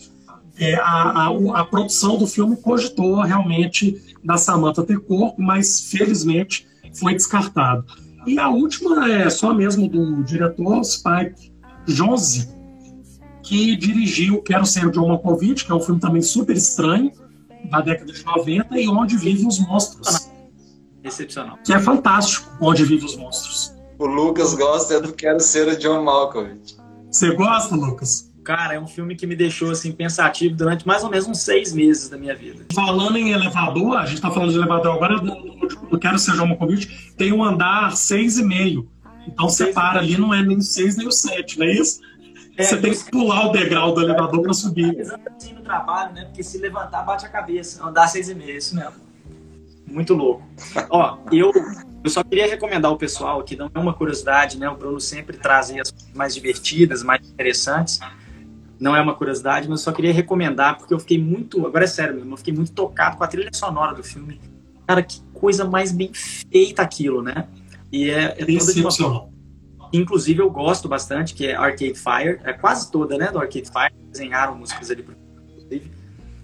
é, 0.60 0.76
a, 0.76 1.28
a, 1.28 1.60
a, 1.60 1.66
produção 1.66 2.18
do 2.18 2.26
filme 2.26 2.56
cogitou 2.58 3.22
realmente 3.22 4.16
da 4.24 4.38
Samantha 4.38 4.84
ter 4.84 5.00
corpo, 5.00 5.42
mas 5.42 5.82
felizmente 5.82 6.68
foi 6.94 7.14
descartado. 7.14 7.86
E 8.26 8.40
a 8.40 8.50
última 8.50 9.10
é 9.12 9.30
só 9.30 9.54
mesmo 9.54 9.88
do 9.88 10.24
diretor 10.24 10.84
Spike 10.84 11.54
Jonze, 11.88 12.50
que 13.44 13.76
dirigiu 13.76 14.42
Quero 14.42 14.66
Ser 14.66 14.90
John 14.92 15.08
Malkovich, 15.08 15.64
que 15.64 15.72
é 15.72 15.76
um 15.76 15.80
filme 15.80 16.02
também 16.02 16.22
super 16.22 16.56
estranho, 16.56 17.12
da 17.70 17.80
década 17.80 18.12
de 18.12 18.26
90, 18.26 18.80
e 18.80 18.90
Onde 18.90 19.16
Vivem 19.16 19.48
os 19.48 19.60
Monstros. 19.60 20.30
Excepcional. 21.04 21.58
Que 21.64 21.74
é 21.74 21.80
fantástico, 21.80 22.52
Onde 22.60 22.84
Vivem 22.84 23.06
os 23.06 23.16
Monstros. 23.16 23.77
O 24.00 24.06
Lucas 24.06 24.54
gosta 24.54 25.02
do 25.02 25.12
Quero 25.12 25.40
Ser 25.40 25.68
o 25.68 25.76
John 25.76 26.04
Malkovich. 26.04 26.78
Você 27.10 27.34
gosta, 27.34 27.76
Lucas? 27.76 28.32
Cara, 28.44 28.76
é 28.76 28.80
um 28.80 28.86
filme 28.86 29.16
que 29.16 29.26
me 29.26 29.36
deixou 29.36 29.72
assim 29.72 29.92
pensativo 29.92 30.56
durante 30.56 30.86
mais 30.86 31.04
ou 31.04 31.10
menos 31.10 31.28
uns 31.28 31.40
seis 31.40 31.74
meses 31.74 32.08
da 32.08 32.18
minha 32.18 32.36
vida. 32.36 32.66
Falando 32.74 33.18
em 33.18 33.32
elevador, 33.32 33.98
a 33.98 34.06
gente 34.06 34.18
está 34.18 34.30
falando 34.30 34.52
de 34.52 34.58
elevador 34.58 34.96
agora, 34.96 35.22
no, 35.22 36.00
Quero 36.00 36.20
Ser 36.20 36.34
John 36.34 36.46
Malkovich, 36.46 37.14
tem 37.18 37.34
um 37.34 37.44
andar 37.44 37.98
seis 37.98 38.38
e 38.38 38.44
meio. 38.44 38.88
Então 39.28 39.50
você 39.50 39.74
para 39.74 40.00
ali, 40.00 40.16
não 40.16 40.34
é 40.34 40.44
nem 40.44 40.58
o 40.58 40.62
6 40.62 40.96
nem 40.96 41.08
o 41.08 41.12
7, 41.12 41.60
não 41.60 41.66
é 41.66 41.74
isso? 41.74 42.00
É, 42.56 42.64
você 42.64 42.78
tem 42.78 42.92
que 42.92 43.12
pular 43.12 43.48
o 43.48 43.52
degrau 43.52 43.94
do 43.94 44.02
elevador 44.02 44.42
para 44.42 44.54
subir. 44.54 44.98
Exatamente 44.98 45.54
no 45.54 45.62
trabalho, 45.62 46.14
né? 46.14 46.26
Porque 46.26 46.44
se 46.44 46.58
levantar, 46.58 47.04
bate 47.04 47.26
a 47.26 47.30
cabeça. 47.30 47.86
Andar 47.86 48.08
6,5, 48.08 48.50
isso 48.50 48.76
mesmo. 48.76 48.94
Muito 49.86 50.14
louco. 50.14 50.44
Ó, 50.90 51.18
eu, 51.32 51.52
eu 52.08 52.12
só 52.12 52.24
queria 52.24 52.48
recomendar 52.48 52.90
ao 52.90 52.98
pessoal 52.98 53.44
que 53.44 53.56
não 53.56 53.70
é 53.74 53.78
uma 53.78 53.94
curiosidade, 53.94 54.58
né? 54.58 54.70
O 54.70 54.76
Bruno 54.76 55.00
sempre 55.00 55.38
traz 55.38 55.70
as 55.72 55.92
coisas 55.92 56.14
mais 56.16 56.34
divertidas, 56.34 57.04
mais 57.04 57.28
interessantes. 57.28 58.00
Não 58.80 58.96
é 58.96 59.02
uma 59.02 59.14
curiosidade, 59.14 59.68
mas 59.68 59.82
eu 59.82 59.84
só 59.84 59.92
queria 59.92 60.14
recomendar, 60.14 60.78
porque 60.78 60.94
eu 60.94 61.00
fiquei 61.00 61.20
muito. 61.20 61.66
Agora 61.68 61.84
é 61.84 61.88
sério 61.88 62.16
mesmo, 62.16 62.34
eu 62.34 62.38
fiquei 62.38 62.54
muito 62.54 62.72
tocado 62.72 63.18
com 63.18 63.24
a 63.24 63.28
trilha 63.28 63.50
sonora 63.54 63.94
do 63.94 64.04
filme. 64.04 64.40
Cara, 64.88 65.04
que 65.04 65.22
coisa 65.34 65.66
mais 65.66 65.92
bem 65.92 66.12
feita 66.14 66.82
aquilo, 66.82 67.22
né? 67.22 67.48
E 67.92 68.10
é, 68.10 68.36
é 68.38 68.46
toda 68.46 68.74
de 68.74 68.82
uma 68.82 69.30
Inclusive, 69.92 70.42
eu 70.42 70.50
gosto 70.50 70.88
bastante, 70.88 71.34
que 71.34 71.48
é 71.48 71.56
Arcade 71.56 71.96
Fire. 71.96 72.40
É 72.44 72.54
quase 72.54 72.90
toda, 72.92 73.18
né, 73.18 73.32
do 73.32 73.40
Arcade 73.40 73.70
Fire. 73.70 73.94
Desenharam 74.12 74.56
músicas 74.56 74.92
ali, 74.92 75.06
inclusive. 75.50 75.92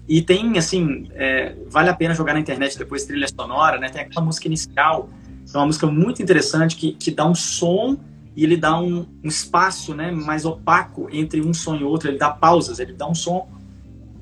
E 0.06 0.20
tem, 0.20 0.58
assim, 0.58 1.08
é, 1.14 1.54
vale 1.68 1.88
a 1.88 1.94
pena 1.94 2.14
jogar 2.14 2.34
na 2.34 2.40
internet 2.40 2.78
depois 2.78 3.04
trilha 3.04 3.28
sonora, 3.28 3.78
né? 3.78 3.88
Tem 3.88 4.02
aquela 4.02 4.24
música 4.24 4.46
inicial, 4.46 5.08
é 5.54 5.60
uma 5.60 5.66
música 5.66 5.86
muito 5.86 6.22
interessante 6.22 6.76
que, 6.76 6.92
que 6.92 7.10
dá 7.10 7.26
um 7.26 7.34
som 7.34 7.96
e 8.36 8.42
ele 8.42 8.56
dá 8.56 8.78
um, 8.78 9.06
um 9.22 9.28
espaço, 9.28 9.94
né, 9.94 10.10
mais 10.10 10.44
opaco 10.44 11.08
entre 11.12 11.40
um 11.40 11.54
som 11.54 11.76
e 11.76 11.84
outro. 11.84 12.08
Ele 12.08 12.18
dá 12.18 12.30
pausas, 12.30 12.78
ele 12.78 12.92
dá 12.92 13.08
um 13.08 13.14
som, 13.14 13.48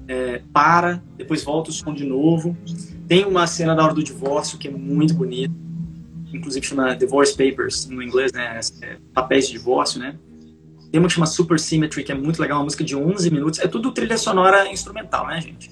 é, 0.07 0.43
para, 0.53 1.03
depois 1.17 1.43
volta 1.43 1.71
o 1.71 1.73
som 1.73 1.95
de 1.95 2.05
novo. 2.05 2.57
Tem 3.09 3.25
uma 3.25 3.47
cena 3.47 3.75
da 3.75 3.83
hora 3.83 3.95
do 3.95 4.03
divórcio 4.03 4.59
que 4.59 4.69
é 4.69 4.71
muito 4.71 5.15
bonita 5.15 5.63
inclusive 6.37 6.67
chama 6.67 6.95
Divorce 6.95 7.37
Papers, 7.37 7.87
no 7.87 8.03
inglês, 8.03 8.33
né? 8.33 8.59
É, 8.83 8.97
papéis 9.13 9.47
de 9.47 9.53
divórcio, 9.53 10.01
né? 10.01 10.17
Tem 10.91 10.99
uma 10.99 11.09
que 11.09 11.15
chama 11.15 11.27
Super 11.27 11.59
Symmetry, 11.59 12.05
que 12.05 12.13
é 12.13 12.15
muito 12.15 12.41
legal, 12.41 12.59
uma 12.59 12.65
música 12.65 12.85
de 12.85 12.97
11 12.97 13.31
minutos. 13.31 13.59
É 13.61 13.69
tudo 13.69 13.93
trilha 13.93 14.19
sonora 14.19 14.71
instrumental, 14.71 15.27
né, 15.27 15.41
gente? 15.41 15.71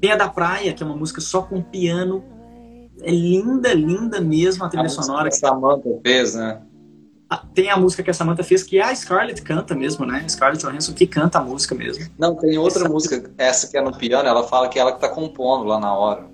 Tem 0.00 0.12
a 0.12 0.16
da 0.16 0.28
Praia, 0.28 0.72
que 0.72 0.82
é 0.82 0.86
uma 0.86 0.96
música 0.96 1.20
só 1.20 1.42
com 1.42 1.60
piano. 1.62 2.24
É 3.04 3.10
linda, 3.10 3.72
linda 3.74 4.20
mesmo 4.20 4.64
a 4.64 4.68
trilha 4.68 4.86
a 4.86 4.88
sonora. 4.88 5.28
Que 5.28 5.36
a 5.36 5.38
Samantha 5.38 6.00
fez, 6.02 6.34
né? 6.34 6.60
Tem 7.54 7.70
a 7.70 7.76
música 7.76 8.02
que 8.02 8.10
a 8.10 8.14
Samantha 8.14 8.44
fez, 8.44 8.62
que 8.62 8.80
a 8.80 8.94
Scarlett 8.94 9.42
canta 9.42 9.74
mesmo, 9.74 10.06
né? 10.06 10.24
Scarlett 10.28 10.64
Johansson 10.64 10.92
que 10.92 11.06
canta 11.06 11.38
a 11.38 11.42
música 11.42 11.74
mesmo. 11.74 12.06
Não, 12.18 12.34
tem 12.34 12.56
outra 12.58 12.80
essa... 12.80 12.88
música, 12.88 13.30
essa 13.36 13.68
que 13.68 13.76
é 13.76 13.82
no 13.82 13.96
piano, 13.96 14.28
ela 14.28 14.44
fala 14.44 14.68
que 14.68 14.78
é 14.78 14.82
ela 14.82 14.92
que 14.92 15.00
tá 15.00 15.08
compondo 15.08 15.64
lá 15.64 15.80
na 15.80 15.92
hora. 15.94 16.26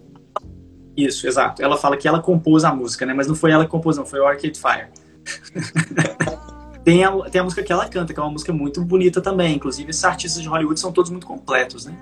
Isso, 0.96 1.26
exato. 1.26 1.62
Ela 1.62 1.76
fala 1.76 1.96
que 1.96 2.06
ela 2.06 2.20
compôs 2.20 2.64
a 2.64 2.74
música, 2.74 3.06
né? 3.06 3.14
Mas 3.14 3.26
não 3.26 3.34
foi 3.34 3.50
ela 3.50 3.64
que 3.64 3.70
compôs, 3.70 3.96
não, 3.96 4.04
foi 4.04 4.20
o 4.20 4.26
Arcade 4.26 4.58
Fire. 4.58 4.88
tem, 6.84 7.04
a, 7.04 7.12
tem 7.30 7.40
a 7.40 7.44
música 7.44 7.62
que 7.62 7.72
ela 7.72 7.88
canta, 7.88 8.12
que 8.12 8.20
é 8.20 8.22
uma 8.22 8.32
música 8.32 8.52
muito 8.52 8.84
bonita 8.84 9.20
também. 9.20 9.56
Inclusive, 9.56 9.90
esses 9.90 10.04
artistas 10.04 10.42
de 10.42 10.48
Hollywood 10.48 10.78
são 10.78 10.92
todos 10.92 11.10
muito 11.10 11.26
completos, 11.26 11.86
né? 11.86 11.94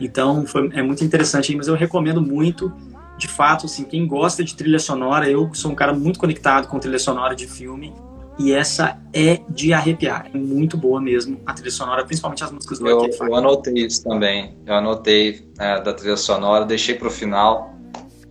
Então, 0.00 0.44
foi, 0.46 0.70
é 0.74 0.82
muito 0.82 1.04
interessante, 1.04 1.54
mas 1.56 1.68
eu 1.68 1.74
recomendo 1.74 2.20
muito. 2.20 2.72
De 3.16 3.28
fato, 3.28 3.66
assim, 3.66 3.84
quem 3.84 4.06
gosta 4.06 4.42
de 4.42 4.54
trilha 4.54 4.78
sonora, 4.78 5.28
eu 5.28 5.52
sou 5.54 5.70
um 5.70 5.74
cara 5.74 5.92
muito 5.92 6.18
conectado 6.18 6.68
com 6.68 6.78
trilha 6.78 6.98
sonora 6.98 7.34
de 7.34 7.46
filme. 7.46 7.92
E 8.36 8.52
essa 8.52 8.98
é 9.12 9.40
de 9.48 9.72
arrepiar. 9.72 10.28
É 10.34 10.36
muito 10.36 10.76
boa 10.76 11.00
mesmo 11.00 11.40
a 11.46 11.52
trilha 11.52 11.70
sonora, 11.70 12.04
principalmente 12.04 12.42
as 12.42 12.50
músicas 12.50 12.80
do 12.80 12.88
eu, 12.88 12.96
Arcade 12.96 13.16
Fire. 13.16 13.30
Eu 13.30 13.36
anotei 13.36 13.74
isso 13.74 14.02
também. 14.02 14.58
Eu 14.66 14.74
anotei 14.74 15.48
é, 15.58 15.80
da 15.80 15.92
trilha 15.92 16.16
sonora, 16.16 16.64
deixei 16.64 16.96
para 16.96 17.06
o 17.06 17.10
final 17.10 17.74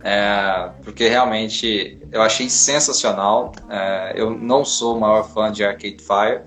é, 0.04 0.70
porque 0.82 1.08
realmente 1.08 1.98
eu 2.12 2.20
achei 2.20 2.50
sensacional. 2.50 3.52
É, 3.70 4.12
eu 4.14 4.30
não 4.30 4.62
sou 4.62 4.98
o 4.98 5.00
maior 5.00 5.26
fã 5.26 5.50
de 5.50 5.64
Arcade 5.64 5.96
Fire. 5.98 6.42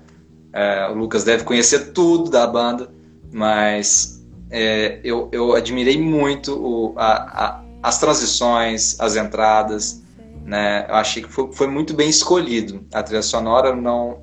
É, 0.52 0.88
o 0.88 0.94
Lucas 0.94 1.24
deve 1.24 1.42
conhecer 1.42 1.92
tudo 1.92 2.30
da 2.30 2.46
banda, 2.46 2.88
mas 3.32 4.24
é, 4.48 5.00
eu, 5.02 5.28
eu 5.32 5.56
admirei 5.56 6.00
muito 6.00 6.54
o, 6.54 6.94
a, 6.96 7.46
a, 7.46 7.64
as 7.82 7.98
transições, 7.98 8.98
as 9.00 9.16
entradas. 9.16 10.02
Né? 10.44 10.86
Eu 10.88 10.94
achei 10.94 11.22
que 11.22 11.32
foi, 11.32 11.52
foi 11.52 11.66
muito 11.66 11.94
bem 11.94 12.08
escolhido. 12.08 12.86
A 12.92 13.02
trilha 13.02 13.22
sonora 13.22 13.74
não, 13.74 14.22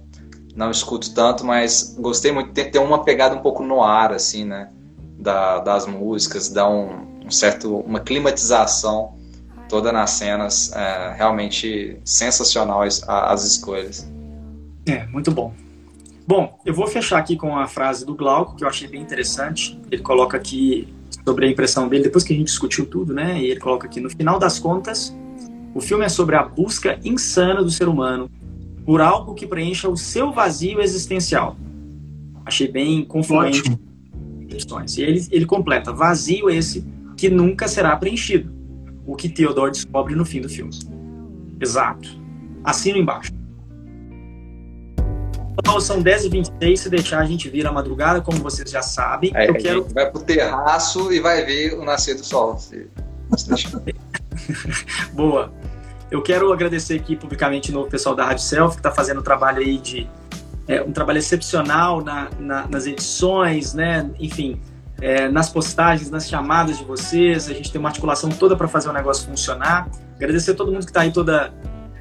não 0.56 0.72
escuto 0.72 1.14
tanto, 1.14 1.45
mas 1.45 1.95
gostei 1.99 2.32
muito. 2.32 2.51
Tem, 2.51 2.70
tem 2.70 2.82
uma 2.82 3.03
pegada 3.03 3.36
um 3.36 3.41
pouco 3.41 3.64
no 3.64 3.84
ar, 3.84 4.12
assim, 4.12 4.45
né? 4.45 4.70
Da, 5.20 5.60
das 5.60 5.86
músicas, 5.86 6.49
dá 6.49 6.70
um, 6.70 7.24
um 7.26 7.32
certo, 7.32 7.78
uma 7.78 7.99
climatização 7.99 9.16
toda 9.70 9.91
nas 9.91 10.12
cenas. 10.12 10.72
É, 10.74 11.14
realmente 11.16 11.99
sensacional 12.03 12.82
as, 12.82 13.03
as 13.08 13.43
escolhas. 13.43 14.10
É, 14.86 15.06
muito 15.08 15.32
bom. 15.32 15.53
Bom, 16.28 16.60
eu 16.66 16.74
vou 16.74 16.88
fechar 16.88 17.20
aqui 17.20 17.36
com 17.36 17.56
a 17.56 17.68
frase 17.68 18.03
do 18.03 18.16
Glauco, 18.16 18.56
que 18.56 18.64
eu 18.64 18.68
achei 18.68 18.88
bem 18.88 19.01
interessante. 19.01 19.80
Ele 19.91 20.01
coloca 20.01 20.36
aqui 20.36 20.91
sobre 21.28 21.47
a 21.47 21.49
impressão 21.49 21.88
dele, 21.88 22.03
depois 22.03 22.23
que 22.23 22.34
a 22.34 22.36
gente 22.36 22.47
discutiu 22.47 22.86
tudo, 22.86 23.13
né? 23.13 23.41
E 23.41 23.45
ele 23.51 23.59
coloca 23.59 23.88
aqui: 23.88 23.99
no 23.99 24.09
final 24.09 24.38
das 24.38 24.59
contas, 24.59 25.15
o 25.73 25.82
filme 25.82 26.05
é 26.05 26.09
sobre 26.09 26.36
a 26.36 26.43
busca 26.43 26.99
insana 27.03 27.63
do 27.63 27.71
ser 27.71 27.88
humano 27.88 28.30
por 28.86 29.01
algo 29.01 29.34
que 29.34 29.47
preencha 29.47 29.89
o 29.89 29.97
seu 29.97 30.32
vazio 30.32 30.80
existencial. 30.80 31.57
Achei 32.45 32.67
bem 32.67 33.03
confluente. 33.03 33.63
E 34.97 35.01
ele, 35.01 35.28
ele 35.32 35.45
completa: 35.45 35.91
vazio 35.91 36.49
esse 36.49 36.86
que 37.17 37.30
nunca 37.30 37.67
será 37.67 37.95
preenchido 37.97 38.53
o 39.05 39.15
que 39.15 39.30
Theodore 39.30 39.71
descobre 39.71 40.15
no 40.15 40.26
fim 40.26 40.41
do 40.41 40.49
filme. 40.49 40.71
Exato. 41.59 42.09
Assino 42.63 42.97
embaixo. 42.97 43.32
Então, 45.58 45.80
são 45.80 46.03
10h26, 46.03 46.76
se 46.76 46.89
deixar 46.89 47.20
a 47.20 47.26
gente 47.26 47.49
vira 47.49 47.70
a 47.70 47.72
madrugada, 47.72 48.22
como 48.22 48.38
vocês 48.39 48.70
já 48.70 48.82
sabem. 48.82 49.32
É, 49.34 49.49
eu 49.49 49.53
quero... 49.56 49.80
A 49.80 49.84
gente 49.84 49.93
vai 49.93 50.12
pro 50.12 50.22
terraço 50.22 51.12
e 51.12 51.20
vai 51.20 51.45
ver 51.45 51.74
o 51.74 51.86
nascer 51.86 52.16
do 52.16 52.26
sol. 52.26 52.58
Se... 52.58 52.88
Boa. 55.14 55.51
Eu 56.12 56.22
quero 56.22 56.51
agradecer 56.53 56.95
aqui 56.95 57.16
publicamente 57.16 57.72
no 57.72 57.86
pessoal 57.88 58.16
da 58.16 58.26
Rádio 58.26 58.43
Self, 58.43 58.76
que 58.76 58.80
está 58.80 58.91
fazendo 58.91 59.20
um 59.20 59.24
trabalho 59.24 59.60
aí 59.60 59.78
de. 59.78 60.08
É, 60.68 60.82
um 60.82 60.91
trabalho 60.91 61.20
excepcional 61.20 62.03
na, 62.03 62.30
na, 62.39 62.68
nas 62.68 62.88
edições, 62.88 63.74
né? 63.74 64.10
Enfim, 64.20 64.60
é, 65.01 65.28
nas 65.28 65.49
postagens, 65.49 66.10
nas 66.10 66.28
chamadas 66.28 66.78
de 66.78 66.84
vocês. 66.84 67.49
A 67.49 67.53
gente 67.53 67.72
tem 67.72 67.80
uma 67.80 67.89
articulação 67.89 68.30
toda 68.30 68.56
para 68.56 68.68
fazer 68.68 68.89
o 68.89 68.93
negócio 68.93 69.28
funcionar. 69.28 69.89
Agradecer 70.16 70.51
a 70.51 70.56
todo 70.56 70.72
mundo 70.72 70.84
que 70.84 70.91
está 70.91 71.01
aí 71.01 71.12
toda 71.12 71.53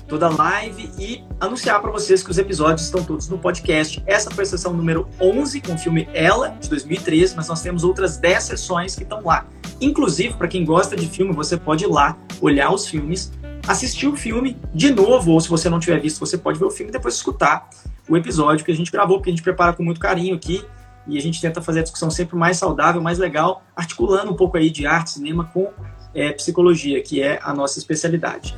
toda 0.09 0.29
live 0.29 0.91
e 0.99 1.25
anunciar 1.41 1.81
para 1.81 1.91
vocês 1.91 2.23
que 2.23 2.31
os 2.31 2.39
episódios 2.39 2.87
estão 2.87 3.03
todos 3.03 3.29
no 3.29 3.39
podcast. 3.39 4.03
Essa 4.07 4.31
foi 4.31 4.45
a 4.45 4.47
sessão 4.47 4.73
número 4.73 5.09
11 5.21 5.61
com 5.61 5.75
o 5.75 5.79
filme 5.79 6.09
Ela, 6.13 6.51
de 6.61 6.69
2013, 6.69 7.35
mas 7.37 7.49
nós 7.49 7.63
temos 7.63 7.85
outras 7.85 8.17
10 8.17 8.43
sessões 8.43 8.95
que 8.95 9.03
estão 9.03 9.23
lá. 9.23 9.47
Inclusive, 9.81 10.35
para 10.35 10.49
quem 10.49 10.65
gosta 10.65 10.95
de 10.97 11.07
filme, 11.07 11.33
você 11.33 11.57
pode 11.57 11.85
ir 11.85 11.89
lá 11.89 12.17
olhar 12.41 12.73
os 12.73 12.87
filmes 12.87 13.33
assistir 13.67 14.07
o 14.07 14.17
filme 14.17 14.57
de 14.75 14.93
novo, 14.93 15.33
ou 15.33 15.41
se 15.41 15.49
você 15.49 15.69
não 15.69 15.81
tiver 15.81 16.01
visto, 16.01 16.21
você 16.21 16.37
pode 16.37 16.59
ver 16.59 16.67
o 16.67 16.71
filme 16.71 16.91
e 16.91 16.93
depois 16.93 17.15
escutar 17.15 17.69
o 18.09 18.17
episódio 18.17 18.65
que 18.65 18.71
a 18.71 18.77
gente 18.77 18.91
gravou, 18.91 19.19
porque 19.19 19.31
a 19.31 19.33
gente 19.33 19.43
prepara 19.43 19.73
com 19.73 19.83
muito 19.83 20.01
carinho 20.01 20.35
aqui 20.35 20.65
e 21.07 21.19
a 21.19 21.21
gente 21.21 21.41
tenta 21.41 21.61
fazer 21.61 21.81
a 21.81 21.83
discussão 21.83 22.11
sempre 22.11 22.37
mais 22.37 22.57
saudável, 22.57 23.01
mais 23.01 23.19
legal, 23.19 23.63
articulando 23.75 24.31
um 24.31 24.37
pouco 24.37 24.57
aí 24.57 24.71
de 24.71 24.87
arte, 24.87 25.11
cinema 25.11 25.45
com 25.53 25.71
é, 26.15 26.33
psicologia, 26.33 27.03
que 27.03 27.23
é 27.23 27.41
a 27.43 27.53
nossa 27.53 27.79
especialidade. 27.79 28.57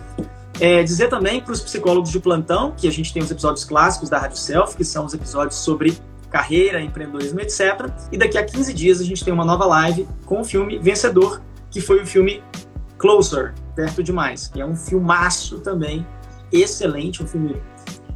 É, 0.60 0.82
dizer 0.82 1.08
também 1.08 1.40
para 1.40 1.52
os 1.52 1.60
psicólogos 1.60 2.10
de 2.10 2.18
plantão 2.18 2.72
que 2.76 2.88
a 2.88 2.90
gente 2.90 3.12
tem 3.12 3.22
os 3.22 3.30
episódios 3.30 3.64
clássicos 3.64 4.08
da 4.08 4.18
Rádio 4.18 4.38
Self, 4.38 4.76
que 4.76 4.84
são 4.84 5.04
os 5.04 5.12
episódios 5.12 5.56
sobre 5.56 5.98
carreira, 6.30 6.80
empreendedorismo, 6.80 7.40
etc. 7.40 7.90
E 8.10 8.18
daqui 8.18 8.38
a 8.38 8.44
15 8.44 8.72
dias 8.72 9.00
a 9.00 9.04
gente 9.04 9.24
tem 9.24 9.32
uma 9.32 9.44
nova 9.44 9.64
live 9.66 10.08
com 10.24 10.40
o 10.40 10.44
filme 10.44 10.78
Vencedor, 10.78 11.40
que 11.70 11.80
foi 11.80 12.02
o 12.02 12.06
filme 12.06 12.42
Closer, 12.98 13.54
Perto 13.74 14.02
Demais, 14.02 14.48
que 14.48 14.60
é 14.60 14.66
um 14.66 14.74
filmaço 14.74 15.60
também, 15.60 16.06
excelente, 16.50 17.22
um 17.22 17.26
filme 17.26 17.60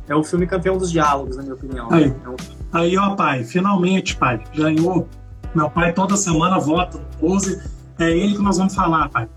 é 0.09 0.15
o 0.15 0.25
filme 0.25 0.45
campeão 0.45 0.77
dos 0.77 0.91
diálogos, 0.91 1.37
na 1.37 1.43
minha 1.45 1.55
opinião. 1.55 1.87
Aí, 1.89 2.05
é 2.25 2.29
um... 2.29 2.37
aí 2.73 2.99
ó, 2.99 3.15
pai, 3.15 3.45
finalmente, 3.45 4.17
pai, 4.17 4.43
ganhou. 4.53 5.09
Meu 5.55 5.71
pai 5.71 5.93
toda 5.93 6.17
semana 6.17 6.59
vota 6.59 6.99
no 6.99 7.05
Close. 7.19 7.63
É 7.97 8.11
ele 8.11 8.35
que 8.35 8.43
nós 8.43 8.59
vamos 8.59 8.75
falar, 8.75 9.09
pai. 9.09 9.29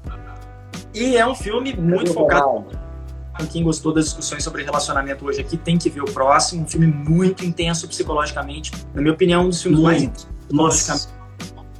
E 0.93 1.15
é 1.15 1.27
um 1.27 1.35
filme 1.35 1.75
muito 1.75 2.09
é 2.11 2.13
focado. 2.13 2.65
Quem 3.51 3.63
gostou 3.63 3.93
das 3.93 4.05
discussões 4.05 4.43
sobre 4.43 4.63
relacionamento 4.63 5.25
hoje 5.25 5.41
aqui 5.41 5.57
tem 5.57 5.77
que 5.77 5.89
ver 5.89 6.01
o 6.01 6.11
próximo. 6.11 6.63
Um 6.63 6.67
filme 6.67 6.87
muito 6.87 7.43
intenso 7.43 7.87
psicologicamente. 7.87 8.71
Na 8.93 9.01
minha 9.01 9.13
opinião, 9.13 9.45
um 9.45 9.49
dos 9.49 9.61
filmes 9.61 9.79
muito. 9.79 10.27
mais 10.51 10.79
intensos 10.79 11.13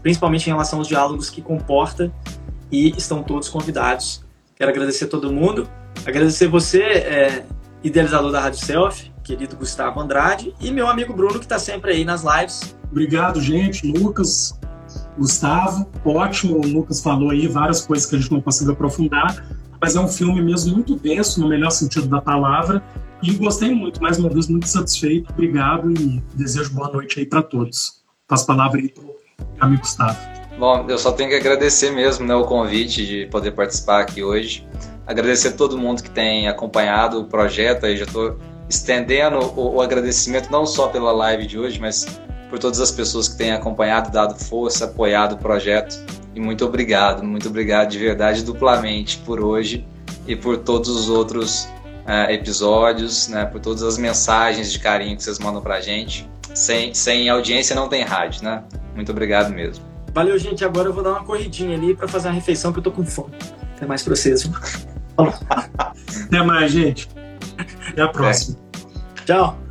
principalmente 0.04 0.45
em 0.47 0.51
relação 0.51 0.80
aos 0.80 0.88
diálogos 0.88 1.30
que 1.30 1.41
comporta. 1.41 2.14
E 2.72 2.89
estão 2.97 3.24
todos 3.24 3.49
convidados. 3.49 4.24
Quero 4.56 4.70
agradecer 4.70 5.06
a 5.06 5.08
todo 5.08 5.32
mundo. 5.32 5.68
Agradecer 6.06 6.47
você, 6.47 6.82
é, 6.82 7.45
idealizador 7.84 8.32
da 8.32 8.41
Rádio 8.41 8.60
Self, 8.60 9.12
querido 9.24 9.56
Gustavo 9.56 9.99
Andrade, 9.99 10.54
e 10.60 10.72
meu 10.72 10.88
amigo 10.88 11.14
Bruno, 11.14 11.39
que 11.39 11.45
está 11.45 11.60
sempre 11.60 11.91
aí 11.91 12.04
nas 12.04 12.24
lives. 12.24 12.76
Obrigado, 12.91 13.39
gente. 13.39 13.86
Lucas, 13.86 14.60
Gustavo, 15.18 15.88
ótimo. 16.04 16.58
O 16.58 16.68
Lucas 16.68 16.99
falou 16.99 17.30
aí 17.30 17.47
várias 17.47 17.86
coisas 17.86 18.08
que 18.08 18.16
a 18.16 18.20
gente 18.20 18.32
não 18.32 18.41
conseguiu 18.41 18.74
aprofundar, 18.74 19.45
mas 19.84 19.97
é 19.97 19.99
um 19.99 20.07
filme 20.07 20.41
mesmo 20.41 20.75
muito 20.75 20.95
denso, 20.95 21.41
no 21.41 21.49
melhor 21.49 21.69
sentido 21.69 22.07
da 22.07 22.21
palavra. 22.21 22.81
E 23.21 23.34
gostei 23.34 23.75
muito, 23.75 24.01
mais 24.01 24.17
uma 24.17 24.29
vez, 24.29 24.47
muito 24.47 24.65
satisfeito. 24.65 25.29
Obrigado 25.34 25.91
e 25.91 26.23
desejo 26.34 26.73
boa 26.73 26.89
noite 26.89 27.19
aí 27.19 27.25
para 27.25 27.43
todos. 27.43 28.01
Passo 28.25 28.45
a 28.45 28.47
palavra 28.47 28.79
aí 28.79 28.88
para 28.88 29.03
o 29.03 29.13
amigo 29.59 29.81
Gustavo. 29.81 30.17
Bom, 30.57 30.86
eu 30.88 30.97
só 30.97 31.11
tenho 31.11 31.31
que 31.31 31.36
agradecer 31.36 31.91
mesmo 31.91 32.25
né, 32.25 32.34
o 32.34 32.45
convite 32.45 33.05
de 33.05 33.25
poder 33.25 33.51
participar 33.51 33.99
aqui 33.99 34.23
hoje. 34.23 34.65
Agradecer 35.05 35.49
a 35.49 35.51
todo 35.51 35.77
mundo 35.77 36.01
que 36.01 36.09
tem 36.09 36.47
acompanhado 36.47 37.19
o 37.19 37.25
projeto. 37.25 37.86
Aí 37.86 37.97
já 37.97 38.05
estou 38.05 38.38
estendendo 38.69 39.38
o, 39.38 39.75
o, 39.75 39.81
agradecimento 39.81 40.49
não 40.49 40.65
só 40.65 40.88
pela 40.88 41.11
live 41.11 41.45
de 41.45 41.59
hoje, 41.59 41.77
mas 41.77 42.05
por 42.49 42.57
todas 42.57 42.79
as 42.79 42.89
pessoas 42.89 43.27
que 43.27 43.36
têm 43.36 43.51
acompanhado, 43.51 44.09
dado 44.13 44.39
força, 44.39 44.86
apoiado 44.86 45.34
o 45.34 45.38
projeto. 45.38 45.99
E 46.36 46.39
muito 46.39 46.65
obrigado, 46.65 47.23
muito 47.23 47.47
obrigado 47.47 47.89
de 47.89 47.99
verdade 47.99 48.43
duplamente 48.43 49.17
por 49.19 49.39
hoje 49.39 49.86
e 50.27 50.36
por 50.36 50.57
todos 50.57 50.89
os 50.89 51.09
outros 51.09 51.65
uh, 52.05 52.29
episódios, 52.29 53.27
né, 53.27 53.45
por 53.45 53.59
todas 53.59 53.84
as 53.84 53.97
mensagens 53.97 54.71
de 54.71 54.79
carinho 54.79 55.15
que 55.15 55.23
vocês 55.23 55.39
mandam 55.39 55.61
pra 55.61 55.79
gente. 55.81 56.29
Sem, 56.53 56.93
sem 56.93 57.29
audiência 57.29 57.75
não 57.75 57.89
tem 57.89 58.03
rádio, 58.03 58.43
né? 58.43 58.63
Muito 58.95 59.11
obrigado 59.11 59.51
mesmo. 59.51 59.84
Valeu, 60.13 60.38
gente. 60.38 60.63
Agora 60.63 60.89
eu 60.89 60.93
vou 60.93 61.03
dar 61.03 61.11
uma 61.11 61.23
corridinha 61.23 61.75
ali 61.75 61.95
para 61.95 62.07
fazer 62.07 62.27
uma 62.27 62.36
refeição 62.36 62.71
que 62.71 62.77
eu 62.79 62.84
tô 62.84 62.91
com 62.91 63.03
fome. 63.03 63.34
Até 63.75 63.88
mais 63.88 64.03
pra 64.03 64.15
vocês. 64.15 64.47
Até 65.17 66.43
mais, 66.43 66.71
gente. 66.71 67.09
Até 67.89 68.01
a 68.01 68.07
próxima. 68.07 68.57
É. 69.19 69.25
Tchau. 69.25 69.62